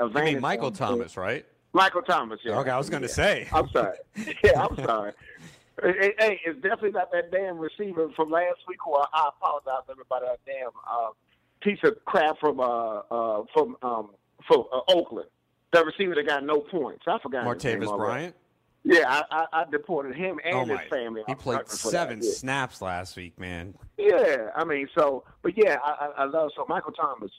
advantage. 0.00 0.14
You 0.14 0.22
mean 0.34 0.40
Michael 0.40 0.66
on- 0.66 0.72
Thomas, 0.72 1.16
right? 1.16 1.44
Michael 1.72 2.02
Thomas, 2.02 2.40
yeah. 2.44 2.58
Okay, 2.58 2.70
I 2.70 2.78
was 2.78 2.88
going 2.88 3.02
to 3.02 3.08
Yeah. 3.08 3.14
say. 3.14 3.48
I'm 3.52 3.68
sorry. 3.70 3.96
Yeah, 4.44 4.64
I'm 4.66 4.76
sorry. 4.84 5.12
Hey, 5.82 6.12
hey, 6.18 6.40
it's 6.44 6.60
definitely 6.60 6.90
not 6.90 7.12
that 7.12 7.30
damn 7.30 7.56
receiver 7.58 8.08
from 8.16 8.30
last 8.30 8.58
week. 8.66 8.78
Who 8.84 8.94
I, 8.96 9.04
I 9.12 9.28
apologize 9.28 9.84
to 9.86 9.92
everybody. 9.92 10.26
That 10.26 10.40
damn 10.44 10.70
uh, 10.90 11.10
piece 11.60 11.78
of 11.84 12.04
crap 12.04 12.38
from 12.40 12.58
uh, 12.58 12.64
uh, 13.10 13.44
from 13.52 13.76
um, 13.82 14.10
from 14.48 14.64
uh, 14.72 14.80
Oakland. 14.88 15.28
That 15.72 15.84
receiver 15.86 16.14
that 16.16 16.26
got 16.26 16.42
no 16.44 16.60
points. 16.60 17.04
I 17.06 17.18
forgot. 17.22 17.44
his 17.54 17.62
name 17.64 17.80
Martavis 17.80 17.86
already. 17.86 18.10
Bryant? 18.10 18.34
Yeah, 18.84 19.04
I, 19.08 19.22
I, 19.30 19.46
I 19.60 19.64
deported 19.70 20.16
him 20.16 20.38
and 20.44 20.54
Oh, 20.54 20.60
his 20.60 20.68
my. 20.68 20.84
family. 20.88 21.22
He 21.26 21.34
played 21.34 21.68
seven. 21.68 22.20
Yeah. 22.22 22.30
snaps 22.30 22.80
last 22.80 23.16
week, 23.16 23.38
man. 23.38 23.74
Yeah, 23.98 24.50
I 24.56 24.64
mean, 24.64 24.88
so, 24.96 25.24
but 25.42 25.52
yeah, 25.56 25.76
I, 25.84 26.10
I 26.18 26.24
love 26.24 26.50
so 26.56 26.64
Michael 26.68 26.92
Thomas 26.92 27.30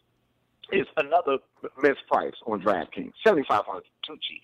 is 0.71 0.85
another 0.97 1.37
misprice 1.81 2.33
on 2.45 2.61
DraftKings. 2.61 3.13
Seventy 3.25 3.45
five 3.47 3.63
hundred, 3.65 3.85
too 4.05 4.17
cheap, 4.21 4.43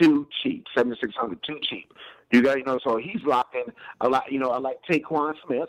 too 0.00 0.26
cheap. 0.42 0.64
Seventy 0.76 0.96
six 1.00 1.14
hundred, 1.14 1.38
too 1.46 1.60
cheap. 1.62 1.92
You 2.32 2.42
got, 2.42 2.58
you 2.58 2.64
know, 2.64 2.80
so 2.82 2.96
he's 2.96 3.22
locked 3.24 3.54
in 3.54 3.64
a 4.00 4.08
lot. 4.08 4.32
You 4.32 4.40
know, 4.40 4.50
I 4.50 4.58
like 4.58 4.78
Tre'Quan 4.90 5.34
Smith. 5.46 5.68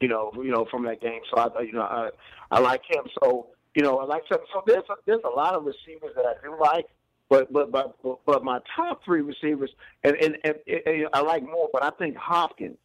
You 0.00 0.08
know, 0.08 0.32
you 0.36 0.50
know 0.50 0.64
from 0.70 0.84
that 0.86 1.00
game. 1.00 1.20
So 1.32 1.40
I, 1.40 1.60
you 1.62 1.72
know, 1.72 1.82
I 1.82 2.10
I 2.50 2.60
like 2.60 2.82
him. 2.88 3.04
So 3.22 3.48
you 3.74 3.82
know, 3.82 3.98
I 3.98 4.04
like 4.04 4.22
some. 4.28 4.40
So 4.52 4.62
there's 4.66 4.84
a, 4.90 4.94
there's 5.06 5.22
a 5.24 5.28
lot 5.36 5.54
of 5.54 5.64
receivers 5.64 6.12
that 6.16 6.24
I 6.24 6.34
do 6.42 6.56
like. 6.60 6.86
But 7.28 7.52
but 7.52 7.70
but 7.70 7.96
but 8.24 8.44
my 8.44 8.60
top 8.74 9.04
three 9.04 9.20
receivers, 9.20 9.70
and 10.02 10.16
and, 10.16 10.38
and, 10.44 10.54
and 10.86 11.08
I 11.12 11.20
like 11.20 11.42
more. 11.42 11.68
But 11.72 11.82
I 11.82 11.90
think 11.90 12.16
Hopkins. 12.16 12.78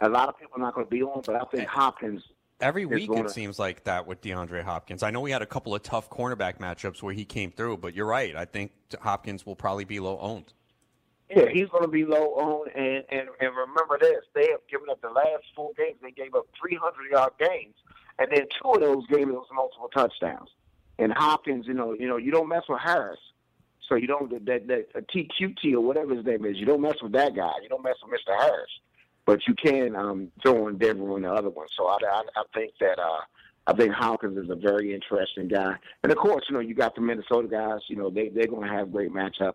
A 0.00 0.08
lot 0.08 0.28
of 0.28 0.38
people 0.38 0.54
are 0.56 0.60
not 0.60 0.74
going 0.74 0.86
to 0.86 0.90
be 0.90 1.02
on, 1.02 1.22
but 1.26 1.34
I 1.34 1.44
think 1.50 1.68
Hopkins. 1.68 2.22
Every 2.60 2.86
week 2.86 3.10
it 3.10 3.30
seems 3.30 3.58
like 3.58 3.84
that 3.84 4.06
with 4.06 4.20
DeAndre 4.20 4.62
Hopkins. 4.62 5.02
I 5.02 5.10
know 5.10 5.20
we 5.20 5.30
had 5.30 5.42
a 5.42 5.46
couple 5.46 5.74
of 5.74 5.82
tough 5.82 6.08
cornerback 6.08 6.58
matchups 6.58 7.02
where 7.02 7.14
he 7.14 7.24
came 7.24 7.52
through, 7.52 7.78
but 7.78 7.94
you're 7.94 8.06
right. 8.06 8.34
I 8.34 8.44
think 8.44 8.72
Hopkins 9.00 9.44
will 9.44 9.54
probably 9.54 9.84
be 9.84 10.00
low 10.00 10.18
owned. 10.18 10.52
Yeah, 11.30 11.48
he's 11.52 11.68
going 11.68 11.82
to 11.82 11.88
be 11.88 12.04
low 12.04 12.34
owned, 12.36 12.70
and, 12.74 13.04
and 13.10 13.28
and 13.40 13.50
remember 13.54 13.98
this: 14.00 14.24
they 14.34 14.48
have 14.50 14.66
given 14.70 14.88
up 14.88 15.00
the 15.02 15.10
last 15.10 15.44
four 15.54 15.72
games. 15.76 15.98
They 16.00 16.10
gave 16.10 16.34
up 16.34 16.46
300 16.60 17.10
yard 17.10 17.32
games, 17.38 17.74
and 18.18 18.28
then 18.32 18.46
two 18.62 18.70
of 18.70 18.80
those 18.80 19.06
games 19.08 19.30
was 19.32 19.46
multiple 19.52 19.90
touchdowns. 19.94 20.48
And 20.98 21.12
Hopkins, 21.12 21.66
you 21.66 21.74
know, 21.74 21.92
you 21.92 22.08
know, 22.08 22.16
you 22.16 22.32
don't 22.32 22.48
mess 22.48 22.62
with 22.68 22.80
Harris, 22.80 23.20
so 23.88 23.94
you 23.94 24.06
don't 24.06 24.30
that 24.46 24.66
that 24.66 24.88
uh, 24.94 25.00
TQT 25.14 25.72
or 25.74 25.80
whatever 25.80 26.14
his 26.14 26.24
name 26.24 26.44
is. 26.44 26.56
You 26.56 26.66
don't 26.66 26.80
mess 26.80 26.96
with 27.02 27.12
that 27.12 27.34
guy. 27.34 27.52
You 27.62 27.68
don't 27.68 27.82
mess 27.82 27.96
with 28.02 28.12
Mr. 28.12 28.38
Harris, 28.38 28.70
but 29.24 29.40
you 29.46 29.54
can 29.54 29.96
um, 29.96 30.30
throw 30.42 30.68
in 30.68 30.78
Denver 30.78 31.16
and 31.16 31.24
the 31.24 31.32
other 31.32 31.50
one. 31.50 31.66
So 31.76 31.86
I, 31.86 31.96
I, 32.02 32.22
I 32.36 32.42
think 32.54 32.72
that 32.80 32.98
uh, 32.98 33.20
I 33.66 33.72
think 33.74 33.92
Hawkins 33.92 34.38
is 34.38 34.50
a 34.50 34.56
very 34.56 34.94
interesting 34.94 35.48
guy. 35.48 35.76
And 36.02 36.12
of 36.12 36.18
course, 36.18 36.44
you 36.48 36.54
know, 36.54 36.60
you 36.60 36.74
got 36.74 36.94
the 36.94 37.00
Minnesota 37.00 37.48
guys. 37.48 37.80
You 37.88 37.96
know, 37.96 38.10
they 38.10 38.28
they're 38.28 38.46
going 38.46 38.68
to 38.68 38.74
have 38.74 38.92
great 38.92 39.12
matchups. 39.12 39.52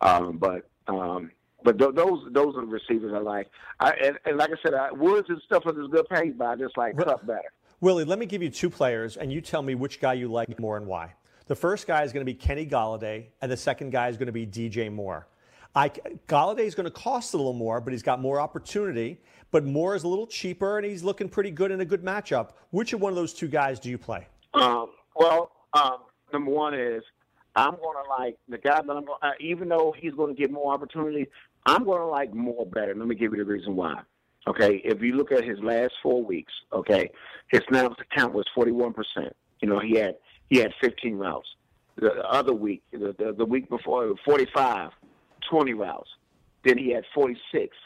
Um, 0.00 0.38
but 0.38 0.68
um, 0.88 1.30
but 1.64 1.78
th- 1.78 1.94
those 1.94 2.26
those 2.30 2.56
are 2.56 2.62
the 2.62 2.66
receivers 2.66 3.12
I 3.14 3.18
like. 3.18 3.48
I, 3.80 3.92
and, 3.92 4.18
and 4.24 4.36
like 4.36 4.50
I 4.50 4.56
said, 4.62 4.74
I, 4.74 4.92
Woods 4.92 5.28
and 5.28 5.40
stuff 5.44 5.64
is 5.66 5.76
a 5.84 5.88
good 5.88 6.08
paid, 6.08 6.38
but 6.38 6.48
I 6.48 6.56
just 6.56 6.76
like 6.76 6.96
Kupp 6.96 7.26
better. 7.26 7.52
Willie, 7.80 8.04
let 8.04 8.18
me 8.18 8.26
give 8.26 8.42
you 8.42 8.50
two 8.50 8.70
players, 8.70 9.16
and 9.16 9.32
you 9.32 9.40
tell 9.40 9.62
me 9.62 9.74
which 9.74 10.00
guy 10.00 10.12
you 10.12 10.28
like 10.28 10.58
more 10.60 10.76
and 10.76 10.86
why. 10.86 11.14
The 11.52 11.56
first 11.56 11.86
guy 11.86 12.02
is 12.02 12.14
going 12.14 12.22
to 12.22 12.24
be 12.24 12.32
Kenny 12.32 12.64
Golladay, 12.64 13.26
and 13.42 13.52
the 13.52 13.58
second 13.58 13.90
guy 13.90 14.08
is 14.08 14.16
going 14.16 14.24
to 14.24 14.32
be 14.32 14.46
DJ 14.46 14.90
Moore. 14.90 15.28
I, 15.74 15.90
Golladay 16.26 16.60
is 16.60 16.74
going 16.74 16.86
to 16.86 16.90
cost 16.90 17.34
a 17.34 17.36
little 17.36 17.52
more, 17.52 17.78
but 17.78 17.92
he's 17.92 18.02
got 18.02 18.22
more 18.22 18.40
opportunity. 18.40 19.18
But 19.50 19.66
Moore 19.66 19.94
is 19.94 20.04
a 20.04 20.08
little 20.08 20.26
cheaper, 20.26 20.78
and 20.78 20.86
he's 20.86 21.04
looking 21.04 21.28
pretty 21.28 21.50
good 21.50 21.70
in 21.70 21.82
a 21.82 21.84
good 21.84 22.02
matchup. 22.02 22.52
Which 22.70 22.94
of 22.94 23.02
one 23.02 23.12
of 23.12 23.16
those 23.16 23.34
two 23.34 23.48
guys 23.48 23.78
do 23.78 23.90
you 23.90 23.98
play? 23.98 24.26
Um, 24.54 24.92
well, 25.14 25.52
um, 25.74 25.98
number 26.32 26.50
one 26.50 26.72
is 26.72 27.02
I'm 27.54 27.72
going 27.72 28.02
to 28.02 28.10
like 28.22 28.38
the 28.48 28.56
guy 28.56 28.80
that 28.80 28.90
I'm 28.90 29.04
going. 29.04 29.18
Uh, 29.20 29.32
even 29.38 29.68
though 29.68 29.94
he's 29.94 30.14
going 30.14 30.34
to 30.34 30.40
get 30.40 30.50
more 30.50 30.72
opportunity, 30.72 31.26
I'm 31.66 31.84
going 31.84 32.00
to 32.00 32.06
like 32.06 32.32
Moore 32.32 32.64
better. 32.64 32.94
Let 32.94 33.06
me 33.06 33.14
give 33.14 33.32
you 33.32 33.44
the 33.44 33.44
reason 33.44 33.76
why. 33.76 34.00
Okay, 34.46 34.80
if 34.86 35.02
you 35.02 35.16
look 35.16 35.30
at 35.30 35.44
his 35.44 35.58
last 35.60 35.92
four 36.02 36.24
weeks, 36.24 36.54
okay, 36.72 37.10
his 37.48 37.60
snaps 37.68 37.96
count 38.16 38.32
was 38.32 38.46
41 38.54 38.94
percent. 38.94 39.36
You 39.60 39.68
know, 39.68 39.80
he 39.80 39.96
had 39.98 40.16
he 40.50 40.58
had 40.58 40.72
15 40.80 41.16
routes. 41.16 41.48
The, 41.96 42.10
the 42.10 42.30
other 42.30 42.54
week, 42.54 42.82
the, 42.92 43.14
the 43.18 43.34
the 43.36 43.44
week 43.44 43.68
before, 43.68 44.14
45, 44.24 44.90
20 45.50 45.74
routes. 45.74 46.08
Then 46.64 46.78
he 46.78 46.90
had 46.90 47.04
46, 47.14 47.76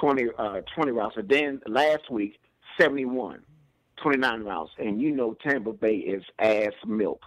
20 0.00 0.24
uh, 0.38 0.60
20 0.74 0.92
routes. 0.92 1.16
And 1.16 1.28
then 1.28 1.60
last 1.66 2.10
week, 2.10 2.38
71. 2.78 3.42
29 4.02 4.42
routes, 4.42 4.72
and 4.78 5.00
you 5.00 5.12
know 5.12 5.34
Tampa 5.34 5.72
Bay 5.72 5.94
is 5.94 6.22
ass 6.38 6.72
milk 6.84 7.22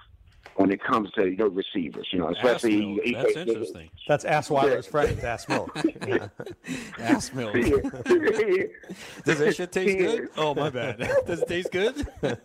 when 0.55 0.71
it 0.71 0.81
comes 0.83 1.12
to 1.12 1.27
your 1.29 1.49
receivers. 1.49 2.07
You 2.12 2.19
know, 2.19 2.29
especially 2.29 2.79
Ass 2.79 2.86
milk. 2.86 3.01
he- 3.03 3.13
That's 3.13 3.33
he- 3.33 3.39
interesting. 3.41 3.89
That's 4.07 4.23
Assweiler's 4.25 4.88
friend, 4.88 5.19
Ass 5.19 5.47
Milk. 5.49 5.77
Yeah. 6.07 6.27
Ass 6.99 7.33
milk. 7.33 7.53
Does 9.25 9.39
that 9.39 9.53
shit 9.55 9.71
taste 9.71 9.97
good? 9.97 10.29
Oh 10.38 10.53
my 10.55 10.69
bad. 10.69 10.97
Does 11.27 11.41
it 11.41 11.47
taste 11.47 11.71
good? 11.71 12.07
I 12.23 12.38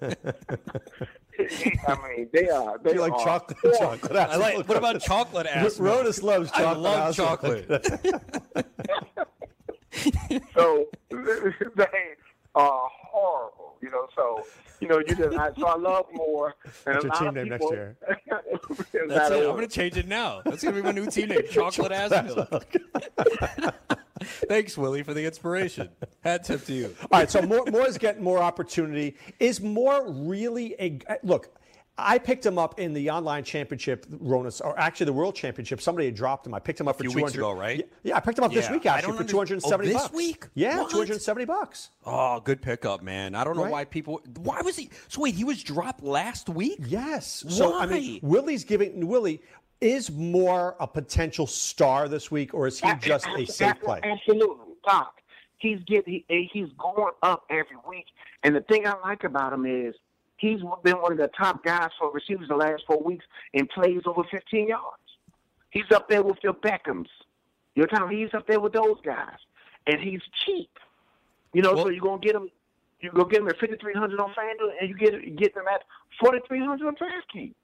mean, 2.09 2.29
they 2.33 2.49
are. 2.51 2.79
They 2.79 2.95
you 2.95 3.01
like 3.01 3.13
are 3.13 3.25
chocolate? 3.25 3.59
horrible. 3.63 3.79
chocolate 3.99 4.17
I 4.17 4.37
like. 4.37 4.69
What 4.69 4.77
about 4.77 5.01
chocolate 5.01 5.47
ass 5.47 5.81
milk? 5.81 6.05
Rodas 6.05 6.23
loves 6.23 6.51
I 6.53 6.63
chocolate. 6.63 6.83
love 6.83 7.09
Ass 7.09 7.17
chocolate. 7.17 7.67
So 10.55 10.87
they 11.11 12.15
are 12.55 12.89
horrible. 13.11 13.62
You 13.83 13.91
know, 13.91 14.07
so 14.15 14.45
you 14.81 14.87
know, 14.89 14.99
you 14.99 15.15
just. 15.15 15.37
I, 15.37 15.53
so 15.59 15.67
I 15.67 15.77
love 15.77 16.07
more. 16.15 16.55
And 16.87 16.95
That's 16.95 17.05
a 17.05 17.09
your 17.09 17.11
lot 17.13 17.19
team 17.19 17.29
of 17.29 17.35
name 17.35 17.49
next 17.49 17.63
people- 17.63 17.75
year. 17.75 17.97
It's 18.95 19.09
That's 19.15 19.31
not 19.31 19.33
it. 19.33 19.45
a- 19.45 19.49
I'm 19.49 19.55
gonna 19.57 19.67
change 19.67 19.97
it 19.97 20.07
now. 20.09 20.41
That's 20.45 20.63
gonna 20.63 20.77
be 20.77 20.83
my 20.83 20.93
new 20.93 21.07
team 21.11 21.29
name. 21.29 21.43
Chocolate 21.51 21.91
ass 21.93 22.11
milk. 22.25 22.73
Thanks, 24.49 24.79
Willie, 24.79 25.03
for 25.03 25.15
the 25.15 25.25
inspiration. 25.25 25.89
Hat 26.23 26.45
tip 26.45 26.65
to 26.67 26.73
you. 26.73 26.95
All 27.11 27.19
right, 27.21 27.31
so 27.31 27.43
Moore, 27.43 27.65
Moore's 27.71 27.99
getting 27.99 28.23
more 28.23 28.39
opportunity. 28.39 29.17
Is 29.41 29.61
Moore 29.61 30.09
really 30.13 30.77
a 30.79 30.99
look? 31.25 31.49
I 31.99 32.19
picked 32.19 32.45
him 32.47 32.57
up 32.59 32.81
in 32.81 32.95
the 32.95 33.11
online 33.11 33.45
championship, 33.45 34.07
Ronis, 34.07 34.63
or 34.65 34.79
actually 34.79 35.07
the 35.07 35.13
world 35.13 35.35
championship. 35.35 35.81
Somebody 35.81 36.07
had 36.07 36.15
dropped 36.15 36.47
him. 36.47 36.55
I 36.55 36.59
picked 36.59 36.81
him 36.81 36.89
up 36.89 36.97
for 36.97 37.03
few 37.05 37.11
200. 37.11 37.25
weeks 37.27 37.35
ago, 37.37 37.53
right? 37.53 37.79
Yeah, 37.79 37.85
yeah, 38.03 38.17
I 38.17 38.21
picked 38.21 38.39
him 38.39 38.45
up 38.45 38.53
this 38.53 38.71
week 38.71 38.87
actually 38.87 39.13
for 39.13 39.19
under- 39.21 39.31
270 39.31 39.89
oh, 39.91 39.93
this 39.93 40.03
bucks. 40.03 40.15
week? 40.15 40.47
Yeah, 40.55 40.81
What? 40.81 40.91
270 40.91 41.45
bucks. 41.45 41.91
Oh, 42.07 42.41
good 42.41 42.63
pickup, 42.63 43.03
man. 43.03 43.35
I 43.35 43.45
don't 43.45 43.57
know 43.57 43.65
Right. 43.65 43.73
why 43.73 43.85
people. 43.85 44.23
Why 44.39 44.63
was 44.63 44.77
he? 44.77 44.91
So 45.09 45.21
wait, 45.21 45.35
he 45.35 45.45
was 45.45 45.63
dropped 45.63 46.03
last 46.03 46.49
week. 46.49 46.79
Yes. 46.87 47.45
So 47.49 47.79
I 47.79 47.87
mean, 47.87 48.21
Willie's 48.23 48.65
giving 48.65 49.07
Willie 49.07 49.43
is 49.83 50.11
more 50.11 50.77
a 50.81 50.87
potential 50.87 51.47
star 51.47 52.09
this 52.09 52.31
week, 52.31 52.55
or 52.55 52.67
is 52.67 52.81
he 52.81 52.91
just 53.01 53.27
a 53.37 53.45
safe 53.45 53.81
play? 53.81 54.01
Absolutely, 54.03 54.75
Doc. 54.87 55.21
He's 55.59 55.79
getting 55.87 56.25
he, 56.29 56.51
he's 56.53 56.69
going 56.79 57.13
up 57.23 57.45
every 57.51 57.77
week, 57.87 58.07
and 58.45 58.57
the 58.57 58.63
thing 58.63 58.87
I 58.87 58.95
like 59.05 59.25
about 59.25 59.53
him 59.53 59.67
is 59.67 59.95
he's 60.43 60.59
been 60.83 61.01
one 61.01 61.13
of 61.13 61.19
the 61.19 61.29
top 61.39 61.65
guys 61.65 61.89
for 61.99 62.11
receivers 62.13 62.49
the 62.49 62.57
last 62.57 62.83
four 62.87 63.01
weeks 63.01 63.25
in 63.55 63.67
plays 63.69 64.03
over 64.07 64.23
15 64.31 64.69
yards. 64.69 64.85
He's 65.71 65.91
up 65.95 66.09
there 66.09 66.23
with 66.23 66.39
your 66.43 66.55
Beckhams. 66.55 67.07
You 67.75 67.83
know, 67.85 67.87
what 67.91 68.03
I'm 68.03 68.09
saying? 68.11 68.21
he's 68.21 68.35
up 68.35 68.47
there 68.49 68.61
with 68.61 68.73
those 68.75 68.99
guys, 69.05 69.39
and 69.87 69.99
he's 70.01 70.21
cheap. 70.45 70.69
You 71.55 71.63
know, 71.63 71.75
Well- 71.75 71.85
so 71.85 71.91
you're 71.91 72.03
gonna 72.03 72.19
get 72.21 72.35
him. 72.35 72.51
You 73.01 73.11
go 73.11 73.25
get 73.25 73.41
him 73.41 73.49
at 73.49 73.59
5,300 73.59 74.21
on 74.21 74.33
FanDuel, 74.35 74.73
and 74.81 74.89
you 74.89 74.97
get 74.97 75.37
get 75.37 75.55
them 75.55 75.65
at 75.73 75.83
4,300 76.21 76.87
on 76.87 76.95
DraftKings. 76.97 77.55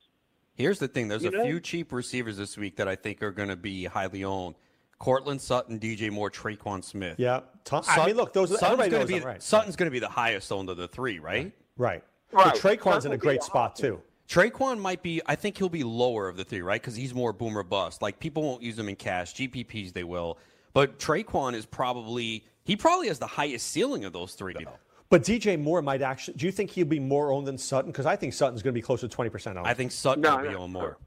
Here's 0.55 0.79
the 0.79 0.88
thing: 0.88 1.09
there's 1.09 1.23
You 1.23 1.29
a 1.29 1.33
know? 1.33 1.45
few 1.45 1.61
cheap 1.61 1.93
receivers 1.93 2.37
this 2.38 2.57
week 2.57 2.77
that 2.77 2.88
I 2.88 2.97
think 2.97 3.23
are 3.23 3.31
going 3.31 3.49
to 3.51 3.57
be 3.57 3.85
highly 3.85 4.25
owned. 4.25 4.55
Courtland 4.99 5.41
Sutton, 5.41 5.79
DJ 5.79 6.11
Moore, 6.11 6.31
Tre'Quan 6.31 6.83
Smith. 6.83 7.17
Yeah. 7.19 7.41
Tom, 7.64 7.85
I 7.87 8.07
mean, 8.07 8.17
look, 8.17 8.33
those 8.33 8.59
Sutton's 8.59 8.88
gonna 8.88 9.07
be 9.07 9.21
right? 9.21 9.41
Sutton's 9.43 9.77
going 9.77 9.87
to 9.87 9.93
be 9.93 10.01
the 10.01 10.09
highest 10.09 10.51
owned 10.51 10.71
of 10.71 10.77
the 10.77 10.88
three, 10.88 11.19
right? 11.21 11.53
Right. 11.77 12.03
Right. 12.33 12.53
But 12.53 12.57
Tre'Quan's 12.57 13.05
in 13.07 13.12
a 13.12 13.17
great 13.17 13.41
what 13.41 13.45
spot 13.47 13.77
too. 13.77 14.01
Tre'Quan 14.29 14.79
might 14.79 15.03
be. 15.03 15.23
I 15.27 15.35
think 15.35 15.57
he'll 15.57 15.69
be 15.71 15.83
lower 15.85 16.29
of 16.29 16.37
the 16.37 16.45
three, 16.45 16.61
right? 16.61 16.81
Because 16.81 16.95
he's 16.95 17.14
more 17.14 17.33
boomer 17.33 17.62
bust. 17.62 18.03
Like 18.03 18.21
people 18.21 18.43
won't 18.43 18.62
use 18.62 18.79
him 18.79 18.88
in 18.88 18.97
cash. 18.97 19.35
GPPs 19.35 19.93
they 19.95 20.05
will, 20.05 20.38
but 20.75 20.99
Tre'Quan 20.99 21.55
is 21.55 21.64
probably 21.64 22.45
he 22.64 22.77
probably 22.77 23.09
has 23.09 23.19
the 23.19 23.27
highest 23.27 23.69
ceiling 23.69 24.05
of 24.05 24.12
those 24.12 24.35
three. 24.35 24.53
Though. 24.55 24.77
But 25.11 25.23
DJ 25.23 25.59
Moore 25.59 25.81
might 25.81 26.03
actually. 26.03 26.35
Do 26.37 26.45
you 26.45 26.53
think 26.53 26.71
he'll 26.71 26.85
be 26.85 27.01
more 27.01 27.33
owned 27.33 27.47
than 27.47 27.57
Sutton? 27.57 27.91
Because 27.91 28.05
I 28.05 28.17
think 28.17 28.35
Sutton's 28.35 28.62
going 28.62 28.75
to 28.75 28.79
be 28.79 28.83
closer 28.83 29.09
to 29.09 29.14
twenty 29.14 29.31
percent 29.31 29.57
owned. 29.57 29.67
I 29.67 29.73
think 29.73 29.91
Sutton 29.93 30.21
No, 30.21 30.37
will 30.37 30.43
be 30.43 30.51
no. 30.51 30.61
on 30.62 30.73
more. 30.73 30.99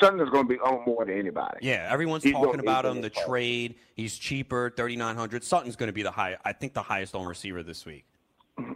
Sutton 0.00 0.20
is 0.20 0.30
going 0.30 0.46
to 0.48 0.54
be 0.54 0.60
on 0.60 0.82
more 0.86 1.04
than 1.04 1.18
anybody. 1.18 1.58
Yeah, 1.60 1.88
everyone's 1.90 2.22
He's 2.22 2.32
talking 2.32 2.52
gonna- 2.52 2.62
about 2.62 2.86
him. 2.86 3.02
The 3.02 3.10
trade, 3.10 3.74
he's 3.96 4.16
cheaper, 4.16 4.70
thirty 4.74 4.96
nine 4.96 5.16
hundred. 5.16 5.44
Sutton's 5.44 5.76
going 5.76 5.88
to 5.88 5.92
be 5.92 6.02
the 6.02 6.12
high. 6.12 6.38
I 6.44 6.52
think 6.54 6.72
the 6.72 6.82
highest 6.82 7.14
owned 7.14 7.28
receiver 7.28 7.62
this 7.62 7.84
week. 7.84 8.06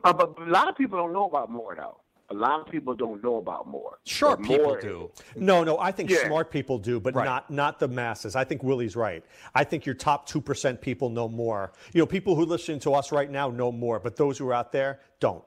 Uh, 0.05 0.13
but 0.13 0.35
a 0.41 0.51
lot 0.51 0.69
of 0.69 0.77
people 0.77 0.99
don't 0.99 1.13
know 1.13 1.27
about 1.27 1.51
Moore 1.51 1.75
though. 1.77 1.99
A 2.31 2.35
lot 2.35 2.61
of 2.61 2.67
people 2.71 2.95
don't 2.95 3.23
know 3.25 3.37
about 3.37 3.67
Moore. 3.67 3.99
Sharp 4.05 4.41
But 4.41 4.49
people 4.49 4.65
Moore- 4.67 4.81
do. 4.81 5.11
No, 5.35 5.65
no, 5.65 5.79
I 5.79 5.93
think 5.93 6.11
Yeah. 6.11 6.27
smart 6.27 6.51
people 6.51 6.77
do, 6.79 7.01
but 7.01 7.15
Right. 7.15 7.25
not 7.25 7.51
not 7.51 7.79
the 7.79 7.89
masses. 7.89 8.37
I 8.37 8.45
think 8.45 8.63
Willie's 8.63 8.97
right. 8.97 9.25
I 9.55 9.65
think 9.65 9.87
your 9.87 9.95
top 9.95 10.27
two 10.27 10.41
percent 10.41 10.81
people 10.81 11.09
know 11.09 11.29
more. 11.29 11.73
You 11.95 12.01
know, 12.03 12.07
people 12.07 12.35
who 12.35 12.45
listen 12.45 12.79
to 12.81 12.93
us 12.95 13.13
right 13.13 13.31
now 13.31 13.49
know 13.49 13.73
more, 13.73 13.99
but 13.99 14.17
those 14.17 14.37
who 14.37 14.47
are 14.49 14.55
out 14.55 14.73
there 14.73 15.01
don't. 15.21 15.43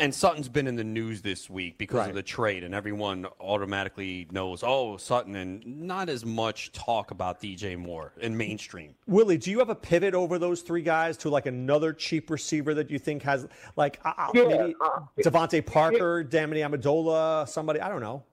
And 0.00 0.12
Sutton's 0.12 0.48
been 0.48 0.66
in 0.66 0.74
the 0.74 0.82
news 0.84 1.22
this 1.22 1.48
week 1.48 1.78
because 1.78 1.98
Right. 1.98 2.08
of 2.08 2.16
the 2.16 2.22
trade, 2.22 2.64
and 2.64 2.74
everyone 2.74 3.26
automatically 3.40 4.26
knows, 4.32 4.64
oh, 4.64 4.96
Sutton, 4.96 5.36
and 5.36 5.64
not 5.64 6.08
as 6.08 6.24
much 6.24 6.72
talk 6.72 7.12
about 7.12 7.40
DJ 7.40 7.76
Moore 7.76 8.12
in 8.20 8.36
mainstream. 8.36 8.96
Willie, 9.06 9.38
do 9.38 9.52
you 9.52 9.60
have 9.60 9.70
a 9.70 9.74
pivot 9.74 10.12
over 10.12 10.36
those 10.38 10.62
three 10.62 10.82
guys 10.82 11.16
to 11.18 11.30
like 11.30 11.46
another 11.46 11.92
cheap 11.92 12.28
receiver 12.28 12.74
that 12.74 12.90
you 12.90 12.98
think 12.98 13.22
has 13.22 13.46
like 13.76 14.00
uh, 14.04 14.30
Yeah, 14.34 14.44
maybe 14.44 14.74
uh, 14.80 15.00
DeVante 15.18 15.64
Parker, 15.64 16.24
Danny 16.24 16.60
Amendola, 16.60 17.48
somebody? 17.48 17.80
I 17.80 17.88
don't 17.88 18.00
know. 18.02 18.24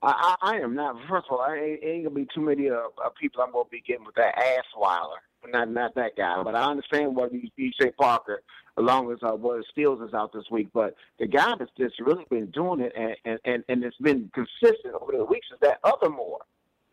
I, 0.00 0.36
I, 0.40 0.52
I 0.52 0.56
am 0.60 0.76
not. 0.76 0.94
First 1.08 1.26
of 1.28 1.38
all, 1.38 1.40
I 1.40 1.56
ain't, 1.56 1.82
ain't 1.82 2.04
gonna 2.04 2.14
be 2.14 2.28
too 2.32 2.42
many 2.42 2.70
uh, 2.70 2.76
uh, 3.04 3.08
people 3.20 3.42
I'm 3.42 3.50
gonna 3.50 3.64
be 3.68 3.80
getting 3.80 4.06
with 4.06 4.14
that 4.14 4.38
ass 4.38 4.64
wilder. 4.76 5.16
Not 5.46 5.70
not 5.70 5.94
that 5.94 6.16
guy, 6.16 6.42
but 6.42 6.54
I 6.54 6.64
understand 6.70 7.14
what 7.14 7.32
you, 7.32 7.48
you 7.56 7.70
say 7.80 7.90
Parker, 7.92 8.42
along 8.76 9.10
as 9.12 9.18
uh, 9.22 9.30
what 9.32 9.64
Stills 9.70 10.00
is 10.06 10.12
out 10.12 10.32
this 10.32 10.44
week. 10.50 10.68
But 10.74 10.94
the 11.18 11.26
guy 11.26 11.54
that's 11.58 11.70
just 11.78 11.98
really 12.00 12.24
been 12.28 12.46
doing 12.46 12.80
it 12.80 12.92
and 12.96 13.16
and 13.24 13.38
and, 13.44 13.64
and 13.68 13.84
it's 13.84 13.96
been 13.98 14.30
consistent 14.34 14.94
over 15.00 15.12
the 15.12 15.24
weeks 15.24 15.46
is 15.52 15.58
that 15.60 15.78
other 15.84 16.10
Moore 16.10 16.40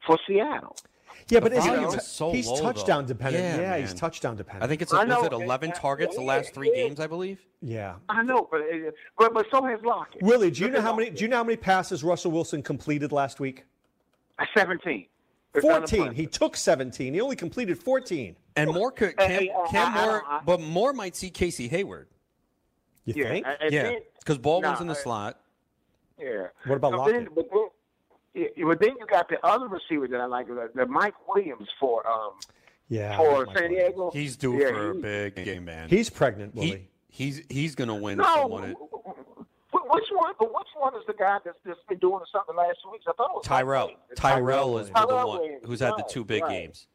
for 0.05 0.17
Seattle. 0.27 0.75
Yeah, 1.27 1.39
but 1.39 1.53
The 1.53 1.57
is 1.57 1.63
he, 1.63 1.69
volume 1.71 1.85
is 1.95 2.05
so 2.07 2.31
he's 2.31 2.47
low, 2.47 2.61
touchdown 2.61 3.03
though. 3.05 3.07
dependent. 3.13 3.43
Yeah, 3.43 3.61
Yeah, 3.61 3.77
he's 3.81 3.93
touchdown 3.95 4.35
dependent. 4.35 4.63
I 4.63 4.67
think 4.67 4.81
it's 4.83 4.93
I 4.93 5.05
was 5.05 5.07
know, 5.09 5.23
it 5.25 5.33
11 5.33 5.71
and- 5.71 5.79
targets 5.79 6.15
the 6.15 6.21
last 6.21 6.53
three 6.53 6.69
yeah. 6.75 6.83
games, 6.87 6.99
I 6.99 7.07
believe. 7.07 7.39
yeah. 7.61 7.95
I 8.09 8.21
know, 8.21 8.47
but 8.51 8.61
uh, 8.61 8.91
but 9.17 9.33
but 9.33 9.47
so 9.51 9.63
has 9.65 9.79
Lockett. 9.83 10.21
Willie, 10.21 10.51
do 10.51 10.59
you 10.61 10.65
Look 10.67 10.73
know 10.73 10.79
at 10.79 10.83
how 10.85 10.95
many? 10.95 11.09
Do 11.09 11.23
you 11.23 11.27
know 11.29 11.37
how 11.37 11.43
many 11.43 11.57
passes 11.57 12.03
Russell 12.03 12.29
Wilson 12.31 12.61
completed 12.61 13.11
last 13.11 13.39
week? 13.39 13.65
Seventeen. 14.55 15.07
It's 15.55 15.65
Fourteen. 15.65 16.13
He 16.13 16.25
took 16.27 16.55
seventeen. 16.57 17.13
He 17.13 17.21
only 17.21 17.35
completed 17.35 17.77
fourteen. 17.79 18.35
And 18.55 18.71
more 18.71 18.91
could, 18.91 19.13
Hey, 19.17 19.27
Cam, 19.27 19.29
hey, 19.29 19.51
I- 19.51 19.67
Cam 19.71 19.93
I- 19.95 19.99
I 20.01 20.05
Moore, 20.05 20.13
don't- 20.19 20.27
I- 20.31 20.41
but 20.45 20.61
Moore 20.61 20.93
might 20.93 21.15
see 21.15 21.29
Casey 21.29 21.67
Hayward. 21.67 22.07
You 23.05 23.13
Yeah, 23.17 23.29
think? 23.29 23.45
and- 23.47 23.57
and 23.61 23.73
Yeah, 23.73 23.95
because 24.19 24.37
Baldwin's 24.37 24.79
Nah, 24.79 24.81
in 24.81 24.87
the 24.87 24.93
I- 24.93 25.03
slot. 25.03 25.39
Yeah. 26.19 26.47
What 26.65 26.75
about 26.75 26.91
So 26.93 26.97
Lockett? 26.99 27.13
Then, 27.13 27.27
but, 27.35 27.45
then, 27.51 27.69
yeah, 28.57 28.65
but 28.65 28.79
then 28.79 28.95
you 28.99 29.05
got 29.07 29.27
the 29.29 29.45
other 29.45 29.67
receiver 29.67 30.07
that 30.07 30.21
I 30.21 30.25
like, 30.25 30.47
the, 30.47 30.71
the 30.73 30.85
Mike 30.85 31.27
Williams 31.27 31.67
for 31.79 32.07
um 32.07 32.33
yeah. 32.87 33.17
for 33.17 33.45
San 33.47 33.53
Williams. 33.55 33.69
Diego. 33.69 34.11
He's 34.11 34.37
due 34.37 34.57
Yeah, 34.57 34.69
for 34.69 34.91
a 34.91 34.95
big 34.95 35.35
game, 35.35 35.65
man. 35.65 35.89
He's 35.89 36.09
pregnant, 36.09 36.57
he, 36.57 36.87
he's 37.09 37.41
he's 37.49 37.75
going 37.75 37.89
to 37.89 37.95
win. 37.95 38.17
No, 38.19 38.23
someone 38.23 38.71
at- 38.71 38.75
wh- 38.77 39.34
which 39.95 40.09
one? 40.11 40.33
But 40.39 40.53
which 40.53 40.67
one 40.77 40.95
is 40.95 41.03
the 41.07 41.13
guy 41.13 41.39
that's, 41.43 41.57
that's 41.65 41.79
been 41.89 41.97
doing 41.97 42.21
something 42.31 42.55
the 42.55 42.61
last 42.61 42.77
two 42.83 42.91
weeks? 42.91 43.05
I 43.07 43.13
thought 43.13 43.31
it 43.31 43.35
was 43.35 43.49
Mike 43.49 43.59
Tyrell. 43.59 43.87
Williams. 43.87 44.03
Tyrell 44.15 44.77
is 44.77 44.87
the 44.87 44.93
Tyrell 44.93 45.27
one 45.27 45.39
Williams, 45.39 45.63
who's 45.65 45.79
had 45.79 45.93
the 45.97 46.05
two 46.09 46.23
big 46.23 46.43
right. 46.43 46.51
games. 46.51 46.87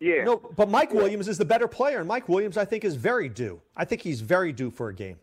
Yeah. 0.00 0.24
No, 0.24 0.36
but 0.56 0.68
Mike 0.68 0.92
Williams 0.92 1.28
is 1.28 1.38
the 1.38 1.44
better 1.44 1.68
player, 1.68 2.00
and 2.00 2.08
Mike 2.08 2.28
Williams, 2.28 2.56
I 2.56 2.64
think, 2.64 2.84
is 2.84 2.96
very 2.96 3.28
due. 3.28 3.60
I 3.76 3.84
think 3.84 4.02
he's 4.02 4.20
very 4.20 4.52
due 4.52 4.70
for 4.70 4.88
a 4.88 4.94
game. 4.94 5.16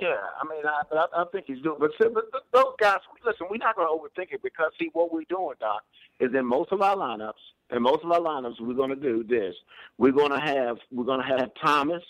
Yeah, 0.00 0.16
I 0.40 0.48
mean, 0.48 0.64
I, 0.66 0.82
I, 0.92 1.22
I 1.22 1.24
think 1.30 1.44
he's 1.46 1.60
doing. 1.62 1.76
But, 1.78 1.90
but 1.98 2.24
those 2.52 2.74
guys, 2.80 2.98
listen, 3.24 3.46
we're 3.50 3.58
not 3.58 3.76
going 3.76 3.86
to 3.86 3.92
overthink 3.92 4.32
it 4.32 4.42
because 4.42 4.72
see 4.80 4.90
what 4.92 5.12
we're 5.12 5.24
doing, 5.28 5.54
Doc, 5.60 5.82
is 6.18 6.34
in 6.34 6.46
most 6.46 6.72
of 6.72 6.82
our 6.82 6.96
lineups. 6.96 7.32
In 7.70 7.82
most 7.82 8.04
of 8.04 8.10
our 8.10 8.20
lineups, 8.20 8.60
we're 8.60 8.74
going 8.74 8.90
to 8.90 8.96
do 8.96 9.22
this. 9.22 9.54
We're 9.98 10.12
going 10.12 10.30
to 10.30 10.40
have 10.40 10.78
we're 10.90 11.04
going 11.04 11.20
to 11.20 11.26
have 11.26 11.50
Thomas, 11.62 12.02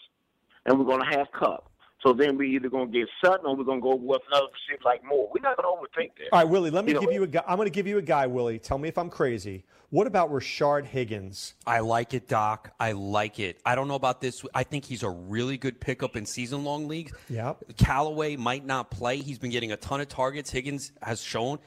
and 0.64 0.78
we're 0.78 0.86
going 0.86 1.08
to 1.08 1.16
have 1.18 1.26
Kupp. 1.32 1.70
So 2.04 2.12
then 2.12 2.36
we 2.36 2.54
either 2.54 2.68
going 2.68 2.92
to 2.92 2.98
get 2.98 3.08
Sutton 3.24 3.46
or 3.46 3.56
we're 3.56 3.64
going 3.64 3.80
to 3.80 3.82
go 3.82 3.94
with 3.94 4.20
another 4.28 4.46
receiver 4.52 4.82
like 4.84 5.02
Moore. 5.04 5.30
We're 5.34 5.40
not 5.40 5.56
going 5.56 5.66
to 5.74 5.80
overthink 6.00 6.10
this. 6.18 6.28
All 6.32 6.38
right, 6.40 6.48
Willie, 6.48 6.70
let 6.70 6.84
me 6.84 6.90
You 6.90 6.94
know- 6.96 7.00
give 7.00 7.12
you 7.12 7.22
a 7.22 7.26
guy. 7.26 7.42
I'm 7.48 7.56
going 7.56 7.66
to 7.66 7.72
give 7.72 7.86
you 7.86 7.96
a 7.98 8.02
guy, 8.02 8.26
Willie. 8.26 8.58
Tell 8.58 8.76
me 8.78 8.88
if 8.88 8.98
I'm 8.98 9.08
crazy. 9.10 9.64
What 9.90 10.06
about 10.06 10.30
Rashard 10.30 10.84
Higgins? 10.86 11.54
I 11.66 11.78
like 11.80 12.14
it, 12.14 12.28
Doc. 12.28 12.72
I 12.80 12.92
like 12.92 13.38
it. 13.38 13.60
I 13.64 13.74
don't 13.74 13.86
know 13.88 13.94
about 13.94 14.20
this. 14.20 14.44
I 14.54 14.64
think 14.64 14.84
he's 14.84 15.02
a 15.02 15.08
really 15.10 15.56
good 15.56 15.80
pickup 15.80 16.16
in 16.16 16.26
season 16.26 16.64
long 16.64 16.88
leagues. 16.88 17.12
Yeah. 17.30 17.54
Callaway 17.78 18.36
might 18.36 18.66
not 18.66 18.90
play. 18.90 19.18
He's 19.18 19.38
been 19.38 19.50
getting 19.50 19.72
a 19.72 19.76
ton 19.76 20.00
of 20.00 20.08
targets. 20.08 20.50
Higgins 20.50 20.92
has 21.02 21.22
shown. 21.22 21.58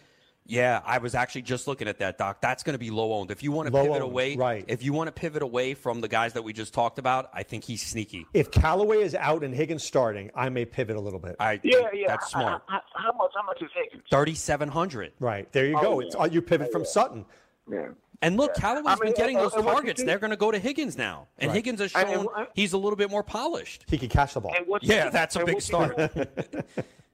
Yeah, 0.49 0.81
I 0.85 0.97
was 0.97 1.13
actually 1.13 1.41
just 1.43 1.67
looking 1.67 1.87
at 1.87 1.99
that, 1.99 2.17
Doc. 2.17 2.39
That's 2.41 2.63
going 2.63 2.73
to 2.73 2.79
be 2.79 2.89
low 2.89 3.13
owned. 3.13 3.31
If 3.31 3.43
you 3.43 3.51
want 3.51 3.67
to 3.67 3.73
Low 3.73 3.81
pivot 3.83 3.95
owned, 4.01 4.11
away, 4.11 4.35
right. 4.37 4.63
If 4.67 4.81
you 4.81 4.93
want 4.93 5.07
to 5.09 5.11
pivot 5.11 5.41
away 5.41 5.73
from 5.73 5.99
the 5.99 6.07
guys 6.07 6.33
that 6.33 6.41
we 6.41 6.53
just 6.53 6.73
talked 6.73 6.99
about, 6.99 7.29
I 7.33 7.43
think 7.43 7.63
he's 7.65 7.85
sneaky. 7.85 8.25
If 8.33 8.49
Callaway 8.51 8.99
is 9.01 9.13
out 9.13 9.43
and 9.43 9.53
Higgins 9.53 9.83
starting, 9.83 10.31
I 10.35 10.49
may 10.49 10.63
pivot 10.65 10.95
a 10.95 10.99
little 11.01 11.19
bit. 11.19 11.35
I 11.39 11.59
Yeah, 11.63 11.79
yeah. 11.93 12.07
that's 12.07 12.31
smart. 12.31 12.63
How, 12.67 12.81
how, 12.93 13.03
how 13.11 13.17
much? 13.17 13.31
How 13.35 13.43
much 13.43 13.61
is 13.61 13.69
Higgins? 13.75 14.03
Thirty 14.09 14.35
seven 14.35 14.69
hundred. 14.69 15.11
right 15.19 15.51
there, 15.51 15.65
you 15.67 15.77
Oh, 15.77 15.81
go. 15.81 15.99
yeah. 15.99 16.05
It's 16.07 16.15
uh, 16.15 16.29
you 16.31 16.41
pivot 16.41 16.71
from 16.71 16.85
Sutton. 16.85 17.25
Yeah. 17.69 17.89
And 18.21 18.35
look, 18.37 18.55
Callaway's 18.55 18.87
I 18.87 19.03
mean, 19.03 19.13
been 19.13 19.21
getting 19.21 19.37
uh, 19.37 19.41
those 19.43 19.53
uh, 19.53 19.61
targets. 19.61 20.01
They're 20.03 20.17
going 20.17 20.31
to 20.31 20.37
go 20.37 20.49
to 20.49 20.57
Higgins 20.57 20.97
now, 20.97 21.27
and 21.37 21.49
Right. 21.49 21.55
Higgins 21.57 21.81
has 21.81 21.91
I 21.93 22.03
mean, 22.05 22.13
shown 22.15 22.25
what- 22.25 22.51
he's 22.55 22.73
a 22.73 22.77
little 22.77 22.95
bit 22.95 23.11
more 23.11 23.21
polished. 23.21 23.83
He 23.87 23.97
can 23.97 24.09
catch 24.09 24.33
the 24.33 24.39
ball. 24.41 24.55
And 24.55 24.65
Yeah, 24.81 25.09
that's 25.09 25.35
a 25.35 25.45
big 25.45 25.61
start. 25.61 25.95
do- 26.15 26.25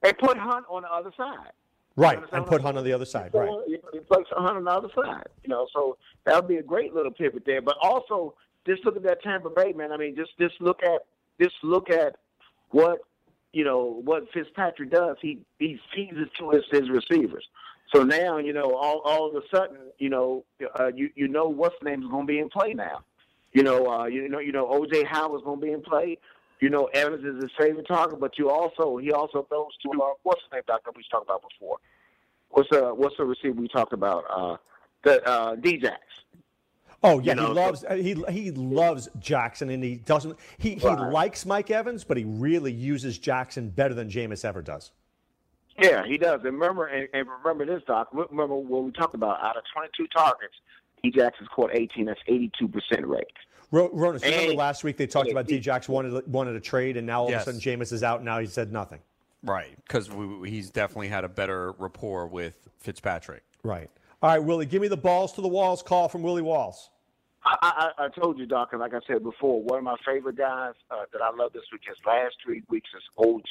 They 0.02 0.14
put 0.14 0.38
Hunt 0.38 0.66
on 0.70 0.84
the 0.84 0.92
other 0.94 1.12
side. 1.18 1.52
Right, 1.96 2.20
and 2.32 2.46
put 2.46 2.62
Hunt 2.62 2.78
on 2.78 2.84
the 2.84 2.94
other 2.94 3.06
side. 3.06 3.32
Right. 3.34 3.50
You, 3.68 3.80
a 4.36 4.42
hundred 4.42 4.60
on 4.60 4.64
the 4.66 4.72
other 4.72 4.90
side. 4.96 5.28
You 5.44 5.50
know, 5.50 5.68
so 5.74 5.98
that 6.26 6.36
would 6.36 6.48
be 6.48 6.58
a 6.58 6.64
great 6.64 6.94
little 6.94 7.12
pivot 7.12 7.44
there. 7.46 7.62
But 7.62 7.78
also, 7.82 8.36
just 8.66 8.84
look 8.86 8.96
at 8.96 9.04
that 9.04 9.22
Tampa 9.22 9.50
Bay 9.50 9.74
man. 9.74 9.92
I 9.92 9.98
mean, 9.98 10.16
just 10.16 10.32
just 10.40 10.56
look 10.60 10.82
at 10.84 11.06
just 11.40 11.56
look 11.64 11.90
at 11.90 12.16
what 12.72 13.00
you 13.52 13.64
know 13.64 14.02
what 14.04 14.24
Fitzpatrick 14.34 14.92
does. 14.92 15.18
He 15.22 15.40
he 15.60 15.80
feeds 15.96 16.18
it 16.18 16.30
to 16.40 16.50
his, 16.52 16.64
his 16.72 16.90
receivers. 16.90 17.48
So 17.94 18.04
now 18.04 18.38
you 18.38 18.54
know 18.54 18.74
all 18.76 19.02
all 19.06 19.30
of 19.30 19.36
a 19.36 19.56
sudden 19.56 19.78
you 20.00 20.10
know 20.10 20.46
uh, 20.80 20.92
you 20.94 21.10
you 21.16 21.28
know 21.28 21.48
what's 21.48 21.76
name 21.84 22.02
is 22.04 22.10
going 22.10 22.26
to 22.26 22.32
be 22.32 22.40
in 22.40 22.50
play 22.50 22.74
now. 22.74 23.04
You 23.52 23.64
know 23.64 23.88
uh, 23.88 24.06
you 24.06 24.28
know 24.30 24.40
you 24.40 24.52
know 24.52 24.66
OJ 24.66 25.06
Howard's 25.06 25.44
going 25.44 25.60
to 25.60 25.66
be 25.66 25.72
in 25.72 25.82
play. 25.82 26.18
You 26.64 26.70
know 26.70 26.86
Evans 26.94 27.26
is 27.26 27.44
his 27.44 27.52
favorite 27.60 27.86
target, 27.90 28.22
but 28.22 28.38
you 28.38 28.50
also 28.50 28.96
he 28.96 29.12
also 29.12 29.46
throws 29.50 29.72
to 29.82 30.02
uh, 30.02 30.12
what's 30.24 30.42
his 30.44 30.52
name, 30.54 30.62
Doctor? 30.66 30.92
We 30.96 31.04
talked 31.12 31.26
about 31.26 31.42
before. 31.42 31.76
What's 32.52 32.70
the 32.70 32.94
what's 32.96 33.18
the 33.18 33.26
receiver 33.26 33.60
we 33.60 33.68
talked 33.68 33.92
about? 33.92 34.24
Uh, 34.30 34.56
the 35.04 35.22
uh, 35.28 35.56
Djax. 35.58 35.98
Oh 37.04 37.20
yeah, 37.20 37.32
You 37.34 37.42
know, 37.42 37.48
he 37.50 37.54
loves 37.54 37.84
uh, 37.84 37.96
he 37.96 38.14
he 38.30 38.52
loves 38.52 39.10
Jackson, 39.20 39.72
and 39.72 39.84
he 39.84 39.96
doesn't. 39.96 40.40
He 40.58 40.76
he 40.76 40.88
Right. 40.88 41.12
likes 41.12 41.46
Mike 41.46 41.70
Evans, 41.70 42.06
but 42.06 42.16
he 42.16 42.24
really 42.24 42.72
uses 42.72 43.18
Jackson 43.18 43.68
better 43.70 43.94
than 43.94 44.08
Jameis 44.08 44.46
ever 44.46 44.62
does. 44.62 44.94
Yeah, 45.78 46.06
he 46.06 46.18
does. 46.18 46.46
And 46.46 46.54
remember, 46.58 46.86
and, 46.86 47.10
and 47.14 47.28
remember 47.44 47.66
this, 47.66 47.84
Doc. 47.86 48.08
Remember 48.14 48.56
what 48.56 48.86
we 48.86 48.92
talked 48.94 49.16
about? 49.16 49.44
Out 49.44 49.58
of 49.58 49.64
22 49.74 50.08
targets, 50.16 50.54
Djax 51.04 51.34
has 51.40 51.48
caught 51.50 51.72
18. 51.74 52.06
That's 52.06 52.22
82 52.26 52.70
percent 52.70 53.06
rate. 53.06 53.28
Ro- 53.74 53.90
Ronis, 53.90 54.24
you 54.24 54.30
remember 54.32 54.54
last 54.54 54.84
week 54.84 54.98
they 54.98 55.08
talked 55.08 55.32
about 55.32 55.50
he- 55.50 55.60
Djax 55.60 55.90
wanted 55.90 56.32
wanted 56.32 56.56
a 56.56 56.60
trade, 56.60 56.96
and 56.96 57.08
now 57.08 57.24
all 57.24 57.30
Yes. 57.32 57.48
of 57.48 57.56
a 57.56 57.60
sudden 57.60 57.80
Jameis 57.80 57.92
is 57.92 58.04
out. 58.04 58.18
And 58.18 58.26
now 58.26 58.38
he 58.40 58.46
said 58.46 58.72
nothing. 58.72 59.00
Right, 59.44 59.76
because 59.88 60.10
he's 60.46 60.70
definitely 60.70 61.08
had 61.10 61.24
a 61.24 61.28
better 61.30 61.72
rapport 61.80 62.28
with 62.28 62.70
Fitzpatrick. 62.80 63.44
Right. 63.64 63.90
All 64.22 64.30
right, 64.30 64.40
Willie, 64.42 64.68
give 64.68 64.82
me 64.82 64.88
the 64.88 64.96
balls 64.96 65.34
to 65.34 65.42
the 65.42 65.48
walls 65.50 65.82
call 65.82 66.08
from 66.08 66.22
Willie 66.22 66.42
Walls. 66.44 66.92
I, 67.44 67.92
I, 67.98 68.06
I 68.06 68.10
told 68.10 68.38
you, 68.40 68.46
Doc, 68.46 68.70
and 68.72 68.80
like 68.80 68.94
I 68.94 69.00
said 69.06 69.22
before, 69.24 69.62
one 69.64 69.80
of 69.80 69.84
my 69.84 69.98
favorite 70.06 70.38
guys 70.38 70.76
uh, 70.92 71.04
that 71.12 71.22
I 71.22 71.32
love 71.36 71.52
this 71.52 71.64
week, 71.74 71.82
his 71.86 71.98
last 72.06 72.36
three 72.46 72.62
weeks 72.70 72.90
is 72.96 73.04
OJ. 73.18 73.42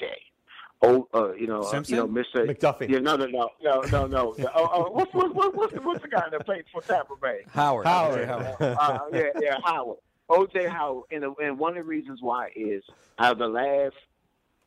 Oh, 0.85 1.07
uh, 1.13 1.33
you 1.35 1.47
know, 1.47 1.61
uh, 1.61 1.71
Simpson? 1.71 1.95
you 1.97 2.01
know, 2.01 2.09
Mr. 2.09 2.47
McDuffie. 2.49 2.89
Yeah, 2.89 3.01
no, 3.01 3.17
no, 3.17 3.27
no, 3.27 3.51
no, 3.63 3.81
no, 3.83 4.07
no. 4.07 4.35
Oh, 4.55 4.71
oh, 4.73 4.91
what's, 4.93 5.13
what's, 5.13 5.35
what's, 5.35 5.57
what's, 5.57 5.73
the, 5.75 5.81
what's 5.83 6.03
the 6.03 6.09
guy 6.09 6.25
that 6.31 6.47
played 6.47 6.65
for 6.73 6.81
Tampa 6.81 7.15
Bay? 7.21 7.41
Howard. 7.53 7.87
Howard. 7.87 8.21
Okay, 8.21 8.27
Howard. 8.27 8.79
uh, 8.81 8.99
yeah, 9.13 9.23
yeah, 9.41 9.57
Howard. 9.65 9.99
OJ 10.31 10.69
Howard, 10.69 11.05
and, 11.11 11.23
the, 11.23 11.35
and 11.43 11.59
one 11.59 11.77
of 11.77 11.85
the 11.85 11.89
reasons 11.89 12.21
why 12.23 12.51
is 12.55 12.83
out 13.19 13.33
of 13.33 13.39
the 13.39 13.49
last 13.49 13.95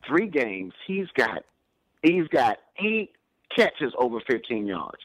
three 0.06 0.28
games, 0.28 0.72
he's 0.86 1.08
got 1.14 1.44
he's 2.02 2.28
got 2.28 2.58
eight 2.84 3.12
catches 3.54 3.92
over 3.98 4.20
15 4.26 4.66
yards, 4.66 4.98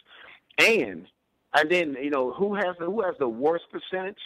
and 0.59 1.07
and 1.53 1.69
then 1.69 1.97
you 2.01 2.09
know 2.09 2.31
who 2.31 2.55
has 2.55 2.75
the, 2.79 2.85
who 2.85 3.01
has 3.01 3.15
the 3.19 3.27
worst 3.29 3.65
percentage 3.71 4.19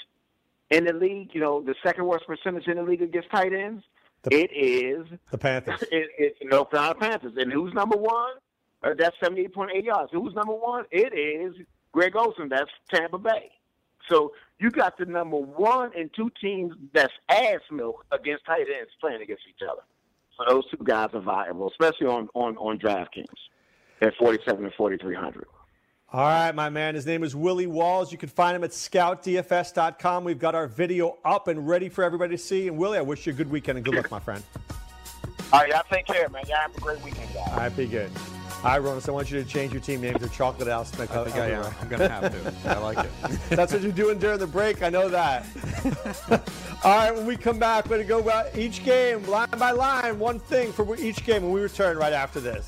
in 0.69 0.85
the 0.85 0.93
league? 0.93 1.29
You 1.33 1.41
know, 1.41 1.61
the 1.61 1.75
second 1.83 2.05
worst 2.05 2.25
percentage 2.27 2.67
in 2.67 2.77
the 2.77 2.83
league 2.83 3.01
against 3.01 3.29
tight 3.29 3.53
ends. 3.53 3.83
it 4.31 4.51
is 4.51 5.05
the 5.31 5.37
Panthers. 5.37 5.83
It, 5.91 6.09
it, 6.17 6.35
no, 6.43 6.65
Carolina 6.65 6.95
Panthers. 6.95 7.33
And 7.37 7.51
who's 7.51 7.73
number 7.73 7.97
one? 7.97 8.33
Uh, 8.83 8.93
that's 8.97 9.15
seventy-eight 9.23 9.53
point 9.53 9.71
eight 9.73 9.85
yards. 9.85 10.11
Who's 10.11 10.33
number 10.33 10.53
one? 10.53 10.85
It 10.91 11.13
is 11.13 11.55
Greg 11.91 12.15
Olsen. 12.15 12.49
That's 12.49 12.69
Tampa 12.93 13.17
Bay. 13.17 13.51
So 14.09 14.33
you 14.59 14.71
got 14.71 14.97
the 14.97 15.05
number 15.05 15.37
one 15.37 15.91
and 15.97 16.09
two 16.15 16.31
teams 16.41 16.73
that's 16.93 17.13
ass 17.29 17.61
milk 17.71 18.05
against 18.11 18.45
tight 18.45 18.65
ends 18.79 18.91
playing 18.99 19.21
against 19.21 19.43
each 19.49 19.67
other. 19.69 19.81
So 20.37 20.43
those 20.47 20.69
two 20.69 20.83
guys 20.83 21.09
are 21.13 21.21
viable, 21.21 21.69
especially 21.69 22.07
on 22.07 22.29
on 22.33 22.57
on 22.57 22.77
DraftKings 22.77 23.25
at 24.01 24.13
forty-seven 24.17 24.63
and 24.63 24.73
forty-three 24.73 25.15
hundred. 25.15 25.47
All 26.11 26.21
right, 26.21 26.53
my 26.53 26.69
man. 26.69 26.95
His 26.95 27.05
name 27.05 27.23
is 27.23 27.35
Willie 27.35 27.67
Walls. 27.67 28.11
You 28.11 28.17
can 28.17 28.29
find 28.29 28.55
him 28.55 28.63
at 28.63 28.69
scoutdfs.com. 28.71 30.23
We've 30.23 30.39
got 30.39 30.55
our 30.55 30.67
video 30.67 31.17
up 31.25 31.47
and 31.47 31.67
ready 31.67 31.89
for 31.89 32.03
everybody 32.03 32.37
to 32.37 32.41
see. 32.41 32.67
And 32.67 32.77
Willie, 32.77 32.97
I 32.97 33.01
wish 33.01 33.25
you 33.25 33.33
a 33.33 33.35
good 33.35 33.49
weekend 33.49 33.79
and 33.79 33.85
good 33.85 33.95
luck, 33.95 34.11
my 34.11 34.19
friend. 34.19 34.43
All 35.51 35.61
right, 35.61 35.69
y'all 35.69 35.83
take 35.91 36.05
care, 36.05 36.29
man. 36.29 36.43
Y'all 36.47 36.57
have 36.57 36.75
a 36.75 36.79
great 36.79 37.01
weekend, 37.03 37.33
guys. 37.33 37.49
All 37.49 37.57
right, 37.57 37.75
be 37.75 37.87
good. 37.87 38.11
All 38.65 38.71
right, 38.71 38.81
Ronis, 38.81 39.07
I 39.07 39.11
want 39.11 39.29
you 39.29 39.43
to 39.43 39.47
change 39.47 39.73
your 39.73 39.81
team 39.81 40.01
name 40.01 40.15
to 40.15 40.27
Chocolate 40.27 40.67
House. 40.67 40.91
I 40.99 41.03
oh, 41.03 41.23
think 41.23 41.35
I 41.35 41.51
am. 41.51 41.71
I'm 41.79 41.87
going 41.87 41.99
to 41.99 42.09
have 42.09 42.63
to. 42.63 42.69
I 42.75 42.79
like 42.79 42.97
it. 42.97 43.11
That's 43.49 43.71
what 43.71 43.83
you're 43.83 43.91
doing 43.91 44.17
during 44.17 44.39
the 44.39 44.47
break. 44.47 44.81
I 44.81 44.89
know 44.89 45.07
that. 45.07 45.45
All 46.83 46.97
right, 46.97 47.13
when 47.13 47.27
we 47.27 47.37
come 47.37 47.59
back, 47.59 47.85
we're 47.85 47.97
going 47.97 48.01
to 48.01 48.07
go 48.07 48.17
about 48.17 48.57
each 48.57 48.83
game, 48.83 49.23
line 49.27 49.49
by 49.59 49.69
line, 49.69 50.17
one 50.17 50.39
thing 50.39 50.71
for 50.71 50.97
each 50.97 51.23
game 51.23 51.43
when 51.43 51.51
we 51.51 51.61
return 51.61 51.95
right 51.95 52.11
after 52.11 52.39
this. 52.39 52.67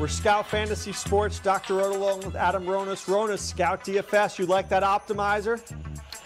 We're 0.00 0.08
Scout 0.08 0.46
Fantasy 0.46 0.92
Sports. 0.94 1.40
Dr. 1.40 1.74
Roto 1.74 1.98
along 1.98 2.20
with 2.20 2.34
Adam 2.34 2.64
Ronis. 2.64 3.04
Ronis, 3.06 3.40
Scout 3.40 3.84
DFS. 3.84 4.38
You 4.38 4.46
like 4.46 4.70
that 4.70 4.82
optimizer? 4.82 5.60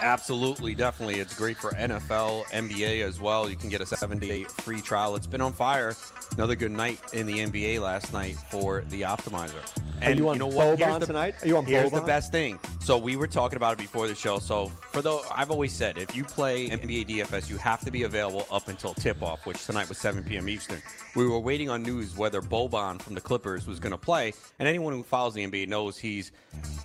Absolutely, 0.04 0.74
definitely. 0.74 1.18
It's 1.18 1.34
great 1.34 1.56
for 1.56 1.70
NFL, 1.70 2.44
NBA 2.48 3.02
as 3.02 3.18
well. 3.18 3.48
You 3.48 3.56
can 3.56 3.70
get 3.70 3.80
a 3.80 3.86
seven 3.86 4.18
day 4.18 4.44
free 4.44 4.82
trial. 4.82 5.16
It's 5.16 5.26
been 5.26 5.40
on 5.40 5.54
fire. 5.54 5.96
Another 6.32 6.54
good 6.54 6.72
night 6.72 7.00
in 7.14 7.26
the 7.26 7.38
NBA 7.38 7.80
last 7.80 8.12
night 8.12 8.36
for 8.50 8.84
the 8.90 9.00
optimizer. 9.00 9.54
And 10.02 10.14
Are 10.14 10.22
you 10.22 10.28
on 10.28 10.34
you 10.34 10.40
know 10.40 10.46
what? 10.48 10.78
Here's 10.78 10.98
the, 10.98 11.06
tonight? 11.06 11.36
Are 11.40 11.48
you 11.48 11.56
on 11.56 11.64
Here's 11.64 11.90
the 11.90 12.02
best 12.02 12.32
thing. 12.32 12.58
So 12.80 12.98
we 12.98 13.16
were 13.16 13.26
talking 13.26 13.56
about 13.56 13.72
it 13.72 13.78
before 13.78 14.06
the 14.06 14.14
show. 14.14 14.38
So 14.38 14.66
for 14.92 15.00
the, 15.00 15.18
I've 15.34 15.50
always 15.50 15.72
said 15.72 15.96
if 15.96 16.14
you 16.14 16.22
play 16.22 16.68
NBA 16.68 17.08
DFS, 17.08 17.48
you 17.48 17.56
have 17.56 17.80
to 17.80 17.90
be 17.90 18.02
available 18.02 18.46
up 18.50 18.68
until 18.68 18.92
tip 18.92 19.22
off, 19.22 19.46
which 19.46 19.64
tonight 19.64 19.88
was 19.88 19.96
7 19.96 20.22
p.m. 20.24 20.50
Eastern. 20.50 20.82
We 21.16 21.26
were 21.26 21.38
waiting 21.38 21.70
on 21.70 21.82
news 21.82 22.14
whether 22.14 22.42
Boban 22.42 23.00
from 23.00 23.14
the 23.14 23.22
Clippers 23.22 23.66
was 23.66 23.80
going 23.80 23.92
to 23.92 23.98
play, 23.98 24.34
and 24.58 24.68
anyone 24.68 24.92
who 24.92 25.02
follows 25.02 25.32
the 25.32 25.46
NBA 25.46 25.68
knows 25.68 25.96
he's 25.96 26.30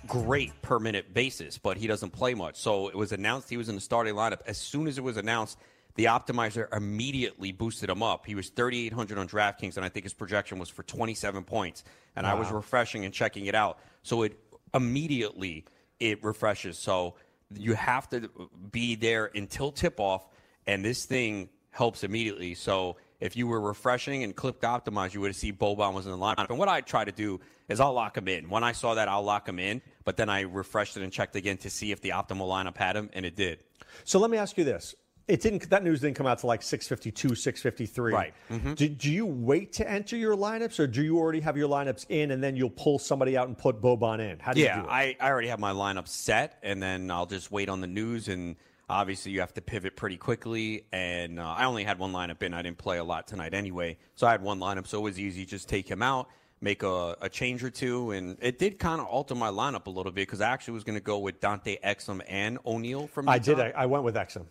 great 0.06 0.50
per 0.62 0.78
minute 0.78 1.12
basis, 1.12 1.58
but 1.58 1.76
he 1.76 1.86
doesn't 1.86 2.10
play 2.10 2.32
much. 2.32 2.56
So 2.56 2.88
it 2.88 2.96
was 2.96 3.09
announced 3.12 3.48
he 3.48 3.56
was 3.56 3.68
in 3.68 3.74
the 3.74 3.80
starting 3.80 4.14
lineup. 4.14 4.40
As 4.46 4.58
soon 4.58 4.86
as 4.86 4.98
it 4.98 5.02
was 5.02 5.16
announced, 5.16 5.58
the 5.94 6.04
optimizer 6.06 6.74
immediately 6.74 7.52
boosted 7.52 7.90
him 7.90 8.02
up. 8.02 8.26
He 8.26 8.34
was 8.34 8.48
3,800 8.50 9.18
on 9.18 9.28
DraftKings, 9.28 9.76
and 9.76 9.84
I 9.84 9.88
think 9.88 10.04
his 10.04 10.14
projection 10.14 10.58
was 10.58 10.68
for 10.68 10.82
27 10.82 11.44
points. 11.44 11.84
And 12.16 12.26
wow. 12.26 12.32
I 12.32 12.38
was 12.38 12.50
refreshing 12.50 13.04
and 13.04 13.12
checking 13.12 13.46
it 13.46 13.54
out. 13.54 13.78
So 14.02 14.22
it 14.22 14.38
immediately 14.72 15.64
it 15.98 16.22
refreshes. 16.24 16.78
So 16.78 17.14
you 17.54 17.74
have 17.74 18.08
to 18.10 18.30
be 18.70 18.94
there 18.94 19.30
until 19.34 19.72
tip 19.72 20.00
off, 20.00 20.26
and 20.66 20.84
this 20.84 21.04
thing 21.04 21.48
helps 21.70 22.04
immediately. 22.04 22.54
So 22.54 22.96
if 23.20 23.36
you 23.36 23.46
were 23.46 23.60
refreshing 23.60 24.24
and 24.24 24.34
clicked 24.34 24.62
optimize, 24.62 25.14
you 25.14 25.20
would 25.20 25.36
see 25.36 25.52
Boban 25.52 25.92
was 25.92 26.06
in 26.06 26.12
the 26.12 26.18
lineup. 26.18 26.48
And 26.48 26.58
what 26.58 26.68
I 26.68 26.80
try 26.80 27.04
to 27.04 27.12
do 27.12 27.40
is 27.68 27.78
I'll 27.80 27.92
lock 27.92 28.16
him 28.16 28.28
in. 28.28 28.48
When 28.48 28.64
I 28.64 28.72
saw 28.72 28.94
that, 28.94 29.08
I'll 29.08 29.22
lock 29.22 29.48
him 29.48 29.58
in. 29.58 29.82
But 30.04 30.16
then 30.16 30.28
I 30.28 30.40
refreshed 30.40 30.96
it 30.96 31.02
and 31.02 31.12
checked 31.12 31.36
again 31.36 31.58
to 31.58 31.70
see 31.70 31.92
if 31.92 32.00
the 32.00 32.10
optimal 32.10 32.48
lineup 32.48 32.76
had 32.76 32.96
him, 32.96 33.10
and 33.12 33.24
it 33.24 33.36
did. 33.36 33.60
So 34.04 34.18
let 34.18 34.30
me 34.30 34.38
ask 34.38 34.56
you 34.56 34.64
this: 34.64 34.94
it 35.28 35.40
didn't. 35.40 35.70
That 35.70 35.84
news 35.84 36.00
didn't 36.00 36.16
come 36.16 36.26
out 36.26 36.38
to 36.38 36.46
like 36.46 36.62
6:52, 36.62 37.32
6:53. 37.32 38.12
Right. 38.12 38.34
Mm-hmm. 38.50 38.74
Do, 38.74 38.88
do, 38.88 39.10
you 39.10 39.26
wait 39.26 39.72
to 39.74 39.88
enter 39.88 40.16
your 40.16 40.36
lineups, 40.36 40.80
or 40.80 40.86
do 40.86 41.02
you 41.02 41.18
already 41.18 41.40
have 41.40 41.56
your 41.56 41.68
lineups 41.68 42.06
in, 42.08 42.32
and 42.32 42.42
then 42.42 42.56
you'll 42.56 42.70
pull 42.70 42.98
somebody 42.98 43.36
out 43.36 43.46
and 43.46 43.56
put 43.56 43.80
Boban 43.80 44.20
in? 44.20 44.38
How 44.38 44.52
do 44.52 44.60
yeah, 44.60 44.76
you 44.76 44.82
do 44.82 44.88
it? 44.88 44.92
I, 44.92 45.16
I 45.20 45.30
already 45.30 45.48
have 45.48 45.60
my 45.60 45.72
lineup 45.72 46.08
set, 46.08 46.58
and 46.62 46.82
then 46.82 47.10
I'll 47.10 47.26
just 47.26 47.52
wait 47.52 47.68
on 47.68 47.80
the 47.80 47.86
news 47.86 48.28
and 48.28 48.56
Obviously, 48.90 49.30
you 49.30 49.38
have 49.38 49.54
to 49.54 49.62
pivot 49.62 49.94
pretty 49.94 50.16
quickly, 50.16 50.84
and 50.92 51.38
uh, 51.38 51.44
I 51.44 51.64
only 51.66 51.84
had 51.84 52.00
one 52.00 52.12
lineup 52.12 52.42
in. 52.42 52.52
I 52.52 52.60
didn't 52.62 52.78
play 52.78 52.98
a 52.98 53.04
lot 53.04 53.28
tonight 53.28 53.54
anyway, 53.54 53.96
so 54.16 54.26
I 54.26 54.32
had 54.32 54.42
one 54.42 54.58
lineup, 54.58 54.88
so 54.88 54.98
it 54.98 55.02
was 55.02 55.20
easy. 55.20 55.46
Just 55.46 55.68
take 55.68 55.88
him 55.88 56.02
out, 56.02 56.28
make 56.60 56.82
a, 56.82 57.16
a 57.20 57.28
change 57.28 57.62
or 57.62 57.70
two, 57.70 58.10
and 58.10 58.36
it 58.40 58.58
did 58.58 58.80
kind 58.80 59.00
of 59.00 59.06
alter 59.06 59.36
my 59.36 59.48
lineup 59.48 59.86
a 59.86 59.90
little 59.90 60.10
bit 60.10 60.26
because 60.26 60.40
I 60.40 60.48
actually 60.48 60.74
was 60.74 60.82
going 60.82 60.98
to 60.98 61.04
go 61.04 61.20
with 61.20 61.38
Dante 61.38 61.78
Exum 61.84 62.20
and 62.28 62.58
O'Neal 62.66 63.06
from. 63.06 63.28
I 63.28 63.38
did. 63.38 63.60
I, 63.60 63.72
I 63.76 63.86
went 63.86 64.02
with 64.02 64.16
Exum. 64.16 64.46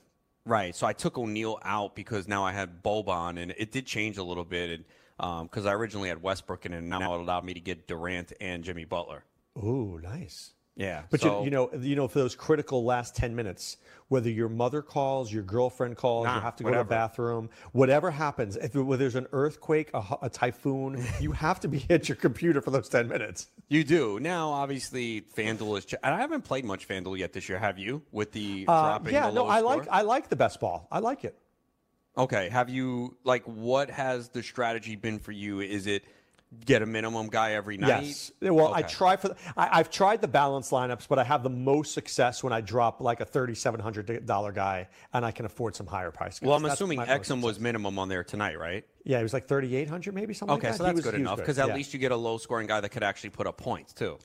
Right, 0.45 0.73
so 0.73 0.87
I 0.87 0.93
took 0.93 1.17
O'Neal 1.17 1.59
out 1.63 1.93
because 1.93 2.27
now 2.29 2.45
I 2.45 2.53
had 2.53 2.81
Boban, 2.81 3.41
and 3.41 3.53
it 3.57 3.73
did 3.73 3.85
change 3.85 4.17
a 4.17 4.23
little 4.23 4.45
bit, 4.45 4.85
because 5.17 5.65
um, 5.65 5.67
I 5.67 5.73
originally 5.73 6.07
had 6.07 6.23
Westbrook, 6.23 6.63
and 6.63 6.89
now 6.89 7.13
it 7.13 7.19
allowed 7.19 7.43
me 7.43 7.53
to 7.55 7.59
get 7.59 7.87
Durant 7.87 8.31
and 8.39 8.63
Jimmy 8.63 8.85
Butler. 8.85 9.25
Ooh, 9.57 9.99
nice. 10.01 10.53
Yeah, 10.79 11.01
but 11.09 11.19
so, 11.19 11.39
you, 11.39 11.45
you, 11.45 11.51
know, 11.51 11.69
you 11.81 11.95
know, 11.97 12.07
for 12.07 12.19
those 12.19 12.35
critical 12.35 12.85
last 12.85 13.13
ten 13.13 13.35
minutes, 13.35 13.75
whether 14.07 14.29
your 14.29 14.47
mother 14.47 14.81
calls, 14.81 15.31
your 15.31 15.43
girlfriend 15.43 15.97
calls, 15.97 16.25
nah, 16.25 16.35
you 16.35 16.41
have 16.41 16.55
to 16.55 16.63
whatever. 16.63 16.83
go 16.83 16.83
to 16.83 16.87
the 16.87 16.95
bathroom, 16.95 17.49
whatever 17.73 18.09
happens, 18.09 18.55
if 18.55 18.71
there's 18.71 19.15
an 19.15 19.27
earthquake, 19.33 19.91
a, 19.93 20.01
a 20.21 20.29
typhoon, 20.29 21.05
you 21.19 21.33
have 21.33 21.59
to 21.59 21.67
be 21.67 21.85
at 21.89 22.07
your 22.07 22.15
computer 22.15 22.61
for 22.61 22.71
those 22.71 22.87
ten 22.87 23.09
minutes. 23.09 23.47
You 23.67 23.83
do 23.83 24.21
now. 24.21 24.51
Obviously, 24.51 25.21
FanDuel 25.35 25.79
is. 25.79 25.85
Ch- 25.85 25.95
I 26.01 26.15
haven't 26.15 26.45
played 26.45 26.63
much 26.63 26.87
FanDuel 26.87 27.17
yet 27.17 27.33
this 27.33 27.49
year. 27.49 27.59
Have 27.59 27.77
you? 27.77 28.01
With 28.13 28.31
the 28.31 28.63
uh, 28.65 28.81
dropping. 28.81 29.13
yeah, 29.13 29.27
the 29.27 29.33
no, 29.33 29.47
I 29.47 29.59
score? 29.59 29.77
like 29.77 29.87
I 29.91 30.01
like 30.03 30.29
the 30.29 30.37
best 30.37 30.61
ball. 30.61 30.87
I 30.89 30.99
like 30.99 31.25
it. 31.25 31.37
Okay, 32.17 32.47
have 32.47 32.69
you 32.69 33.17
like 33.25 33.43
what 33.43 33.89
has 33.89 34.29
the 34.29 34.43
strategy 34.43 34.95
been 34.95 35.19
for 35.19 35.33
you? 35.33 35.59
Is 35.59 35.87
it 35.87 36.05
get 36.65 36.81
a 36.81 36.85
minimum 36.85 37.27
guy 37.27 37.53
every 37.53 37.77
night? 37.77 38.03
Yes. 38.03 38.31
Well, 38.41 38.73
I 38.73 38.79
Okay. 38.79 38.89
try 38.89 39.15
for. 39.15 39.35
I, 39.55 39.79
I've 39.79 39.89
tried 39.89 40.21
the 40.21 40.27
balance 40.27 40.71
lineups, 40.71 41.07
but 41.07 41.19
I 41.19 41.23
have 41.23 41.43
the 41.43 41.49
most 41.49 41.93
success 41.93 42.43
when 42.43 42.53
I 42.53 42.61
drop 42.61 43.01
like 43.01 43.19
a 43.21 43.25
thirty-seven 43.25 43.79
hundred 43.79 44.25
dollar 44.25 44.51
guy, 44.51 44.87
and 45.13 45.25
I 45.25 45.31
can 45.31 45.45
afford 45.45 45.75
some 45.75 45.87
higher 45.87 46.11
price. 46.11 46.39
guys. 46.39 46.47
Well, 46.47 46.55
I'm 46.55 46.63
That's 46.63 46.75
assuming 46.75 46.99
Exum 46.99 47.41
was 47.41 47.59
minimum 47.59 47.99
on 47.99 48.09
there 48.09 48.23
tonight, 48.23 48.59
right? 48.59 48.85
Yeah, 49.03 49.17
he 49.17 49.23
was 49.23 49.33
like 49.33 49.47
thirty-eight 49.47 49.89
hundred, 49.89 50.15
maybe 50.15 50.33
something. 50.33 50.57
Okay, 50.57 50.69
like 50.69 50.77
that. 50.77 50.87
He 50.87 50.93
that's 50.93 51.05
good 51.05 51.15
enough 51.15 51.37
because 51.37 51.59
at 51.59 51.67
yeah. 51.69 51.75
least 51.75 51.93
you 51.93 51.99
get 51.99 52.11
a 52.11 52.17
low 52.17 52.37
scoring 52.37 52.67
guy 52.67 52.79
that 52.81 52.89
could 52.89 53.03
actually 53.03 53.31
put 53.31 53.47
up 53.47 53.57
points 53.57 53.93
too. 53.93 54.17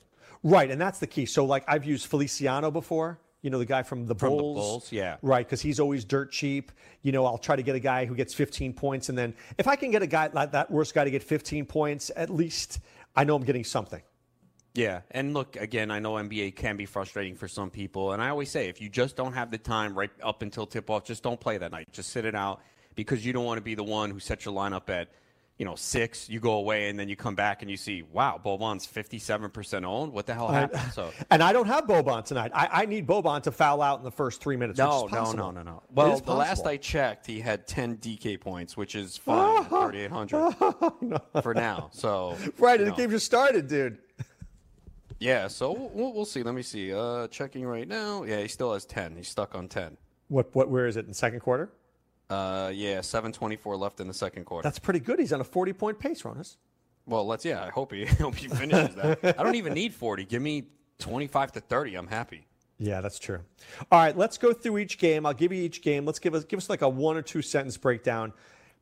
Right, 0.43 0.69
and 0.69 0.79
that's 0.79 0.99
the 0.99 1.07
key. 1.07 1.25
So, 1.25 1.43
like, 1.45 1.63
I've 1.67 1.85
used 1.85 2.05
Feliciano 2.05 2.69
before. 2.69 3.19
You 3.45 3.51
know, 3.51 3.59
the 3.59 3.65
guy 3.65 3.83
from 3.83 4.07
the 4.07 4.15
From 4.15 4.31
the 4.31 4.37
Bulls. 4.39 4.57
Bulls, 4.57 4.91
yeah. 4.91 5.17
Right, 5.21 5.45
because 5.45 5.61
he's 5.61 5.79
always 5.79 6.03
dirt 6.03 6.31
cheap. 6.31 6.71
You 7.03 7.11
know, 7.11 7.27
I'll 7.27 7.37
try 7.37 7.55
to 7.55 7.61
get 7.61 7.75
a 7.75 7.79
guy 7.79 8.05
who 8.05 8.15
gets 8.15 8.33
15 8.33 8.73
points, 8.73 9.09
and 9.09 9.15
then 9.15 9.35
if 9.59 9.67
I 9.67 9.75
can 9.75 9.91
get 9.91 10.01
a 10.01 10.07
guy 10.07 10.31
like 10.33 10.53
that 10.53 10.71
worst 10.71 10.95
guy 10.95 11.03
to 11.03 11.11
get 11.11 11.21
15 11.21 11.63
points, 11.67 12.09
at 12.15 12.31
least 12.31 12.79
I 13.15 13.23
know 13.23 13.35
I'm 13.35 13.43
getting 13.43 13.63
something. 13.63 14.01
Yeah, 14.73 15.01
and 15.11 15.35
look 15.35 15.57
again. 15.57 15.91
I 15.91 15.99
know 15.99 16.13
NBA 16.13 16.55
can 16.55 16.75
be 16.75 16.87
frustrating 16.87 17.35
for 17.35 17.47
some 17.47 17.69
people, 17.69 18.13
and 18.13 18.21
I 18.21 18.29
always 18.29 18.49
say 18.49 18.67
if 18.67 18.81
you 18.81 18.89
just 18.89 19.15
don't 19.15 19.33
have 19.33 19.51
the 19.51 19.59
time 19.59 19.95
right 19.95 20.09
up 20.23 20.41
until 20.41 20.65
tip 20.65 20.89
off, 20.89 21.05
just 21.05 21.21
don't 21.21 21.39
play 21.39 21.59
that 21.59 21.71
night. 21.71 21.87
Just 21.91 22.09
sit 22.09 22.25
it 22.25 22.33
out 22.33 22.61
because 22.95 23.23
you 23.23 23.31
don't 23.31 23.45
want 23.45 23.59
to 23.59 23.63
be 23.63 23.75
the 23.75 23.83
one 23.83 24.09
who 24.09 24.19
sets 24.19 24.43
your 24.45 24.55
lineup 24.55 24.89
at 24.89 25.09
you 25.57 25.63
know, 25.63 25.75
six, 25.75 26.29
you 26.29 26.41
go 26.41 26.53
away, 26.53 26.89
and 26.89 26.99
then 26.99 27.07
you 27.07 27.15
come 27.15 27.33
back 27.33 27.61
and 27.61 27.71
you 27.71 27.77
see, 27.77 28.01
wow, 28.01 28.39
Boban's 28.43 28.85
57% 28.85 29.85
owned. 29.85 30.11
What 30.11 30.25
the 30.25 30.33
hell 30.33 30.49
happened? 30.49 30.91
So, 30.91 31.11
And 31.31 31.41
I 31.41 31.53
don't 31.53 31.67
have 31.67 31.85
Boban 31.85 32.25
tonight. 32.25 32.51
I, 32.53 32.81
I 32.81 32.85
need 32.85 33.07
Boban 33.07 33.41
to 33.43 33.51
foul 33.51 33.81
out 33.81 33.99
in 33.99 34.03
the 34.03 34.11
first 34.11 34.41
three 34.41 34.57
minutes. 34.57 34.77
no, 34.77 35.07
no, 35.09 35.31
no, 35.31 35.51
no, 35.51 35.61
no. 35.61 35.83
Well, 35.93 36.19
the 36.19 36.33
last. 36.33 36.65
I 36.65 36.75
checked, 36.75 37.25
he 37.25 37.39
had 37.39 37.67
10 37.67 37.97
DK 37.97 38.39
points, 38.39 38.75
which 38.75 38.95
is 38.95 39.15
fine, 39.15 39.59
at 39.63 39.69
3,800 39.69 41.21
for 41.41 41.53
now. 41.53 41.89
So, 41.93 42.35
Right, 42.57 42.79
and 42.81 42.89
know. 42.89 42.95
the 42.95 43.01
game 43.01 43.11
just 43.11 43.25
started, 43.25 43.67
dude. 43.67 43.99
Yeah, 45.19 45.47
so 45.47 45.71
we'll, 45.71 46.13
we'll 46.13 46.25
see. 46.25 46.43
Let 46.43 46.53
me 46.55 46.61
see. 46.63 46.93
Uh, 46.93 47.27
checking 47.29 47.65
right 47.65 47.87
now. 47.87 48.23
Yeah, 48.23 48.41
he 48.41 48.49
still 48.49 48.73
has 48.73 48.83
10. 48.85 49.15
He's 49.15 49.29
stuck 49.29 49.55
on 49.55 49.69
10. 49.69 49.95
What? 50.27 50.53
What? 50.53 50.69
Where 50.69 50.87
is 50.87 50.97
it 50.97 51.05
in 51.07 51.13
second 51.13 51.39
quarter? 51.39 51.71
Uh, 52.29 52.71
yeah, 52.73 53.01
724 53.01 53.77
left 53.77 53.99
in 53.99 54.07
the 54.07 54.13
second 54.13 54.45
quarter. 54.45 54.63
That's 54.63 54.79
pretty 54.79 54.99
good. 54.99 55.19
He's 55.19 55.31
on 55.33 55.41
a 55.41 55.43
forty-point 55.43 55.99
pace, 55.99 56.23
Ronis. 56.23 56.57
well, 57.05 57.25
let's, 57.27 57.45
yeah, 57.45 57.63
I 57.63 57.69
hope 57.69 57.91
he, 57.93 58.05
hope 58.23 58.35
he 58.35 58.47
finishes 58.47 58.95
that. 58.95 59.19
I 59.39 59.43
don't 59.43 59.55
even 59.55 59.73
need 59.73 59.93
40. 59.93 60.25
Give 60.25 60.41
me 60.41 60.63
25 60.99 61.51
to 61.53 61.59
30. 61.59 61.95
I'm 61.95 62.07
happy. 62.07 62.47
Yeah, 62.79 62.99
that's 63.01 63.19
true. 63.19 63.39
All 63.91 63.99
right, 63.99 64.17
let's 64.17 64.37
go 64.37 64.51
through 64.53 64.79
each 64.79 64.97
game. 64.97 65.25
I'll 65.25 65.33
give 65.33 65.53
you 65.53 65.61
each 65.63 65.81
game. 65.81 66.05
Let's 66.05 66.19
give 66.19 66.33
us 66.33 66.43
give 66.43 66.57
us 66.57 66.69
like 66.69 66.81
a 66.81 66.89
one 66.89 67.15
or 67.15 67.21
two 67.21 67.41
sentence 67.41 67.77
breakdown. 67.77 68.33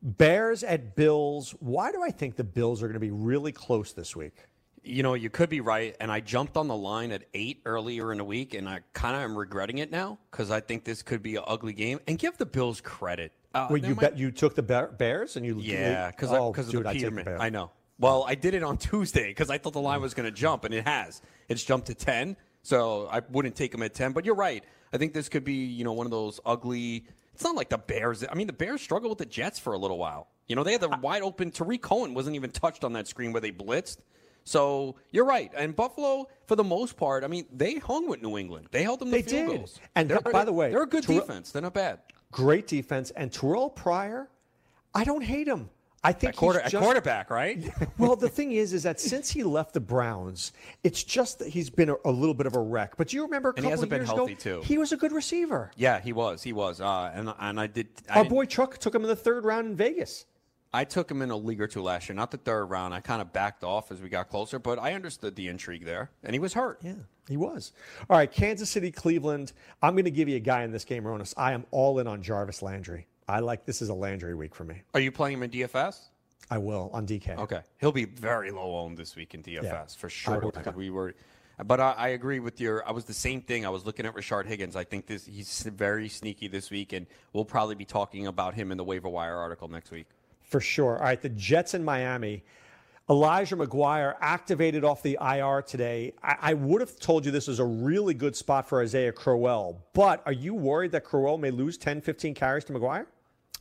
Bears 0.02 0.64
at 0.64 0.96
Bills. 0.96 1.54
Why 1.60 1.92
do 1.92 2.02
I 2.02 2.10
think 2.10 2.36
the 2.36 2.44
Bills 2.44 2.82
are 2.82 2.86
going 2.86 2.94
to 2.94 3.00
be 3.00 3.10
really 3.12 3.52
close 3.52 3.92
this 3.92 4.16
week? 4.16 4.46
You 4.84 5.02
know, 5.02 5.14
you 5.14 5.30
could 5.30 5.48
be 5.48 5.60
right. 5.60 5.96
And 5.98 6.12
I 6.12 6.20
jumped 6.20 6.56
on 6.56 6.68
the 6.68 6.76
line 6.76 7.10
at 7.10 7.24
eight 7.32 7.62
earlier 7.64 8.12
in 8.12 8.18
the 8.18 8.24
week, 8.24 8.52
and 8.54 8.68
I 8.68 8.80
kind 8.92 9.16
of 9.16 9.22
am 9.22 9.36
regretting 9.36 9.78
it 9.78 9.90
now 9.90 10.18
because 10.30 10.50
I 10.50 10.60
think 10.60 10.84
this 10.84 11.02
could 11.02 11.22
be 11.22 11.36
an 11.36 11.44
ugly 11.46 11.72
game. 11.72 12.00
And 12.06 12.18
give 12.18 12.36
the 12.36 12.46
Bills 12.46 12.80
credit. 12.80 13.32
Uh, 13.54 13.68
Well, 13.70 13.78
you 13.78 13.94
might- 13.94 14.00
bet 14.00 14.18
you 14.18 14.30
took 14.30 14.54
the 14.54 14.62
Bears 14.62 15.36
and 15.36 15.46
you 15.46 15.58
Yeah, 15.58 16.10
because 16.10 16.32
oh, 16.32 16.52
because 16.52 16.68
dude, 16.68 16.86
of 16.86 16.92
the 16.92 17.06
I 17.06 17.22
the 17.22 17.36
I 17.40 17.48
know. 17.48 17.70
Well, 17.98 18.24
I 18.28 18.34
did 18.34 18.54
it 18.54 18.62
on 18.62 18.76
Tuesday 18.90 19.28
because 19.28 19.50
I 19.50 19.58
thought 19.58 19.72
the 19.72 19.80
line 19.80 20.00
was 20.00 20.12
going 20.14 20.26
to 20.26 20.32
jump, 20.32 20.64
and 20.64 20.74
it 20.74 20.86
has. 20.86 21.22
It's 21.48 21.64
jumped 21.64 21.86
to 21.86 21.94
ten, 21.94 22.36
so 22.62 23.08
I 23.10 23.22
wouldn't 23.30 23.54
take 23.56 23.72
them 23.72 23.82
at 23.82 23.94
ten. 23.94 24.12
But 24.12 24.24
you're 24.24 24.34
right. 24.34 24.64
I 24.92 24.98
think 24.98 25.14
this 25.14 25.28
could 25.28 25.44
be 25.44 25.64
you 25.64 25.84
know 25.84 25.92
one 25.92 26.06
of 26.06 26.10
those 26.10 26.40
ugly. 26.44 27.06
It's 27.32 27.42
not 27.42 27.54
like 27.54 27.68
the 27.68 27.78
Bears. 27.78 28.24
I 28.28 28.34
mean, 28.34 28.46
the 28.46 28.52
Bears 28.52 28.80
struggled 28.82 29.10
with 29.10 29.18
the 29.18 29.26
Jets 29.26 29.58
for 29.58 29.72
a 29.72 29.78
little 29.78 29.98
while. 29.98 30.28
You 30.46 30.56
know, 30.56 30.62
they 30.62 30.72
had 30.72 30.80
the 30.80 30.88
wide 30.88 31.22
open. 31.22 31.50
Tarik 31.50 31.82
Cohen 31.82 32.14
wasn't 32.14 32.36
even 32.36 32.50
touched 32.50 32.84
on 32.84 32.92
that 32.92 33.08
screen 33.08 33.32
where 33.32 33.40
they 33.40 33.50
blitzed. 33.50 33.98
So 34.44 34.96
you're 35.10 35.24
right. 35.24 35.50
And 35.56 35.74
Buffalo, 35.74 36.28
for 36.46 36.54
the 36.56 36.64
most 36.64 36.96
part, 36.96 37.24
I 37.24 37.26
mean, 37.28 37.46
they 37.52 37.74
hung 37.76 38.08
with 38.08 38.22
New 38.22 38.36
England. 38.38 38.68
They 38.70 38.82
held 38.82 39.00
them 39.00 39.08
to 39.08 39.12
They 39.12 39.22
field 39.22 39.48
did. 39.50 39.56
goals. 39.58 39.80
And 39.96 40.10
They're- 40.10 40.20
by 40.20 40.44
the 40.44 40.52
way, 40.52 40.70
they're 40.70 40.82
a 40.82 40.86
good 40.86 41.04
Terrell- 41.04 41.20
defense. 41.20 41.50
They're 41.50 41.62
not 41.62 41.74
bad. 41.74 42.00
Great 42.30 42.66
defense 42.66 43.10
and 43.12 43.30
Terrelle 43.30 43.74
Pryor. 43.74 44.28
I 44.94 45.04
don't 45.04 45.22
hate 45.22 45.48
him. 45.48 45.70
I 46.06 46.12
think 46.12 46.30
At, 46.34 46.36
quarter, 46.36 46.60
he's 46.60 46.72
just, 46.72 46.84
quarterback, 46.84 47.30
right? 47.30 47.72
well, 47.98 48.14
the 48.14 48.28
thing 48.28 48.52
is, 48.52 48.74
is 48.74 48.82
that 48.82 49.00
since 49.00 49.30
he 49.30 49.42
left 49.42 49.72
the 49.72 49.80
Browns, 49.80 50.52
it's 50.82 51.02
just 51.02 51.38
that 51.38 51.48
he's 51.48 51.70
been 51.70 51.88
a, 51.88 51.94
a 52.04 52.10
little 52.10 52.34
bit 52.34 52.46
of 52.46 52.54
a 52.56 52.60
wreck. 52.60 52.98
But 52.98 53.08
do 53.08 53.16
you 53.16 53.22
remember 53.22 53.50
a 53.50 53.54
And 53.56 53.64
he 53.64 53.70
hasn't 53.70 53.84
of 53.86 53.90
been 53.90 54.00
years 54.00 54.08
healthy, 54.10 54.32
ago, 54.34 54.60
too. 54.60 54.60
he 54.66 54.76
was 54.76 54.92
a 54.92 54.98
good 54.98 55.12
receiver. 55.12 55.70
yeah, 55.76 56.00
he 56.00 56.12
was. 56.12 56.42
He 56.42 56.52
was. 56.52 56.82
Uh, 56.82 57.10
and 57.14 57.32
and 57.38 57.58
I 57.58 57.66
did. 57.68 57.88
I 58.10 58.18
Our 58.18 58.24
boy 58.26 58.44
Chuck 58.44 58.76
took 58.76 58.94
him 58.94 59.00
in 59.00 59.08
the 59.08 59.16
third 59.16 59.46
round 59.46 59.66
in 59.68 59.76
Vegas. 59.76 60.26
I 60.74 60.82
took 60.84 61.08
him 61.08 61.22
in 61.22 61.30
a 61.30 61.36
league 61.36 61.60
or 61.60 61.68
two 61.68 61.82
last 61.82 62.08
year, 62.08 62.16
not 62.16 62.32
the 62.32 62.36
third 62.36 62.64
round. 62.64 62.92
I 62.92 63.00
kind 63.00 63.22
of 63.22 63.32
backed 63.32 63.62
off 63.62 63.92
as 63.92 64.02
we 64.02 64.08
got 64.08 64.28
closer, 64.28 64.58
but 64.58 64.80
I 64.80 64.94
understood 64.94 65.36
the 65.36 65.46
intrigue 65.46 65.84
there, 65.84 66.10
and 66.24 66.34
he 66.34 66.40
was 66.40 66.52
hurt. 66.52 66.80
Yeah, 66.82 66.94
he 67.28 67.36
was. 67.36 67.72
All 68.10 68.16
right, 68.16 68.30
Kansas 68.30 68.70
City, 68.70 68.90
Cleveland. 68.90 69.52
I'm 69.80 69.94
going 69.94 70.04
to 70.04 70.10
give 70.10 70.28
you 70.28 70.34
a 70.34 70.40
guy 70.40 70.64
in 70.64 70.72
this 70.72 70.84
game, 70.84 71.04
Ronis. 71.04 71.32
I 71.36 71.52
am 71.52 71.64
all 71.70 72.00
in 72.00 72.08
on 72.08 72.22
Jarvis 72.22 72.60
Landry. 72.60 73.06
I 73.28 73.38
like 73.38 73.64
this 73.64 73.82
is 73.82 73.88
a 73.88 73.94
Landry 73.94 74.34
week 74.34 74.52
for 74.52 74.64
me. 74.64 74.82
Are 74.94 75.00
you 75.00 75.12
playing 75.12 75.36
him 75.36 75.44
in 75.44 75.50
DFS? 75.50 75.96
I 76.50 76.58
will 76.58 76.90
on 76.92 77.06
DK. 77.06 77.38
Okay, 77.38 77.60
he'll 77.78 77.92
be 77.92 78.04
very 78.04 78.50
low 78.50 78.76
owned 78.76 78.98
this 78.98 79.14
week 79.14 79.32
in 79.32 79.44
DFS 79.44 79.62
Yeah. 79.62 79.84
for 79.96 80.10
sure. 80.10 80.52
we 80.74 80.90
were, 80.90 81.14
but 81.64 81.78
I, 81.78 81.92
I 81.92 82.08
agree 82.08 82.40
with 82.40 82.60
your. 82.60 82.86
I 82.86 82.90
was 82.90 83.04
the 83.04 83.14
same 83.14 83.42
thing. 83.42 83.64
I 83.64 83.68
was 83.70 83.86
looking 83.86 84.06
at 84.06 84.14
Rashard 84.14 84.46
Higgins. 84.46 84.74
I 84.74 84.82
think 84.82 85.06
this 85.06 85.24
he's 85.24 85.62
very 85.62 86.08
sneaky 86.08 86.48
this 86.48 86.68
week, 86.72 86.92
and 86.92 87.06
we'll 87.32 87.44
probably 87.44 87.76
be 87.76 87.84
talking 87.84 88.26
about 88.26 88.54
him 88.54 88.72
in 88.72 88.76
the 88.76 88.84
waiver 88.84 89.08
wire 89.08 89.36
article 89.36 89.68
next 89.68 89.92
week. 89.92 90.06
For 90.44 90.60
sure. 90.60 90.98
All 90.98 91.04
right, 91.04 91.20
the 91.20 91.30
Jets 91.30 91.74
in 91.74 91.84
Miami. 91.84 92.44
Elijah 93.10 93.56
McGuire 93.56 94.14
activated 94.20 94.82
off 94.82 95.02
the 95.02 95.18
IR 95.20 95.60
today. 95.60 96.14
I, 96.22 96.36
I 96.40 96.54
would 96.54 96.80
have 96.80 96.98
told 96.98 97.26
you 97.26 97.30
this 97.30 97.48
is 97.48 97.58
a 97.58 97.64
really 97.64 98.14
good 98.14 98.34
spot 98.34 98.66
for 98.66 98.80
Isaiah 98.80 99.12
Crowell, 99.12 99.84
but 99.92 100.22
are 100.24 100.32
you 100.32 100.54
worried 100.54 100.92
that 100.92 101.04
Crowell 101.04 101.36
may 101.36 101.50
lose 101.50 101.76
10, 101.76 102.00
15 102.00 102.34
carries 102.34 102.64
to 102.64 102.72
McGuire? 102.72 103.06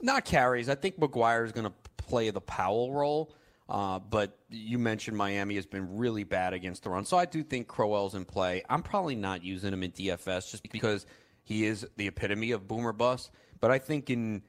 Not 0.01 0.23
carries. 0.23 0.69
I 0.69 0.75
think 0.75 0.97
McGuire 0.97 1.45
is 1.45 1.51
going 1.51 1.65
to 1.65 1.73
play 1.97 2.29
the 2.29 2.41
Powell 2.41 2.93
role. 2.93 3.33
Uh, 3.69 3.99
but 3.99 4.37
you 4.49 4.77
mentioned 4.77 5.17
Miami 5.17 5.55
has 5.55 5.65
been 5.65 5.97
really 5.97 6.23
bad 6.23 6.53
against 6.53 6.83
the 6.83 6.89
run. 6.89 7.05
So 7.05 7.17
I 7.17 7.25
do 7.25 7.43
think 7.43 7.67
Crowell's 7.67 8.13
in 8.13 8.25
play. 8.25 8.61
I'm 8.69 8.83
probably 8.83 9.15
not 9.15 9.43
using 9.43 9.73
him 9.73 9.83
in 9.83 9.91
DFS 9.91 10.51
just 10.51 10.69
because 10.71 11.05
he 11.43 11.65
is 11.65 11.87
the 11.95 12.07
epitome 12.07 12.51
of 12.51 12.67
boomer 12.67 12.93
bust. 12.93 13.31
But 13.61 13.71
I 13.71 13.79
think 13.79 14.09
in 14.09 14.41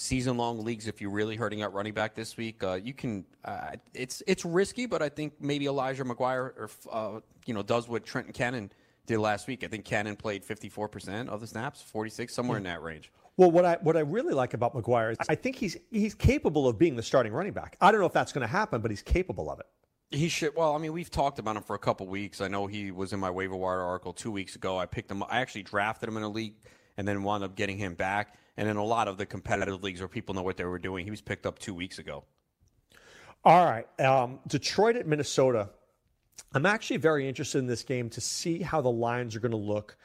season 0.00 0.36
long 0.36 0.64
leagues, 0.64 0.86
if 0.86 1.00
you're 1.00 1.10
really 1.10 1.36
hurting 1.36 1.62
at 1.62 1.72
running 1.72 1.92
back 1.92 2.14
this 2.14 2.36
week, 2.36 2.62
uh, 2.64 2.78
you 2.82 2.94
can. 2.94 3.24
Uh, 3.44 3.72
it's 3.94 4.22
it's 4.26 4.44
risky, 4.44 4.86
but 4.86 5.02
I 5.02 5.08
think 5.08 5.34
maybe 5.40 5.66
Elijah 5.66 6.04
McGuire 6.04 6.52
or 6.56 6.70
uh, 6.90 7.20
you 7.46 7.54
know 7.54 7.62
does 7.62 7.88
what 7.88 8.04
Trenton 8.04 8.32
Cannon 8.32 8.72
did 9.06 9.18
last 9.18 9.46
week. 9.46 9.64
I 9.64 9.66
think 9.66 9.84
Cannon 9.84 10.16
played 10.16 10.44
54% 10.44 11.28
of 11.28 11.40
the 11.40 11.46
snaps, 11.46 11.82
46 11.82 12.32
somewhere 12.32 12.58
in 12.58 12.64
that 12.64 12.82
range. 12.82 13.10
Well, 13.36 13.50
what 13.50 13.64
I 13.64 13.78
what 13.82 13.96
I 13.96 14.00
really 14.00 14.34
like 14.34 14.54
about 14.54 14.74
McGuire 14.74 15.12
is 15.12 15.18
I 15.28 15.34
think 15.34 15.56
he's 15.56 15.76
he's 15.90 16.14
capable 16.14 16.68
of 16.68 16.78
being 16.78 16.96
the 16.96 17.02
starting 17.02 17.32
running 17.32 17.52
back. 17.52 17.76
I 17.80 17.90
don't 17.90 18.00
know 18.00 18.06
if 18.06 18.12
that's 18.12 18.32
going 18.32 18.42
to 18.42 18.52
happen, 18.52 18.80
but 18.80 18.90
he's 18.90 19.02
capable 19.02 19.50
of 19.50 19.60
it. 19.60 19.66
He 20.10 20.28
should. 20.28 20.56
Well, 20.56 20.74
I 20.74 20.78
mean, 20.78 20.92
we've 20.92 21.10
talked 21.10 21.38
about 21.38 21.56
him 21.56 21.62
for 21.62 21.74
a 21.74 21.78
couple 21.78 22.06
weeks. 22.08 22.40
I 22.40 22.48
know 22.48 22.66
he 22.66 22.90
was 22.90 23.12
in 23.12 23.20
my 23.20 23.30
waiver 23.30 23.56
wire 23.56 23.80
article 23.80 24.12
two 24.12 24.30
weeks 24.30 24.56
ago. 24.56 24.76
I 24.76 24.86
picked 24.86 25.10
him. 25.10 25.22
Up 25.22 25.28
I 25.30 25.40
actually 25.40 25.62
drafted 25.62 26.08
him 26.08 26.16
in 26.16 26.22
a 26.22 26.28
league 26.28 26.54
and 27.00 27.08
then 27.08 27.22
wound 27.22 27.42
up 27.42 27.56
getting 27.56 27.78
him 27.78 27.94
back. 27.94 28.34
And 28.58 28.68
in 28.68 28.76
a 28.76 28.84
lot 28.84 29.08
of 29.08 29.16
the 29.16 29.24
competitive 29.24 29.82
leagues 29.82 30.00
where 30.00 30.08
people 30.08 30.34
know 30.34 30.42
what 30.42 30.58
they 30.58 30.64
were 30.64 30.78
doing, 30.78 31.06
he 31.06 31.10
was 31.10 31.22
picked 31.22 31.46
up 31.46 31.58
two 31.58 31.72
weeks 31.72 31.98
ago. 31.98 32.24
All 33.42 33.64
right, 33.64 33.86
um, 33.98 34.38
Detroit 34.46 34.96
at 34.96 35.06
Minnesota. 35.06 35.70
I'm 36.52 36.66
actually 36.66 36.98
very 36.98 37.26
interested 37.26 37.56
in 37.56 37.66
this 37.66 37.82
game 37.82 38.10
to 38.10 38.20
see 38.20 38.60
how 38.60 38.82
the 38.82 38.90
lines 38.90 39.34
are 39.34 39.40
going 39.40 39.50
to 39.52 39.56
look. 39.56 39.96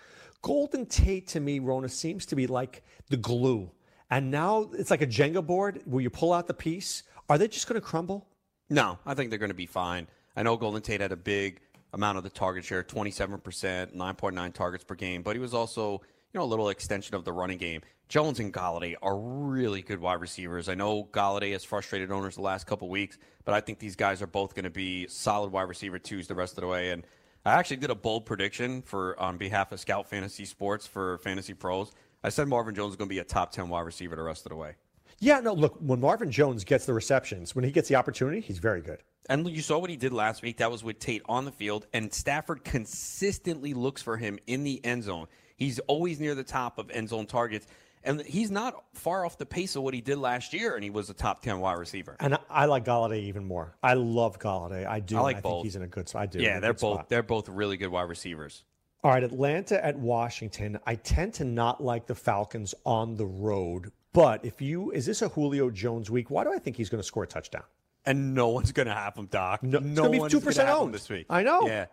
Golden 0.42 0.86
Tate 0.86 1.28
to 1.30 1.42
me, 1.42 1.60
Rona, 1.60 1.90
seems 1.90 2.26
to 2.28 2.36
be 2.38 2.48
like 2.48 2.82
the 3.10 3.18
glue. 3.18 3.70
And 4.10 4.32
now 4.32 4.70
it's 4.72 4.90
like 4.90 5.02
a 5.02 5.08
Jenga 5.08 5.46
board 5.46 5.82
where 5.84 6.02
you 6.02 6.10
pull 6.10 6.32
out 6.32 6.48
the 6.48 6.54
piece. 6.54 7.04
Are 7.28 7.38
they 7.38 7.50
just 7.50 7.68
going 7.68 7.82
to 7.82 7.86
crumble? 7.86 8.26
No, 8.70 9.00
I 9.06 9.16
think 9.16 9.32
they're 9.32 9.40
going 9.40 9.50
to 9.50 9.54
be 9.54 9.66
fine. 9.66 10.08
I 10.38 10.44
know 10.44 10.56
Golden 10.56 10.82
Tate 10.82 11.02
had 11.02 11.12
a 11.12 11.18
big 11.18 11.60
amount 11.92 12.18
of 12.18 12.24
the 12.24 12.30
target 12.30 12.64
share, 12.64 12.84
27%, 12.84 13.94
9.9 13.94 14.54
targets 14.54 14.86
per 14.86 14.96
game, 14.96 15.24
but 15.24 15.36
he 15.36 15.42
was 15.42 15.54
also, 15.54 16.02
you 16.36 16.40
know, 16.40 16.46
a 16.46 16.52
little 16.52 16.68
extension 16.68 17.16
of 17.16 17.24
the 17.24 17.32
running 17.32 17.58
game. 17.58 17.80
Jones 18.10 18.42
and 18.42 18.54
Golladay 18.54 18.96
are 19.02 19.18
really 19.18 19.82
good 19.82 20.02
wide 20.02 20.20
receivers. 20.20 20.68
I 20.68 20.76
know 20.76 21.06
Golladay 21.06 21.54
has 21.54 21.64
frustrated 21.64 22.12
owners 22.12 22.36
the 22.36 22.42
last 22.42 22.68
couple 22.68 22.90
weeks, 22.90 23.18
but 23.46 23.56
I 23.56 23.62
think 23.62 23.80
these 23.80 23.96
guys 23.96 24.22
are 24.22 24.28
both 24.28 24.54
going 24.54 24.66
to 24.66 24.70
be 24.70 25.08
solid 25.08 25.54
wide 25.54 25.70
receiver 25.70 25.98
twos 25.98 26.28
the 26.28 26.36
rest 26.36 26.58
of 26.58 26.62
the 26.62 26.68
way. 26.68 26.92
And 26.92 27.08
I 27.46 27.54
actually 27.54 27.78
did 27.78 27.90
a 27.90 27.96
bold 27.96 28.26
prediction 28.26 28.82
for 28.82 29.18
on 29.18 29.38
behalf 29.38 29.72
of 29.72 29.80
Scout 29.80 30.10
Fantasy 30.10 30.44
Sports 30.44 30.86
for 30.86 31.20
Fantasy 31.20 31.54
Pros. 31.54 31.94
I 32.22 32.28
said 32.28 32.50
Marvin 32.50 32.76
Jones 32.76 32.90
is 32.90 32.96
going 32.98 33.08
to 33.08 33.14
be 33.16 33.20
a 33.20 33.24
top 33.24 33.54
10 33.54 33.70
wide 33.70 33.86
receiver 33.86 34.18
the 34.18 34.24
rest 34.24 34.46
of 34.46 34.50
the 34.50 34.58
way. 34.58 34.76
Yeah, 35.20 35.40
no, 35.40 35.54
look, 35.54 35.78
when 35.80 36.02
Marvin 36.02 36.32
Jones 36.32 36.66
gets 36.66 36.86
the 36.86 36.94
receptions, 36.94 37.56
when 37.56 37.64
he 37.64 37.72
gets 37.72 37.88
the 37.88 37.96
opportunity, 37.96 38.42
he's 38.42 38.60
very 38.60 38.82
good. 38.82 39.04
And 39.30 39.48
you 39.50 39.62
saw 39.62 39.80
what 39.80 39.90
he 39.90 39.96
did 39.96 40.12
last 40.12 40.44
week. 40.44 40.58
That 40.58 40.70
was 40.70 40.84
with 40.84 41.00
Tate 41.00 41.22
on 41.28 41.46
the 41.46 41.54
field, 41.54 41.88
and 41.94 42.14
Stafford 42.14 42.66
consistently 42.66 43.74
looks 43.74 44.02
for 44.02 44.18
him 44.18 44.38
in 44.48 44.66
the 44.66 44.84
end 44.84 45.04
zone. 45.04 45.28
He's 45.56 45.80
always 45.80 46.20
near 46.20 46.36
the 46.36 46.44
top 46.44 46.78
of 46.78 46.90
end 46.92 47.10
zone 47.10 47.26
targets, 47.26 47.68
and 48.04 48.22
he's 48.22 48.52
not 48.52 48.84
far 48.94 49.26
off 49.26 49.38
the 49.38 49.46
pace 49.46 49.76
of 49.76 49.84
what 49.84 49.94
he 49.94 50.02
did 50.02 50.18
last 50.18 50.54
year, 50.54 50.76
and 50.76 50.84
he 50.84 50.90
was 50.90 51.10
a 51.10 51.14
top 51.14 51.42
10 51.42 51.60
wide 51.60 51.78
receiver. 51.78 52.16
And 52.20 52.36
I, 52.36 52.40
I 52.50 52.66
like 52.66 52.86
Golladay 52.86 53.24
even 53.24 53.46
more. 53.46 53.76
I 53.82 53.94
love 53.94 54.38
Golladay. 54.40 54.86
I 54.86 55.00
do. 55.00 55.18
I 55.18 55.22
like 55.22 55.36
and 55.38 55.44
both. 55.44 55.54
think 55.54 55.66
he's 55.66 55.76
in 55.76 55.82
a 55.84 55.88
good 55.88 56.10
spot. 56.10 56.22
I 56.24 56.26
do. 56.28 56.40
Yeah, 56.40 56.60
they're 56.60 56.74
both 56.74 56.96
spot. 56.96 57.10
they're 57.10 57.24
both 57.24 57.50
really 57.50 57.78
good 57.78 57.90
wide 57.90 58.10
receivers. 58.10 58.64
All 59.04 59.12
right, 59.12 59.24
Atlanta 59.24 59.84
at 59.86 59.98
Washington. 60.00 60.80
I 60.86 60.96
tend 60.96 61.36
to 61.36 61.44
not 61.46 61.82
like 61.84 62.08
the 62.08 62.16
Falcons 62.16 62.74
on 62.86 63.16
the 63.16 63.26
road, 63.26 63.92
but 64.14 64.44
if 64.44 64.62
you 64.62 64.92
is 64.92 65.06
this 65.06 65.22
a 65.22 65.30
Julio 65.30 65.70
Jones 65.70 66.10
week? 66.10 66.32
Why 66.32 66.44
do 66.44 66.52
I 66.52 66.58
think 66.58 66.76
he's 66.76 66.90
going 66.90 67.02
to 67.02 67.08
score 67.08 67.24
a 67.24 67.28
touchdown? 67.28 67.64
And 68.08 68.34
no 68.36 68.50
one's 68.50 68.72
going 68.72 68.88
to 68.88 68.94
have 68.94 69.16
him, 69.16 69.28
Doc. 69.28 69.64
No- 69.64 69.78
it's 69.80 69.88
no 69.88 70.04
gonna 70.04 70.10
be 70.12 70.20
one's 70.20 70.34
2% 70.34 70.44
gonna 70.44 70.54
have 70.68 70.78
him 70.78 70.84
owned. 70.84 70.94
this 70.94 71.10
week. 71.10 71.26
I 71.30 71.44
know. 71.44 71.68
Yeah. 71.68 71.86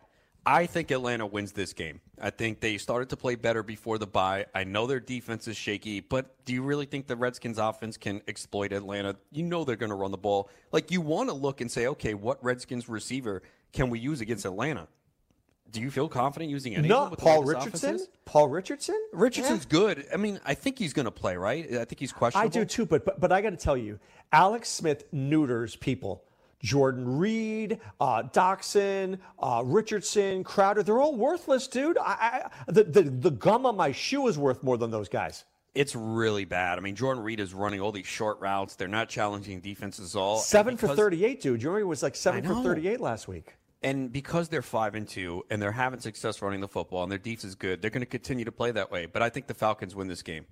I 0.44 0.66
think 0.66 0.90
Atlanta 0.90 1.24
wins 1.24 1.52
this 1.52 1.72
game. 1.72 2.00
I 2.20 2.30
think 2.30 2.60
they 2.60 2.76
started 2.78 3.08
to 3.10 3.16
play 3.16 3.36
better 3.36 3.62
before 3.62 3.98
the 3.98 4.06
bye. 4.06 4.46
I 4.54 4.64
know 4.64 4.86
their 4.86 5.00
defense 5.00 5.46
is 5.46 5.56
shaky, 5.56 6.00
but 6.00 6.44
do 6.44 6.52
you 6.52 6.62
really 6.62 6.86
think 6.86 7.06
the 7.06 7.16
Redskins 7.16 7.58
offense 7.58 7.96
can 7.96 8.22
exploit 8.26 8.72
Atlanta? 8.72 9.16
You 9.30 9.44
know 9.44 9.64
they're 9.64 9.76
going 9.76 9.90
to 9.90 9.96
run 9.96 10.10
the 10.10 10.18
ball. 10.18 10.50
Like 10.72 10.90
you 10.90 11.00
want 11.00 11.28
to 11.28 11.34
look 11.34 11.60
and 11.60 11.70
say, 11.70 11.86
okay, 11.88 12.14
what 12.14 12.42
Redskins 12.42 12.88
receiver 12.88 13.42
can 13.72 13.88
we 13.88 14.00
use 14.00 14.20
against 14.20 14.44
Atlanta? 14.44 14.88
Do 15.70 15.80
you 15.80 15.90
feel 15.90 16.08
confident 16.08 16.50
using 16.50 16.74
anyone? 16.74 17.10
Not 17.10 17.18
Paul 17.18 17.44
way 17.44 17.54
this 17.54 17.64
offense 17.64 17.82
Richardson. 17.84 18.08
Paul 18.26 18.48
Richardson. 18.48 19.00
Richardson's 19.12 19.64
Yeah. 19.64 19.78
good. 19.78 20.06
I 20.12 20.16
mean, 20.18 20.38
I 20.44 20.54
think 20.54 20.78
he's 20.78 20.92
going 20.92 21.06
to 21.06 21.10
play, 21.12 21.36
right? 21.36 21.64
I 21.64 21.84
think 21.86 21.98
he's 21.98 22.12
questionable. 22.12 22.46
I 22.46 22.50
do 22.50 22.66
too, 22.66 22.84
but 22.84 23.04
but, 23.06 23.18
but 23.20 23.32
I 23.32 23.40
got 23.40 23.50
to 23.50 23.56
tell 23.56 23.76
you, 23.76 23.98
Alex 24.32 24.68
Smith 24.68 25.04
neuters 25.12 25.76
people. 25.76 26.24
Jordan 26.62 27.18
Reed, 27.18 27.80
uh, 28.00 28.22
Doctson, 28.24 29.18
uh, 29.38 29.62
Richardson, 29.64 30.44
Crowder, 30.44 30.82
they're 30.82 31.00
all 31.00 31.16
worthless, 31.16 31.66
dude. 31.66 31.98
I, 31.98 32.48
I, 32.66 32.72
the, 32.72 32.84
the, 32.84 33.02
the 33.02 33.30
gum 33.30 33.66
on 33.66 33.76
my 33.76 33.92
shoe 33.92 34.28
is 34.28 34.38
worth 34.38 34.62
more 34.62 34.78
than 34.78 34.90
those 34.90 35.08
guys. 35.08 35.44
It's 35.74 35.96
really 35.96 36.44
bad. 36.44 36.78
I 36.78 36.82
mean, 36.82 36.94
Jordan 36.94 37.22
Reed 37.22 37.40
is 37.40 37.54
running 37.54 37.80
all 37.80 37.92
these 37.92 38.06
short 38.06 38.38
routes. 38.40 38.76
They're 38.76 38.88
not 38.88 39.08
challenging 39.08 39.60
defenses 39.60 40.14
at 40.14 40.18
all. 40.18 40.38
Seven 40.38 40.76
for 40.76 40.88
38, 40.88 41.40
dude. 41.40 41.60
Jordan 41.60 41.88
was 41.88 42.02
like 42.02 42.14
seven 42.14 42.44
for 42.44 42.62
38 42.62 43.00
last 43.00 43.26
week. 43.26 43.56
And 43.82 44.12
because 44.12 44.48
they're 44.48 44.62
five 44.62 44.94
and 44.94 45.08
two, 45.08 45.44
and 45.50 45.60
they're 45.60 45.72
having 45.72 45.98
success 45.98 46.40
running 46.40 46.60
the 46.60 46.68
football, 46.68 47.02
and 47.02 47.10
their 47.10 47.18
defense 47.18 47.44
is 47.44 47.54
good, 47.56 47.82
they're 47.82 47.90
going 47.90 48.02
to 48.02 48.06
continue 48.06 48.44
to 48.44 48.52
play 48.52 48.70
that 48.70 48.92
way. 48.92 49.06
But 49.06 49.22
I 49.22 49.30
think 49.30 49.48
the 49.48 49.54
Falcons 49.54 49.94
win 49.96 50.06
this 50.06 50.22
game. 50.22 50.46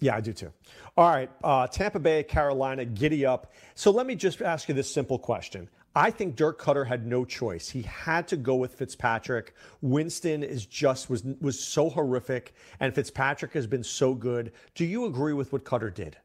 Yeah, 0.00 0.16
I 0.16 0.20
do 0.20 0.32
too. 0.32 0.52
All 0.96 1.08
right, 1.08 1.30
uh, 1.44 1.66
Tampa 1.66 1.98
Bay, 1.98 2.22
Carolina, 2.22 2.84
giddy 2.84 3.24
up. 3.24 3.52
So 3.74 3.90
let 3.90 4.06
me 4.06 4.14
just 4.14 4.42
ask 4.42 4.68
you 4.68 4.74
this 4.74 4.92
simple 4.92 5.18
question. 5.18 5.68
I 5.94 6.10
think 6.10 6.36
Dirk 6.36 6.60
Koetter 6.60 6.86
had 6.86 7.06
no 7.06 7.24
choice. 7.24 7.68
He 7.68 7.82
had 7.82 8.28
to 8.28 8.36
go 8.36 8.54
with 8.54 8.74
Fitzpatrick. 8.74 9.54
Winston 9.80 10.42
is 10.42 10.64
just 10.64 11.10
was 11.10 11.24
was 11.40 11.58
so 11.58 11.90
horrific, 11.90 12.54
and 12.78 12.94
Fitzpatrick 12.94 13.52
has 13.52 13.66
been 13.66 13.82
so 13.82 14.14
good. 14.14 14.52
Do 14.74 14.84
you 14.84 15.04
agree 15.04 15.32
with 15.32 15.52
what 15.52 15.64
Koetter 15.64 15.92
did? 15.92 16.16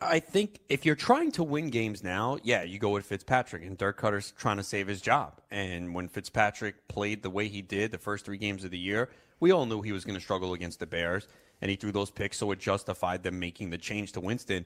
I 0.00 0.20
think 0.20 0.60
if 0.68 0.86
you're 0.86 0.94
trying 0.94 1.32
to 1.32 1.42
win 1.42 1.70
games 1.70 2.04
now, 2.04 2.38
yeah, 2.44 2.62
you 2.62 2.78
go 2.78 2.90
with 2.90 3.04
Fitzpatrick, 3.04 3.64
and 3.64 3.76
Dirk 3.76 4.00
Koetter's 4.00 4.32
trying 4.38 4.58
to 4.58 4.62
save 4.62 4.86
his 4.86 5.00
job. 5.00 5.40
And 5.50 5.92
when 5.92 6.06
Fitzpatrick 6.06 6.86
played 6.86 7.24
the 7.24 7.30
way 7.30 7.48
he 7.48 7.62
did 7.62 7.90
the 7.90 7.98
first 7.98 8.24
three 8.24 8.38
games 8.38 8.62
of 8.62 8.70
the 8.70 8.78
year, 8.78 9.08
we 9.40 9.50
all 9.50 9.66
knew 9.66 9.82
he 9.82 9.90
was 9.90 10.04
going 10.04 10.14
to 10.14 10.20
struggle 10.20 10.52
against 10.52 10.78
the 10.78 10.86
Bears, 10.86 11.26
and 11.60 11.70
he 11.70 11.76
threw 11.76 11.92
those 11.92 12.10
picks, 12.10 12.38
so 12.38 12.50
it 12.52 12.58
justified 12.58 13.22
them 13.22 13.38
making 13.38 13.70
the 13.70 13.78
change 13.78 14.12
to 14.12 14.20
Winston. 14.20 14.64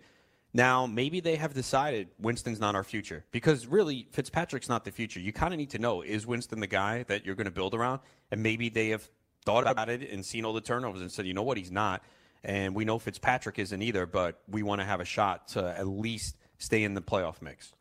Now, 0.55 0.86
maybe 0.86 1.20
they 1.20 1.36
have 1.36 1.55
decided 1.55 2.09
Winston's 2.18 2.61
not 2.61 2.74
our 2.74 2.84
future 2.84 3.24
because 3.30 3.66
really 3.66 4.07
Fitzpatrick's 4.12 4.68
not 4.68 4.84
the 4.84 4.90
future. 4.90 5.18
You 5.18 5.32
kind 5.32 5.55
of 5.55 5.59
need 5.59 5.70
to 5.70 5.78
know 5.78 6.03
is 6.03 6.26
Winston 6.26 6.61
the 6.61 6.66
guy 6.66 7.05
that 7.05 7.24
you're 7.24 7.34
going 7.34 7.47
to 7.47 7.51
build 7.51 7.74
around? 7.74 8.01
And 8.30 8.43
maybe 8.43 8.68
they 8.68 8.90
have 8.90 9.09
thought 9.47 9.66
about 9.66 9.88
it 9.88 10.11
and 10.11 10.24
seen 10.24 10.45
all 10.45 10.53
the 10.53 10.61
turnovers 10.61 11.01
and 11.01 11.11
said, 11.11 11.26
you 11.26 11.32
know 11.32 11.43
what, 11.43 11.57
he's 11.57 11.70
not. 11.70 12.03
And 12.45 12.74
we 12.74 12.84
know 12.84 12.99
Fitzpatrick 12.99 13.59
isn't 13.59 13.82
either, 13.82 14.05
but 14.05 14.43
we 14.49 14.62
want 14.62 14.80
to 14.80 14.84
have 14.84 15.01
a 15.01 15.05
shot 15.05 15.49
to 15.49 15.66
at 15.78 15.86
least 15.86 16.36
stay 16.59 16.84
in 16.84 16.95
the 16.95 17.01
playoff 17.03 17.40
mix. 17.40 17.72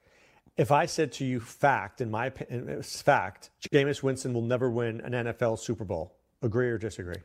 If 0.55 0.71
I 0.71 0.85
said 0.85 1.11
to 1.13 1.25
you, 1.25 1.39
fact, 1.39 2.01
in 2.01 2.11
my 2.11 2.27
opinion, 2.27 2.83
fact, 2.83 3.49
Jameis 3.73 4.03
Winston 4.03 4.33
will 4.33 4.41
never 4.41 4.69
win 4.69 5.01
an 5.01 5.13
NFL 5.13 5.59
Super 5.59 5.83
Bowl. 5.83 6.15
Agree 6.41 6.69
or 6.69 6.77
disagree? 6.77 7.21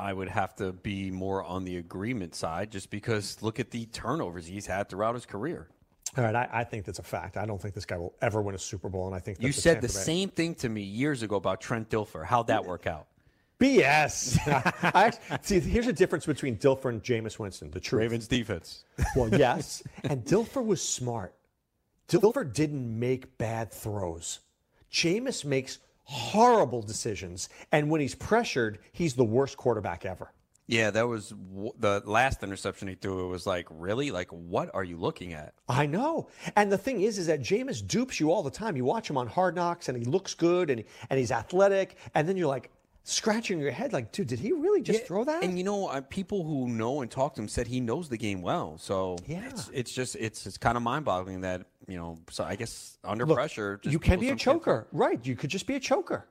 I 0.00 0.12
would 0.12 0.28
have 0.28 0.54
to 0.56 0.72
be 0.72 1.10
more 1.10 1.42
on 1.44 1.64
the 1.64 1.76
agreement 1.76 2.34
side 2.34 2.70
just 2.70 2.90
because 2.90 3.40
look 3.42 3.58
at 3.60 3.70
the 3.70 3.86
turnovers 3.86 4.46
he's 4.46 4.66
had 4.66 4.88
throughout 4.88 5.14
his 5.14 5.26
career. 5.26 5.68
All 6.16 6.24
right, 6.24 6.34
I, 6.34 6.48
I 6.52 6.64
think 6.64 6.84
that's 6.86 6.98
a 6.98 7.02
fact. 7.04 7.36
I 7.36 7.44
don't 7.44 7.60
think 7.60 7.74
this 7.74 7.84
guy 7.84 7.98
will 7.98 8.14
ever 8.22 8.40
win 8.40 8.54
a 8.54 8.58
Super 8.58 8.88
Bowl, 8.88 9.06
and 9.06 9.14
I 9.14 9.18
think 9.18 9.40
You 9.40 9.48
that's 9.48 9.62
said 9.62 9.74
Tampa 9.74 9.88
the 9.88 9.92
Bay- 9.92 10.00
same 10.04 10.28
thing 10.30 10.54
to 10.56 10.68
me 10.68 10.82
years 10.82 11.22
ago 11.22 11.36
about 11.36 11.60
Trent 11.60 11.90
Dilfer. 11.90 12.24
How'd 12.24 12.46
that 12.46 12.64
work 12.64 12.86
out? 12.86 13.08
BS. 13.60 14.38
I 14.94 15.06
actually, 15.06 15.38
see, 15.42 15.60
here's 15.60 15.86
a 15.86 15.92
difference 15.92 16.24
between 16.26 16.56
Dilfer 16.56 16.88
and 16.88 17.02
Jameis 17.02 17.38
Winston. 17.38 17.70
The 17.70 17.80
truth. 17.80 18.00
Ravens 18.00 18.26
defense. 18.28 18.84
Well, 19.16 19.28
yes, 19.36 19.82
and 20.04 20.24
Dilfer 20.24 20.64
was 20.64 20.80
smart. 20.80 21.34
Dilfer 22.08 22.50
didn't 22.52 22.98
make 22.98 23.36
bad 23.36 23.70
throws. 23.72 24.40
Jameis 24.90 25.44
makes 25.44 25.78
horrible 26.12 26.80
decisions, 26.80 27.50
and 27.70 27.90
when 27.90 28.00
he's 28.00 28.14
pressured, 28.14 28.78
he's 28.92 29.12
the 29.14 29.24
worst 29.24 29.56
quarterback 29.58 30.06
ever. 30.06 30.32
Yeah, 30.66 30.90
that 30.90 31.06
was 31.06 31.30
w- 31.30 31.72
the 31.78 32.02
last 32.06 32.42
interception 32.42 32.88
he 32.88 32.94
threw. 32.94 33.26
It 33.26 33.28
was 33.28 33.46
like, 33.46 33.66
really? 33.70 34.10
Like, 34.10 34.28
what 34.30 34.70
are 34.74 34.84
you 34.84 34.96
looking 34.98 35.32
at? 35.34 35.52
I 35.68 35.84
know. 35.86 36.28
And 36.56 36.70
the 36.72 36.76
thing 36.78 37.02
is, 37.02 37.18
is 37.18 37.26
that 37.26 37.40
Jameis 37.40 37.86
dupes 37.86 38.18
you 38.20 38.30
all 38.32 38.42
the 38.42 38.50
time. 38.50 38.76
You 38.76 38.84
watch 38.84 39.08
him 39.08 39.16
on 39.18 39.26
Hard 39.26 39.54
Knocks, 39.54 39.88
and 39.90 39.96
he 39.98 40.04
looks 40.04 40.34
good, 40.34 40.70
and 40.70 40.82
and 41.10 41.18
he's 41.18 41.30
athletic, 41.30 41.96
and 42.14 42.26
then 42.28 42.36
you're 42.38 42.48
like 42.48 42.70
scratching 43.04 43.58
your 43.58 43.70
head, 43.70 43.94
like, 43.94 44.12
dude, 44.12 44.26
did 44.28 44.38
he 44.38 44.52
really 44.52 44.82
just 44.82 45.06
throw 45.06 45.24
that? 45.24 45.42
And 45.42 45.56
you 45.56 45.64
know, 45.64 45.86
uh, 45.88 46.02
people 46.02 46.44
who 46.44 46.68
know 46.68 47.00
and 47.00 47.10
talk 47.10 47.34
to 47.36 47.40
him 47.42 47.48
said 47.48 47.66
he 47.66 47.80
knows 47.80 48.10
the 48.10 48.18
game 48.18 48.42
well. 48.42 48.76
So 48.78 49.16
Yeah. 49.26 49.46
it's, 49.48 49.70
it's 49.72 49.92
just 49.92 50.16
it's 50.16 50.46
it's 50.46 50.58
kind 50.58 50.76
of 50.76 50.82
mind 50.82 51.06
boggling 51.06 51.40
that 51.42 51.66
you 51.88 51.96
know. 51.96 52.18
So 52.30 52.44
I 52.44 52.54
guess 52.54 52.98
under 53.02 53.26
Look, 53.26 53.36
pressure, 53.36 53.80
just 53.82 53.92
you 53.92 53.98
can 53.98 54.20
be 54.20 54.30
a 54.30 54.36
choker, 54.36 54.86
right? 54.92 55.24
You 55.26 55.34
could 55.34 55.50
just 55.50 55.66
be 55.66 55.74
a 55.74 55.80
choker. 55.80 56.26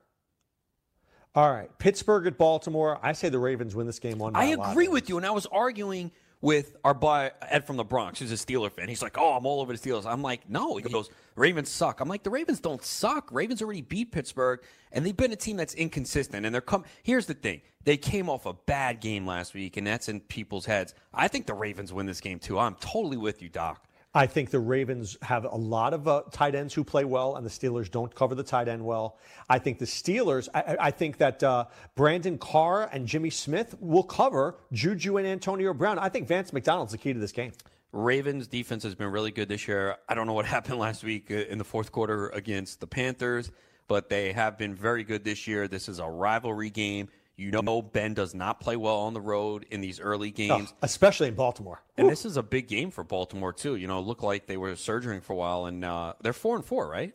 All 1.34 1.50
right, 1.52 1.70
Pittsburgh 1.78 2.26
at 2.26 2.38
Baltimore. 2.38 2.98
I 3.02 3.12
say 3.12 3.28
the 3.28 3.38
Ravens 3.38 3.74
win 3.74 3.86
this 3.86 3.98
game 3.98 4.18
one. 4.18 4.34
I 4.34 4.46
agree 4.46 4.88
with 4.88 5.08
you, 5.08 5.18
and 5.18 5.26
I 5.26 5.30
was 5.30 5.46
arguing 5.46 6.10
with 6.40 6.76
our 6.84 6.94
boy 6.94 7.30
Ed 7.42 7.66
from 7.66 7.76
the 7.76 7.84
Bronx, 7.84 8.20
who's 8.20 8.32
a 8.32 8.36
Steeler 8.36 8.70
fan. 8.70 8.88
He's 8.88 9.02
like, 9.02 9.18
"Oh, 9.18 9.34
I'm 9.34 9.44
all 9.44 9.60
over 9.60 9.76
the 9.76 9.78
Steelers." 9.78 10.06
I'm 10.06 10.22
like, 10.22 10.48
"No." 10.48 10.76
He 10.76 10.88
goes, 10.88 11.10
"Ravens 11.36 11.68
suck." 11.68 12.00
I'm 12.00 12.08
like, 12.08 12.22
"The 12.22 12.30
Ravens 12.30 12.60
don't 12.60 12.82
suck. 12.82 13.30
Ravens 13.32 13.60
already 13.60 13.82
beat 13.82 14.12
Pittsburgh, 14.12 14.60
and 14.92 15.04
they've 15.04 15.16
been 15.16 15.32
a 15.32 15.36
team 15.36 15.56
that's 15.56 15.74
inconsistent. 15.74 16.46
And 16.46 16.54
they're 16.54 16.62
come. 16.62 16.84
Here's 17.02 17.26
the 17.26 17.34
thing: 17.34 17.60
they 17.84 17.96
came 17.96 18.28
off 18.28 18.46
a 18.46 18.52
bad 18.52 19.00
game 19.00 19.26
last 19.26 19.54
week, 19.54 19.76
and 19.76 19.86
that's 19.86 20.08
in 20.08 20.20
people's 20.20 20.66
heads. 20.66 20.94
I 21.12 21.28
think 21.28 21.46
the 21.46 21.54
Ravens 21.54 21.92
win 21.92 22.06
this 22.06 22.20
game 22.20 22.38
too. 22.38 22.58
I'm 22.58 22.76
totally 22.76 23.16
with 23.16 23.42
you, 23.42 23.48
Doc. 23.48 23.84
I 24.14 24.26
think 24.26 24.50
the 24.50 24.58
Ravens 24.58 25.18
have 25.22 25.44
a 25.44 25.54
lot 25.54 25.92
of 25.92 26.08
uh, 26.08 26.22
tight 26.32 26.54
ends 26.54 26.72
who 26.72 26.82
play 26.82 27.04
well, 27.04 27.36
and 27.36 27.44
the 27.44 27.50
Steelers 27.50 27.90
don't 27.90 28.12
cover 28.14 28.34
the 28.34 28.42
tight 28.42 28.66
end 28.66 28.84
well. 28.84 29.18
I 29.50 29.58
think 29.58 29.78
the 29.78 29.84
Steelers, 29.84 30.48
I, 30.54 30.76
I- 30.80 30.90
think 30.90 31.18
that 31.18 31.42
uh, 31.42 31.66
Brandon 31.94 32.38
Carr 32.38 32.88
and 32.90 33.06
Jimmy 33.06 33.30
Smith 33.30 33.74
will 33.80 34.02
cover 34.02 34.56
Juju 34.72 35.18
and 35.18 35.26
Antonio 35.26 35.74
Brown. 35.74 35.98
I 35.98 36.08
think 36.08 36.26
Vance 36.26 36.52
McDonald's 36.52 36.92
the 36.92 36.98
key 36.98 37.12
to 37.12 37.18
this 37.20 37.32
game. 37.32 37.52
Ravens 37.92 38.46
defense 38.48 38.82
has 38.82 38.94
been 38.94 39.10
really 39.10 39.30
good 39.30 39.48
this 39.48 39.68
year. 39.68 39.96
I 40.08 40.14
don't 40.14 40.26
know 40.26 40.32
what 40.32 40.46
happened 40.56 40.78
last 40.78 41.04
week 41.04 41.30
uh, 41.30 41.34
in 41.34 41.58
the 41.58 41.64
fourth 41.64 41.92
quarter 41.92 42.30
against 42.30 42.80
the 42.80 42.86
Panthers, 42.86 43.50
but 43.88 44.08
they 44.08 44.32
have 44.32 44.56
been 44.56 44.74
very 44.74 45.04
good 45.04 45.22
this 45.22 45.46
year. 45.46 45.68
This 45.68 45.88
is 45.88 45.98
a 45.98 46.06
rivalry 46.06 46.70
game. 46.70 47.08
You 47.38 47.52
know, 47.52 47.80
Ben 47.80 48.14
does 48.14 48.34
not 48.34 48.58
play 48.58 48.74
well 48.74 48.96
on 48.96 49.14
the 49.14 49.20
road 49.20 49.64
in 49.70 49.80
these 49.80 50.00
early 50.00 50.32
games. 50.32 50.70
Oh, 50.72 50.76
especially 50.82 51.28
in 51.28 51.34
Baltimore. 51.36 51.80
And 51.96 52.08
this 52.10 52.24
is 52.24 52.36
a 52.36 52.42
big 52.42 52.66
game 52.66 52.90
for 52.90 53.04
Baltimore 53.04 53.52
too. 53.52 53.76
You 53.76 53.86
know, 53.86 54.00
it 54.00 54.06
looked 54.06 54.24
like 54.24 54.46
they 54.48 54.56
were 54.56 54.74
surgering 54.74 55.20
for 55.20 55.34
a 55.34 55.36
while, 55.36 55.66
and 55.66 55.84
uh, 55.84 56.14
they're 56.20 56.32
four 56.32 56.56
and 56.56 56.64
four, 56.64 56.88
right? 56.90 57.14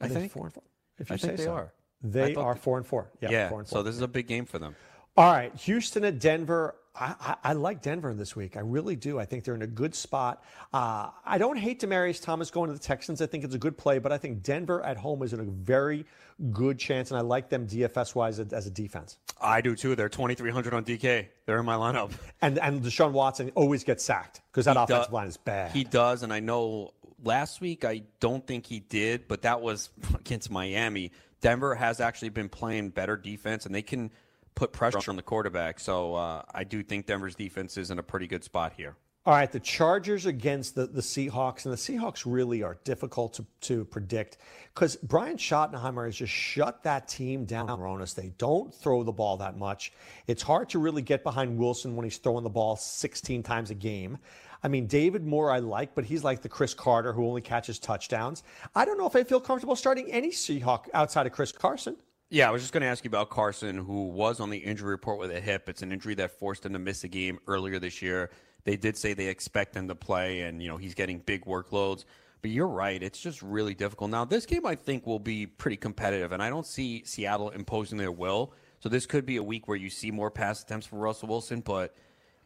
I 0.00 0.06
Are 0.06 0.08
they 0.08 0.14
think 0.16 0.32
four 0.32 0.46
and 0.46 0.52
four. 0.52 0.64
If 0.98 1.10
you 1.10 1.14
I 1.14 1.16
say 1.16 1.26
think 1.28 1.38
they 1.38 1.44
so. 1.44 1.52
are. 1.52 1.72
They 2.02 2.34
are 2.34 2.56
four 2.56 2.76
and 2.76 2.84
four. 2.84 3.12
Yeah, 3.20 3.30
Yeah. 3.30 3.48
four 3.48 3.60
and 3.60 3.68
four. 3.68 3.78
So 3.78 3.82
this 3.84 3.94
is 3.94 4.02
a 4.02 4.08
big 4.08 4.26
game 4.26 4.46
for 4.46 4.58
them. 4.58 4.74
All 5.16 5.32
right, 5.32 5.54
Houston 5.60 6.04
at 6.04 6.18
Denver. 6.18 6.74
I, 6.98 7.14
I, 7.20 7.50
I 7.50 7.52
like 7.52 7.82
Denver 7.82 8.14
this 8.14 8.34
week. 8.34 8.56
I 8.56 8.60
really 8.60 8.96
do. 8.96 9.18
I 9.20 9.26
think 9.26 9.44
they're 9.44 9.54
in 9.54 9.62
a 9.62 9.66
good 9.66 9.94
spot. 9.94 10.42
Uh, 10.72 11.10
I 11.24 11.38
don't 11.38 11.56
hate 11.56 11.80
Demaryius 11.80 12.20
Thomas 12.22 12.50
going 12.50 12.68
to 12.68 12.74
the 12.74 12.80
Texans. 12.82 13.22
I 13.22 13.26
think 13.26 13.44
it's 13.44 13.54
a 13.54 13.58
good 13.58 13.78
play, 13.78 13.98
but 13.98 14.12
I 14.12 14.18
think 14.18 14.42
Denver 14.42 14.82
at 14.82 14.96
home 14.96 15.22
is 15.22 15.32
in 15.32 15.40
a 15.40 15.44
very 15.44 16.04
good 16.52 16.78
chance, 16.78 17.10
and 17.10 17.18
I 17.18 17.22
like 17.22 17.48
them 17.48 17.66
DFS 17.66 18.14
wise 18.14 18.38
as 18.38 18.66
a 18.66 18.70
defense. 18.70 19.18
I 19.40 19.60
do 19.60 19.74
too. 19.74 19.94
They're 19.94 20.08
twenty 20.08 20.34
three 20.34 20.50
hundred 20.50 20.74
on 20.74 20.84
DK. 20.84 21.26
They're 21.46 21.58
in 21.58 21.66
my 21.66 21.76
lineup. 21.76 22.12
And 22.40 22.58
and 22.58 22.82
Deshaun 22.82 23.12
Watson 23.12 23.50
always 23.54 23.84
gets 23.84 24.04
sacked 24.04 24.42
because 24.50 24.66
that 24.66 24.76
He 24.76 24.82
offensive 24.82 25.12
line 25.12 25.28
is 25.28 25.36
bad. 25.36 25.72
He 25.72 25.84
does, 25.84 26.22
and 26.22 26.32
I 26.32 26.40
know 26.40 26.92
last 27.22 27.60
week 27.60 27.84
I 27.84 28.02
don't 28.20 28.46
think 28.46 28.66
he 28.66 28.80
did, 28.80 29.28
but 29.28 29.42
that 29.42 29.60
was 29.60 29.90
against 30.14 30.50
Miami. 30.50 31.12
Denver 31.40 31.74
has 31.74 32.00
actually 32.00 32.30
been 32.30 32.48
playing 32.48 32.90
better 32.90 33.16
defense, 33.16 33.66
and 33.66 33.74
they 33.74 33.82
can 33.82 34.10
put 34.54 34.72
pressure 34.72 35.10
on 35.10 35.16
the 35.16 35.22
quarterback. 35.22 35.78
So 35.78 36.14
uh, 36.14 36.42
I 36.52 36.64
do 36.64 36.82
think 36.82 37.06
Denver's 37.06 37.34
defense 37.34 37.76
is 37.76 37.90
in 37.90 37.98
a 37.98 38.02
pretty 38.02 38.26
good 38.26 38.42
spot 38.42 38.72
here. 38.76 38.96
All 39.26 39.34
right, 39.34 39.50
the 39.50 39.58
Chargers 39.58 40.26
against 40.26 40.76
the, 40.76 40.86
the 40.86 41.00
Seahawks, 41.00 41.64
and 41.64 41.72
the 41.72 41.76
Seahawks 41.76 42.22
really 42.24 42.62
are 42.62 42.78
difficult 42.84 43.34
to, 43.34 43.46
to 43.62 43.84
predict 43.84 44.38
because 44.72 44.94
Brian 44.94 45.36
Schottenheimer 45.36 46.06
has 46.06 46.14
just 46.14 46.32
shut 46.32 46.84
that 46.84 47.08
team 47.08 47.44
down, 47.44 47.66
Ronis. 47.66 48.14
They 48.14 48.32
don't 48.38 48.72
throw 48.72 49.02
the 49.02 49.10
ball 49.10 49.36
that 49.38 49.58
much. 49.58 49.92
It's 50.28 50.44
hard 50.44 50.68
to 50.68 50.78
really 50.78 51.02
get 51.02 51.24
behind 51.24 51.58
Wilson 51.58 51.96
when 51.96 52.04
he's 52.04 52.18
throwing 52.18 52.44
the 52.44 52.50
ball 52.50 52.76
16 52.76 53.42
times 53.42 53.70
a 53.72 53.74
game. 53.74 54.16
I 54.62 54.68
mean, 54.68 54.86
David 54.86 55.26
Moore 55.26 55.50
I 55.50 55.58
like, 55.58 55.96
but 55.96 56.04
he's 56.04 56.22
like 56.22 56.40
the 56.40 56.48
Cris 56.48 56.72
Carter 56.72 57.12
who 57.12 57.26
only 57.26 57.40
catches 57.40 57.80
touchdowns. 57.80 58.44
I 58.76 58.84
don't 58.84 58.96
know 58.96 59.08
if 59.08 59.16
I 59.16 59.24
feel 59.24 59.40
comfortable 59.40 59.74
starting 59.74 60.08
any 60.12 60.30
Seahawk 60.30 60.84
outside 60.94 61.26
of 61.26 61.32
Chris 61.32 61.50
Carson. 61.50 61.96
Yeah, 62.30 62.48
I 62.48 62.52
was 62.52 62.62
just 62.62 62.72
going 62.72 62.82
to 62.82 62.88
ask 62.88 63.04
you 63.04 63.08
about 63.08 63.30
Carson, 63.30 63.76
who 63.76 64.06
was 64.06 64.38
on 64.38 64.50
the 64.50 64.58
injury 64.58 64.90
report 64.90 65.18
with 65.18 65.32
a 65.32 65.40
hip. 65.40 65.68
It's 65.68 65.82
an 65.82 65.90
injury 65.90 66.14
that 66.14 66.38
forced 66.38 66.64
him 66.64 66.72
to 66.74 66.78
miss 66.78 67.02
a 67.02 67.08
game 67.08 67.40
earlier 67.48 67.80
this 67.80 68.00
year. 68.02 68.30
They 68.66 68.76
did 68.76 68.96
say 68.96 69.14
they 69.14 69.28
expect 69.28 69.76
him 69.76 69.86
to 69.86 69.94
play, 69.94 70.40
and 70.40 70.60
you 70.60 70.68
know 70.68 70.76
he's 70.76 70.94
getting 70.94 71.20
big 71.20 71.44
workloads. 71.46 72.04
But 72.42 72.50
you're 72.50 72.66
right; 72.66 73.00
it's 73.00 73.20
just 73.20 73.40
really 73.40 73.74
difficult. 73.74 74.10
Now, 74.10 74.24
this 74.24 74.44
game 74.44 74.66
I 74.66 74.74
think 74.74 75.06
will 75.06 75.20
be 75.20 75.46
pretty 75.46 75.76
competitive, 75.76 76.32
and 76.32 76.42
I 76.42 76.50
don't 76.50 76.66
see 76.66 77.04
Seattle 77.04 77.50
imposing 77.50 77.96
their 77.96 78.10
will. 78.10 78.52
So 78.80 78.88
this 78.88 79.06
could 79.06 79.24
be 79.24 79.36
a 79.36 79.42
week 79.42 79.68
where 79.68 79.76
you 79.76 79.88
see 79.88 80.10
more 80.10 80.32
pass 80.32 80.62
attempts 80.62 80.86
for 80.86 80.96
Russell 80.96 81.28
Wilson, 81.28 81.60
but 81.60 81.94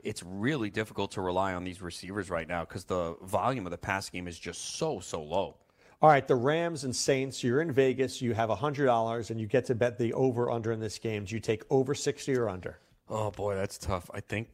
it's 0.04 0.22
really 0.22 0.68
difficult 0.68 1.10
to 1.12 1.22
rely 1.22 1.54
on 1.54 1.64
these 1.64 1.80
receivers 1.80 2.28
right 2.28 2.46
now 2.46 2.66
because 2.66 2.84
the 2.84 3.16
volume 3.22 3.66
of 3.66 3.70
the 3.70 3.78
pass 3.78 4.10
game 4.10 4.28
is 4.28 4.38
just 4.38 4.76
so 4.76 5.00
so 5.00 5.22
low. 5.22 5.56
All 6.02 6.10
right, 6.10 6.28
the 6.28 6.36
Rams 6.36 6.84
and 6.84 6.94
Saints. 6.94 7.42
You're 7.42 7.62
in 7.62 7.72
Vegas. 7.72 8.20
You 8.20 8.34
have 8.34 8.50
hundred 8.50 8.84
dollars, 8.84 9.30
and 9.30 9.40
you 9.40 9.46
get 9.46 9.64
to 9.66 9.74
bet 9.74 9.96
the 9.96 10.12
over 10.12 10.50
under 10.50 10.70
in 10.70 10.80
this 10.80 10.98
game. 10.98 11.24
Do 11.24 11.34
you 11.34 11.40
take 11.40 11.62
over 11.70 11.94
sixty 11.94 12.36
or 12.36 12.50
under? 12.50 12.78
Oh 13.08 13.30
boy, 13.30 13.54
that's 13.54 13.78
tough. 13.78 14.10
I 14.12 14.20
think 14.20 14.48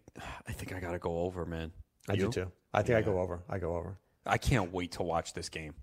I 0.49 0.53
think 0.53 0.73
I 0.75 0.81
gotta 0.81 0.99
go 0.99 1.19
over, 1.21 1.45
man. 1.47 1.73
I 2.09 2.15
You? 2.15 2.27
do 2.27 2.31
too. 2.33 2.53
I 2.75 2.83
think 2.83 2.99
I 2.99 3.03
go 3.03 3.21
over. 3.21 3.41
I 3.49 3.59
go 3.59 3.77
over. 3.77 3.97
I 4.27 4.39
can't 4.39 4.73
wait 4.73 4.93
to 4.93 5.03
watch 5.03 5.33
this 5.35 5.49
game. 5.49 5.75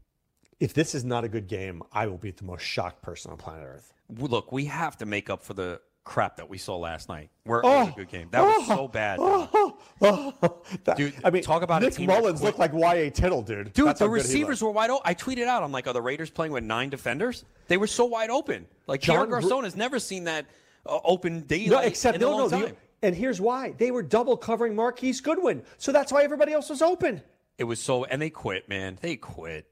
If 0.59 0.73
this 0.73 0.93
is 0.95 1.03
not 1.03 1.23
a 1.23 1.29
good 1.29 1.47
game, 1.47 1.81
I 1.91 2.07
will 2.07 2.17
be 2.17 2.31
the 2.31 2.43
most 2.45 2.61
shocked 2.63 3.01
person 3.01 3.31
on 3.31 3.38
planet 3.38 3.65
Earth. 3.67 3.93
Look, 4.17 4.51
we 4.51 4.65
have 4.65 4.97
to 4.97 5.05
make 5.05 5.29
up 5.29 5.43
for 5.43 5.53
the 5.53 5.81
crap 6.03 6.36
that 6.38 6.49
we 6.49 6.57
saw 6.57 6.77
last 6.77 7.07
night. 7.09 7.29
Where 7.45 7.59
it 7.59 7.65
Oh. 7.65 7.79
was 7.86 7.89
a 7.89 7.91
good 7.93 8.09
game. 8.09 8.27
That 8.31 8.41
was 8.43 8.67
so 8.67 8.88
bad. 8.88 9.19
That- 10.03 10.97
Dude, 10.97 11.13
I 11.23 11.29
mean, 11.29 11.43
talk 11.43 11.63
about 11.63 11.81
a 11.81 11.86
Nick 11.86 11.95
team 11.95 12.07
Mullens 12.09 12.41
looked 12.41 12.59
like 12.59 12.73
Y.A. 12.73 13.09
Tittle, 13.09 13.41
dude. 13.41 13.73
Dude, 13.73 13.88
That's 13.88 13.99
the 13.99 14.05
how 14.05 14.09
good 14.11 14.21
he 14.21 14.27
receivers 14.27 14.61
were 14.61 14.71
wide 14.71 14.89
open. 14.89 15.01
I 15.05 15.13
tweeted 15.15 15.47
out, 15.47 15.63
I'm 15.63 15.71
like, 15.71 15.88
are 15.88 15.93
the 15.93 16.01
Raiders 16.01 16.29
playing 16.29 16.51
with 16.51 16.63
nine 16.63 16.89
defenders? 16.89 17.45
They 17.67 17.77
were 17.77 17.88
so 17.88 18.05
wide 18.05 18.29
open. 18.29 18.67
Like, 18.88 19.01
John 19.01 19.29
Garcon 19.29 19.63
has 19.63 19.75
never 19.75 19.99
seen 19.99 20.25
that 20.25 20.45
uh, 20.86 20.99
open 21.03 21.41
daylight 21.41 21.69
No, 21.71 21.79
except 21.79 22.15
in 22.15 22.21
no, 22.21 22.27
a 22.27 22.31
no. 22.31 22.38
long 22.38 22.49
the- 22.49 22.65
time. 22.67 22.77
And 23.04 23.14
here's 23.14 23.39
why: 23.41 23.72
they 23.78 23.91
were 23.91 24.01
double 24.01 24.38
covering 24.38 24.76
Marquise 24.76 25.20
Goodwin, 25.22 25.62
so 25.78 25.91
that's 25.91 26.12
why 26.12 26.24
everybody 26.24 26.54
else 26.54 26.70
was 26.70 26.82
open. 26.82 27.22
It 27.58 27.66
was 27.66 27.80
so, 27.80 28.06
and 28.06 28.20
they 28.22 28.30
quit, 28.32 28.68
man. 28.70 28.97
They 29.01 29.18
quit. 29.18 29.68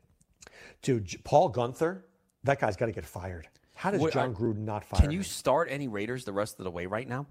Dude, 0.84 1.24
Paul 1.24 1.52
Guenther, 1.52 2.02
that 2.44 2.60
guy's 2.60 2.76
got 2.76 2.88
to 2.88 2.92
get 2.92 3.06
fired. 3.06 3.48
How 3.74 3.90
does 3.90 4.02
What- 4.02 4.14
Jon 4.14 4.36
Gruden 4.36 4.60
not 4.66 4.84
fire 4.84 5.00
Can 5.00 5.12
you 5.12 5.20
him? 5.20 5.24
start 5.24 5.70
any 5.72 5.88
Raiders 5.88 6.26
the 6.26 6.34
rest 6.34 6.60
of 6.60 6.66
the 6.66 6.72
way 6.72 6.86
right 6.86 7.08
now? 7.08 7.26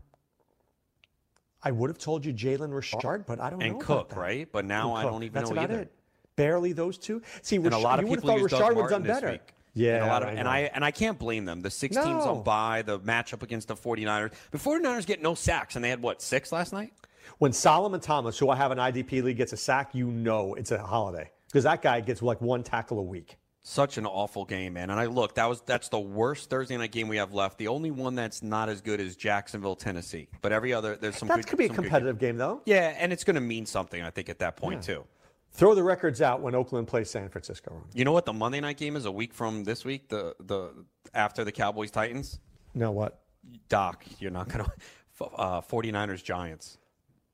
I 1.62 1.70
would 1.70 1.90
have 1.90 1.98
told 1.98 2.24
you 2.24 2.32
Jalen 2.32 2.74
Richard, 2.74 3.26
but 3.26 3.38
I 3.38 3.51
don't 3.51 3.62
And 3.62 3.72
know. 3.72 3.76
about 3.80 4.09
Cook, 4.09 4.16
right? 4.16 4.51
But 4.51 4.64
now 4.64 4.88
And 4.90 4.98
I 4.98 5.03
Cook. 5.03 5.12
don't 5.12 5.22
even 5.24 5.34
That's 5.34 5.51
know 5.51 5.57
about 5.62 5.70
either. 5.70 5.82
it. 5.82 5.92
Barely 6.36 6.72
those 6.72 6.96
two. 6.96 7.20
See, 7.42 7.57
and 7.57 7.66
a 7.74 7.76
lot 7.78 7.98
of 7.98 8.07
you 8.07 8.11
would 8.12 8.20
people 8.22 8.30
have 8.38 8.51
thought 8.51 8.59
Richard 8.61 8.76
would 8.76 8.82
have 8.82 8.90
done 8.90 9.03
better. 9.03 9.30
week. 9.32 9.55
Yeah, 9.74 9.96
and 9.96 10.04
a 10.04 10.08
lot 10.08 10.22
of, 10.22 10.28
I 10.28 10.32
and. 10.32 10.48
I 10.48 10.58
and 10.74 10.84
I 10.84 10.90
can't 10.90 11.18
blame 11.18 11.44
them. 11.44 11.60
The 11.62 11.70
six 11.70 11.96
teams 11.96 12.06
No. 12.24 12.36
on 12.36 12.42
bye, 12.42 12.82
the 12.82 12.98
matchup 13.00 13.42
against 13.42 13.68
the 13.68 13.76
49ers. 13.76 14.32
The 14.50 14.58
49ers 14.58 15.06
get 15.06 15.22
no 15.22 15.34
sacks, 15.34 15.76
and 15.76 15.84
they 15.84 15.90
had 15.90 16.02
what 16.02 16.20
six 16.22 16.52
last 16.52 16.72
night? 16.72 16.92
When 17.38 17.52
Solomon 17.52 18.00
Thomas, 18.00 18.38
who 18.38 18.50
I 18.50 18.56
have 18.56 18.70
an 18.72 18.78
IDP 18.78 19.22
league, 19.22 19.36
gets 19.36 19.52
a 19.52 19.56
sack, 19.56 19.94
you 19.94 20.08
know 20.08 20.54
it's 20.54 20.72
a 20.72 20.78
holiday 20.78 21.30
because 21.46 21.64
that 21.64 21.82
guy 21.82 22.00
gets 22.00 22.20
like 22.22 22.40
one 22.40 22.62
tackle 22.62 22.98
a 22.98 23.02
week. 23.02 23.36
Such 23.62 23.98
an 23.98 24.06
awful 24.06 24.46
game, 24.46 24.72
man. 24.72 24.88
And 24.90 24.98
I 24.98 25.04
look, 25.06 25.34
that 25.34 25.46
was 25.46 25.60
that's 25.60 25.90
the 25.90 26.00
worst 26.00 26.48
Thursday 26.50 26.76
night 26.78 26.92
game 26.92 27.08
we 27.08 27.18
have 27.18 27.34
left. 27.34 27.58
The 27.58 27.68
only 27.68 27.90
one 27.90 28.14
that's 28.14 28.42
not 28.42 28.68
as 28.70 28.80
good 28.80 29.00
is 29.00 29.16
Jacksonville, 29.16 29.76
Tennessee. 29.76 30.28
But 30.40 30.52
every 30.52 30.72
other, 30.72 30.96
there's 30.96 31.16
some. 31.16 31.28
That 31.28 31.36
good, 31.36 31.46
could 31.46 31.58
be 31.58 31.66
a 31.66 31.68
competitive 31.68 32.18
game, 32.18 32.38
though. 32.38 32.62
Yeah, 32.64 32.94
and 32.98 33.12
it's 33.12 33.22
going 33.22 33.34
to 33.34 33.40
mean 33.40 33.66
something, 33.66 34.02
I 34.02 34.10
think, 34.10 34.28
at 34.30 34.38
that 34.38 34.56
point 34.56 34.82
too. 34.82 35.04
Throw 35.53 35.74
the 35.74 35.82
records 35.82 36.22
out 36.22 36.40
when 36.40 36.55
Oakland 36.55 36.86
plays 36.88 37.11
San 37.11 37.28
Francisco. 37.28 37.72
Ron. 37.74 37.84
You 37.92 38.05
know 38.05 38.12
what? 38.12 38.24
The 38.24 38.32
Monday 38.32 38.61
night 38.61 38.76
game 38.76 38.96
is 38.96 39.05
a 39.05 39.12
week 39.12 39.34
from 39.34 39.64
this 39.64 39.84
week. 39.84 40.09
The 40.09 40.34
the 40.40 40.70
after 41.12 41.44
the 41.44 41.53
Cowboys 41.53 41.90
Titans. 41.90 42.38
Now 42.74 42.92
what? 42.92 43.20
Doc, 43.68 44.05
you're 44.18 44.30
not 44.30 44.48
going 44.48 44.64
to. 45.18 45.24
Uh, 45.36 45.61
49ers 45.61 46.24
Giants. 46.24 46.78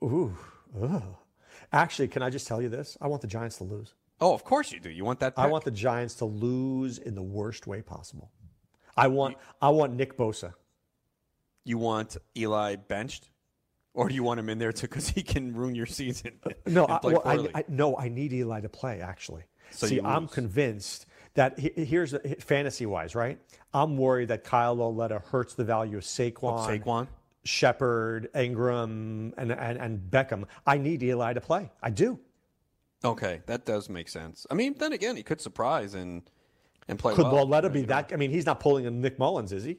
Ooh. 0.03 0.37
ugh. 0.83 1.03
Actually, 1.73 2.09
can 2.09 2.21
I 2.23 2.31
just 2.31 2.47
tell 2.49 2.61
you 2.61 2.69
this? 2.69 2.97
I 3.01 3.07
want 3.07 3.23
the 3.23 3.29
Giants 3.29 3.59
to 3.59 3.65
lose. 3.65 3.95
Oh, 4.21 4.35
of 4.35 4.43
course 4.45 4.73
you 4.73 4.81
do. 4.81 4.91
You 4.91 5.05
want 5.05 5.21
that? 5.21 5.35
I 5.37 5.47
want 5.47 5.65
the 5.65 5.71
Giants 5.71 6.15
to 6.17 6.25
lose 6.25 6.99
in 6.99 7.15
the 7.15 7.23
worst 7.23 7.67
way 7.69 7.83
possible. 7.83 8.33
I 8.97 9.07
want 9.09 9.37
I 9.61 9.69
want 9.69 9.93
Nick 9.95 10.17
Bosa. 10.17 10.55
You 11.65 11.79
want 11.79 12.17
Eli 12.37 12.77
benched, 12.77 13.31
or 13.97 14.09
do 14.09 14.15
you 14.15 14.23
want 14.23 14.39
him 14.39 14.49
in 14.49 14.59
there 14.59 14.73
too 14.73 14.87
because 14.87 15.09
he 15.09 15.23
can 15.23 15.55
ruin 15.55 15.75
your 15.75 15.87
season? 15.87 16.33
No, 16.67 16.85
I, 16.87 17.01
well, 17.03 17.23
I. 17.25 17.49
I, 17.55 17.65
no, 17.69 17.97
I 17.97 18.09
need 18.09 18.33
Eli 18.33 18.61
to 18.61 18.69
play. 18.69 19.01
Actually, 19.01 19.45
So 19.71 19.87
see, 19.87 20.01
I'm 20.01 20.29
convinced 20.29 21.07
that 21.35 21.59
he- 21.59 21.85
here's 21.85 22.15
fantasy 22.41 22.87
wise, 22.87 23.15
right? 23.15 23.39
I'm 23.73 23.97
worried 23.97 24.29
that 24.29 24.45
Kyle 24.45 24.75
Lauletta 24.75 25.21
hurts 25.31 25.55
the 25.55 25.65
value 25.65 25.97
of 25.99 26.03
Saquon, 26.05 26.83
Saquon. 26.83 27.09
Shepard, 27.45 28.29
Ingram, 28.35 29.33
and, 29.37 29.53
and 29.53 29.79
and 29.79 29.99
Beckham. 30.11 30.45
I 30.67 30.79
need 30.79 31.03
Eli 31.03 31.33
to 31.35 31.41
play. 31.41 31.71
I 31.83 31.91
do. 31.91 32.19
Okay, 33.05 33.43
that 33.47 33.65
does 33.65 33.89
make 33.89 34.09
sense. 34.09 34.47
I 34.51 34.55
mean, 34.55 34.75
then 34.79 34.93
again, 34.93 35.17
he 35.17 35.23
could 35.23 35.41
surprise 35.41 35.95
and 35.95 36.23
and 36.89 36.99
play 36.99 37.15
Could 37.15 37.25
well. 37.27 37.37
Lauletta 37.47 37.71
be 37.71 37.83
that? 37.83 38.11
I 38.13 38.17
mean, 38.17 38.31
he's 38.31 38.47
not 38.47 38.61
pulling 38.61 38.87
a 38.87 38.91
Nick 38.91 39.19
Mullens, 39.19 39.53
is 39.53 39.65
he? 39.65 39.79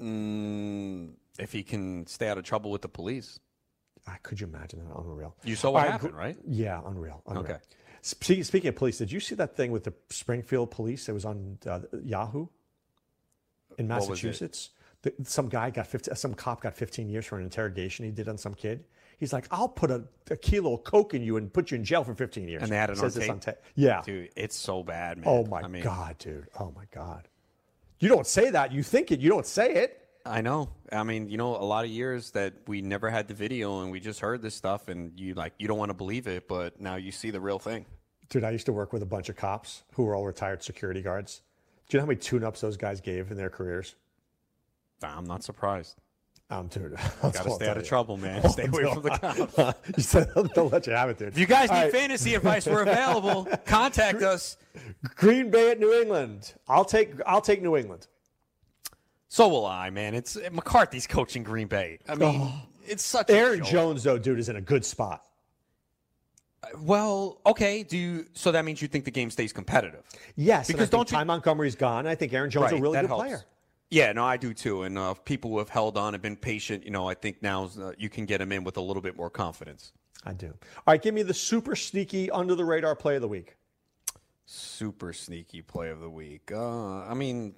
Mm, 0.00 1.10
if 1.38 1.52
he 1.52 1.62
can 1.62 2.06
stay 2.06 2.28
out 2.28 2.38
of 2.38 2.44
trouble 2.44 2.70
with 2.70 2.82
the 2.82 2.88
police. 2.88 3.40
Ah, 4.06 4.16
could 4.22 4.40
you 4.40 4.46
imagine 4.46 4.80
that? 4.80 4.96
Unreal. 4.96 5.34
You 5.44 5.56
saw 5.56 5.70
what 5.70 5.82
right, 5.82 5.92
happened, 5.92 6.14
right? 6.14 6.36
Yeah, 6.46 6.80
unreal. 6.84 7.22
unreal. 7.26 7.44
Okay. 7.44 7.56
Spe- 8.02 8.42
Speaking 8.44 8.68
of 8.68 8.76
police, 8.76 8.98
did 8.98 9.10
you 9.10 9.18
see 9.20 9.34
that 9.36 9.56
thing 9.56 9.70
with 9.70 9.84
the 9.84 9.94
Springfield 10.10 10.70
police? 10.70 11.08
It 11.08 11.12
was 11.12 11.24
on 11.24 11.58
uh, 11.66 11.80
Yahoo 12.02 12.46
in 13.78 13.88
What 13.88 14.00
was 14.00 14.04
it? 14.04 14.10
Massachusetts. 14.10 14.70
The, 15.02 15.14
some 15.22 15.48
guy 15.48 15.70
got 15.70 15.86
15, 15.86 16.14
some 16.16 16.34
cop 16.34 16.62
got 16.62 16.74
15 16.74 17.08
years 17.08 17.24
for 17.26 17.38
an 17.38 17.44
interrogation 17.44 18.04
he 18.04 18.10
did 18.10 18.28
on 18.28 18.36
some 18.36 18.54
kid. 18.54 18.84
He's 19.18 19.32
like, 19.32 19.46
I'll 19.50 19.68
put 19.68 19.90
a, 19.90 20.04
a 20.30 20.36
kilo 20.36 20.74
of 20.74 20.84
coke 20.84 21.14
in 21.14 21.22
you 21.22 21.36
and 21.36 21.52
put 21.52 21.70
you 21.70 21.76
in 21.76 21.84
jail 21.84 22.04
for 22.04 22.14
15 22.14 22.48
years. 22.48 22.62
And 22.62 22.70
they 22.70 22.76
had 22.76 22.90
it 22.90 22.98
Says 22.98 23.16
on 23.16 23.22
tape? 23.22 23.30
on 23.30 23.40
tape. 23.40 23.54
Yeah. 23.74 24.02
Dude, 24.04 24.30
it's 24.36 24.56
so 24.56 24.82
bad, 24.82 25.18
man. 25.18 25.26
oh 25.28 25.46
my 25.46 25.60
I 25.60 25.68
mean, 25.68 25.82
god, 25.82 26.18
dude. 26.18 26.48
Oh 26.58 26.72
my 26.76 26.84
god. 26.90 27.28
You 28.00 28.08
don't 28.08 28.26
say 28.26 28.50
that. 28.50 28.72
You 28.72 28.82
think 28.82 29.12
it. 29.12 29.20
You 29.20 29.30
don't 29.30 29.46
say 29.46 29.72
it. 29.74 30.03
I 30.26 30.40
know. 30.40 30.70
I 30.90 31.02
mean, 31.02 31.28
you 31.28 31.36
know, 31.36 31.56
a 31.56 31.64
lot 31.64 31.84
of 31.84 31.90
years 31.90 32.30
that 32.30 32.54
we 32.66 32.80
never 32.80 33.10
had 33.10 33.28
the 33.28 33.34
video 33.34 33.82
and 33.82 33.90
we 33.90 34.00
just 34.00 34.20
heard 34.20 34.40
this 34.40 34.54
stuff, 34.54 34.88
and 34.88 35.12
you 35.18 35.34
like 35.34 35.52
you 35.58 35.68
don't 35.68 35.78
want 35.78 35.90
to 35.90 35.94
believe 35.94 36.26
it, 36.26 36.48
but 36.48 36.80
now 36.80 36.96
you 36.96 37.12
see 37.12 37.30
the 37.30 37.40
real 37.40 37.58
thing. 37.58 37.84
Dude, 38.30 38.44
I 38.44 38.50
used 38.50 38.66
to 38.66 38.72
work 38.72 38.92
with 38.92 39.02
a 39.02 39.06
bunch 39.06 39.28
of 39.28 39.36
cops 39.36 39.84
who 39.92 40.04
were 40.04 40.14
all 40.14 40.24
retired 40.24 40.62
security 40.62 41.02
guards. 41.02 41.42
Do 41.88 41.96
you 41.96 42.00
know 42.00 42.04
how 42.04 42.08
many 42.08 42.20
tune-ups 42.20 42.62
those 42.62 42.78
guys 42.78 43.02
gave 43.02 43.30
in 43.30 43.36
their 43.36 43.50
careers? 43.50 43.94
I'm 45.02 45.26
not 45.26 45.44
surprised. 45.44 45.96
Um, 46.50 46.68
dude, 46.68 46.96
Got 47.22 47.34
to 47.34 47.50
stay 47.50 47.68
out 47.68 47.76
of 47.76 47.86
trouble, 47.86 48.16
man. 48.16 48.48
Stay 48.50 48.66
away 48.66 48.84
from 48.92 49.02
the 49.02 49.10
cops. 49.10 49.78
you 49.96 50.02
said 50.02 50.30
they'll 50.54 50.68
let 50.68 50.86
you 50.86 50.92
have 50.92 51.10
it, 51.10 51.18
dude. 51.18 51.28
If 51.28 51.38
you 51.38 51.46
guys 51.46 51.70
need 51.70 51.76
All 51.76 51.82
right, 51.84 51.92
fantasy 51.92 52.34
advice, 52.34 52.66
we're 52.66 52.82
available. 52.82 53.48
Contact 53.66 54.22
us. 54.22 54.56
Green 55.16 55.50
Bay 55.50 55.70
at 55.70 55.80
New 55.80 55.92
England. 55.92 56.54
I'll 56.68 56.84
take. 56.84 57.14
I'll 57.26 57.40
take 57.40 57.62
New 57.62 57.76
England. 57.76 58.06
So 59.34 59.48
will 59.48 59.66
I, 59.66 59.90
man. 59.90 60.14
It's 60.14 60.36
McCarthy's 60.52 61.08
coaching 61.08 61.42
Green 61.42 61.66
Bay. 61.66 61.98
I 62.08 62.14
mean, 62.14 62.52
it's 62.86 63.02
such. 63.02 63.28
a 63.30 63.32
Oh. 63.32 63.36
Aaron. 63.36 63.64
Jones, 63.64 64.04
though, 64.04 64.16
dude, 64.16 64.38
is 64.38 64.48
in 64.48 64.54
a 64.54 64.60
good 64.60 64.84
spot. 64.84 65.24
Well, 66.78 67.40
okay. 67.44 67.82
Do 67.82 67.98
you? 67.98 68.26
So 68.34 68.52
that 68.52 68.64
means 68.64 68.80
you 68.80 68.86
think 68.86 69.04
the 69.04 69.10
game 69.10 69.32
stays 69.32 69.52
competitive? 69.52 70.04
Yes, 70.36 70.68
Because 70.68 70.88
don't 70.88 70.98
don't 71.00 71.10
you- 71.10 71.16
Ty 71.16 71.24
Montgomery's 71.24 71.74
gone. 71.74 72.06
I 72.06 72.14
think 72.14 72.32
Aaron 72.32 72.48
Jones 72.48 72.70
is 72.70 72.78
a 72.78 72.80
really 72.80 73.00
good 73.00 73.06
helps. 73.08 73.24
player. 73.24 73.42
Yeah, 73.90 74.12
no, 74.12 74.24
I 74.24 74.36
do 74.36 74.54
too. 74.54 74.84
And 74.84 74.96
uh, 74.96 75.14
people 75.14 75.50
who 75.50 75.58
have 75.58 75.68
held 75.68 75.98
on 75.98 76.14
and 76.14 76.22
been 76.22 76.36
patient, 76.36 76.84
you 76.84 76.92
know, 76.92 77.08
I 77.08 77.14
think 77.14 77.42
now 77.42 77.68
uh, 77.80 77.90
you 77.98 78.08
can 78.08 78.26
get 78.26 78.38
them 78.38 78.52
in 78.52 78.62
with 78.62 78.76
a 78.76 78.80
little 78.80 79.02
bit 79.02 79.16
more 79.16 79.30
confidence. 79.30 79.90
I 80.24 80.32
do. 80.32 80.46
All 80.46 80.92
right, 80.92 81.02
give 81.02 81.12
me 81.12 81.24
the 81.24 81.34
super 81.34 81.74
sneaky 81.74 82.30
under 82.30 82.54
the 82.54 82.64
radar 82.64 82.94
play 82.94 83.16
of 83.16 83.20
the 83.22 83.26
week. 83.28 83.56
Super 84.46 85.12
sneaky 85.12 85.60
play 85.60 85.90
of 85.90 85.98
the 85.98 86.08
week. 86.08 86.52
Uh, 86.54 87.00
I 87.04 87.14
mean, 87.14 87.54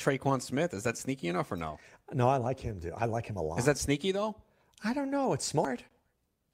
Tre'Quan 0.00 0.40
Smith 0.40 0.74
is 0.74 0.84
that 0.84 0.96
sneaky 0.96 1.28
enough 1.28 1.52
or 1.52 1.56
no? 1.56 1.78
No, 2.12 2.28
I 2.28 2.38
like 2.38 2.58
him, 2.58 2.78
dude. 2.78 2.94
I 2.96 3.04
like 3.04 3.26
him 3.26 3.36
a 3.36 3.42
lot. 3.42 3.58
Is 3.58 3.66
that 3.66 3.78
sneaky 3.78 4.12
though? 4.12 4.36
I 4.82 4.94
don't 4.94 5.10
know. 5.10 5.32
It's 5.32 5.44
smart. 5.44 5.84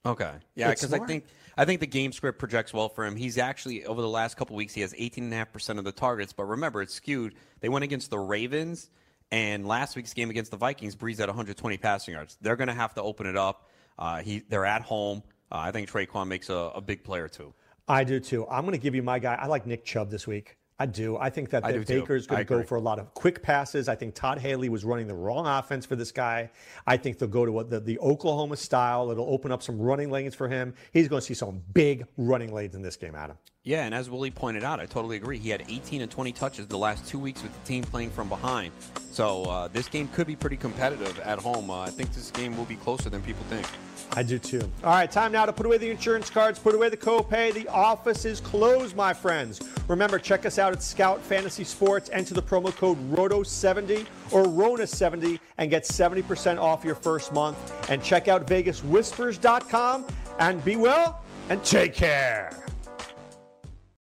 Okay. 0.05 0.33
Yeah, 0.55 0.71
because 0.71 0.93
I 0.93 0.99
think 1.01 1.25
I 1.57 1.65
think 1.65 1.81
the 1.81 1.87
game 1.87 2.13
script 2.13 2.39
projects 2.39 2.73
well 2.73 2.89
for 2.89 3.05
him. 3.05 3.17
He's 3.17 3.39
actually 3.39 3.85
over 3.87 4.01
the 4.01 4.09
last 4.09 4.37
couple 4.37 4.57
weeks 4.57 4.75
he 4.75 4.81
has 4.83 4.93
18.5% 4.93 5.79
of 5.79 5.85
the 5.85 5.93
targets, 5.93 6.33
but 6.33 6.45
remember 6.45 6.83
it's 6.83 6.95
skewed. 6.95 7.35
They 7.61 7.69
went 7.69 7.85
against 7.85 8.11
the 8.11 8.19
Ravens 8.19 8.91
and 9.33 9.67
last 9.67 9.97
week's 9.97 10.15
game 10.15 10.31
against 10.31 10.51
the 10.51 10.57
Vikings 10.57 10.95
breezed 10.95 11.21
at 11.21 11.29
120 11.29 11.77
passing 11.79 12.15
yards. 12.15 12.39
They're 12.41 12.57
going 12.57 12.69
to 12.69 12.75
have 12.75 12.95
to 12.95 13.03
open 13.03 13.27
it 13.27 13.37
up. 13.37 13.69
Uh, 13.99 14.23
he 14.23 14.43
they're 14.49 14.67
at 14.67 14.83
home. 14.83 15.23
Uh, 15.51 15.59
I 15.59 15.71
think 15.73 15.91
Tre'Quan 15.91 16.29
makes 16.29 16.51
a, 16.51 16.73
a 16.75 16.81
big 16.81 17.03
player 17.05 17.29
too. 17.29 17.55
I 17.89 18.05
do 18.05 18.21
too. 18.21 18.47
I'm 18.49 18.63
going 18.63 18.73
to 18.73 18.83
give 18.83 18.95
you 18.95 19.03
my 19.03 19.19
guy. 19.19 19.39
I 19.41 19.47
like 19.47 19.67
Nick 19.67 19.85
Chubb 19.85 20.11
this 20.11 20.27
week. 20.27 20.57
I 20.79 20.87
do. 20.87 21.17
I 21.17 21.31
think 21.31 21.51
that, 21.51 21.65
I 21.65 21.73
that. 21.73 21.87
Baker's 21.87 22.27
going 22.27 22.41
to 22.41 22.45
go 22.45 22.63
for 22.63 22.77
a 22.77 22.81
lot 22.81 22.99
of 22.99 23.15
quick 23.15 23.43
passes. 23.43 23.89
I 23.89 23.95
think 23.95 24.15
Todd 24.15 24.39
Haley 24.39 24.69
was 24.69 24.85
running 24.85 25.07
the 25.07 25.15
wrong 25.15 25.47
offense 25.47 25.87
for 25.87 25.97
this 25.97 26.13
guy. 26.13 26.51
I 26.87 26.99
think 26.99 27.19
they'll 27.19 27.29
go 27.29 27.47
to 27.47 27.53
what 27.53 27.71
the, 27.71 27.81
the 27.81 27.99
Oklahoma 27.99 28.57
style. 28.57 29.11
It'll 29.11 29.29
open 29.29 29.51
up 29.51 29.63
some 29.63 29.79
running 29.79 30.11
lanes 30.11 30.35
for 30.35 30.49
him. 30.49 30.75
He's 30.93 31.09
going 31.09 31.21
to 31.21 31.27
see 31.27 31.35
some 31.35 31.63
big 31.73 32.07
running 32.19 32.53
lanes 32.53 32.75
in 32.75 32.83
this 32.83 32.97
game, 32.97 33.15
Adam. 33.15 33.39
Yeah, 33.65 33.85
and 33.85 33.95
as 33.95 34.09
Willie 34.11 34.31
pointed 34.31 34.63
out, 34.63 34.79
I 34.79 34.87
totally 34.87 35.17
agree. 35.17 35.39
He 35.39 35.49
had 35.49 35.65
18 35.69 36.03
and 36.03 36.11
20 36.11 36.31
touches 36.33 36.69
the 36.69 36.79
last 36.79 37.09
two 37.09 37.19
weeks 37.19 37.43
with 37.43 37.53
the 37.53 37.67
team 37.67 37.83
playing 37.83 38.11
from 38.11 38.29
behind. 38.29 38.73
So 39.11 39.45
uh, 39.45 39.69
this 39.69 39.89
game 39.89 40.09
could 40.09 40.27
be 40.27 40.37
pretty 40.37 40.57
competitive 40.57 41.19
at 41.21 41.39
home. 41.39 41.71
Uh, 41.71 41.81
I 41.81 41.91
think 41.91 42.13
this 42.13 42.31
game 42.31 42.57
will 42.57 42.67
be 42.67 42.77
closer 42.77 43.11
than 43.11 43.23
people 43.23 43.45
think. 43.49 43.67
I 44.13 44.23
do 44.23 44.39
too. 44.39 44.61
All 44.83 44.91
right, 44.91 45.11
time 45.11 45.33
now 45.33 45.47
to 45.47 45.53
put 45.53 45.67
away 45.67 45.79
the 45.79 45.91
insurance 45.91 46.31
cards, 46.31 46.59
put 46.59 46.75
away 46.75 46.89
the 46.89 46.97
copay. 46.97 47.53
The 47.53 47.69
office 47.69 48.25
is 48.25 48.41
closed, 48.41 48.97
my 48.97 49.13
friends. 49.13 49.61
Remember, 49.89 50.19
check 50.19 50.47
us 50.47 50.59
out 50.59 50.73
at 50.73 50.83
Scout 50.83 51.21
Fantasy 51.23 51.65
Sports. 51.65 52.11
Enter 52.13 52.35
the 52.35 52.43
promo 52.43 52.75
code 52.75 52.99
ROTO70 53.13 54.07
or 54.33 54.45
RONA70 54.45 55.39
and 55.59 55.71
get 55.71 55.85
70% 55.85 56.59
off 56.59 56.85
your 56.85 56.95
first 56.95 57.33
month. 57.33 57.91
And 57.91 58.03
check 58.03 58.29
out 58.29 58.47
VegasWhispers.com 58.47 60.07
and 60.39 60.65
be 60.65 60.77
well 60.77 61.23
and 61.49 61.63
take 61.63 61.95
care. 61.95 62.66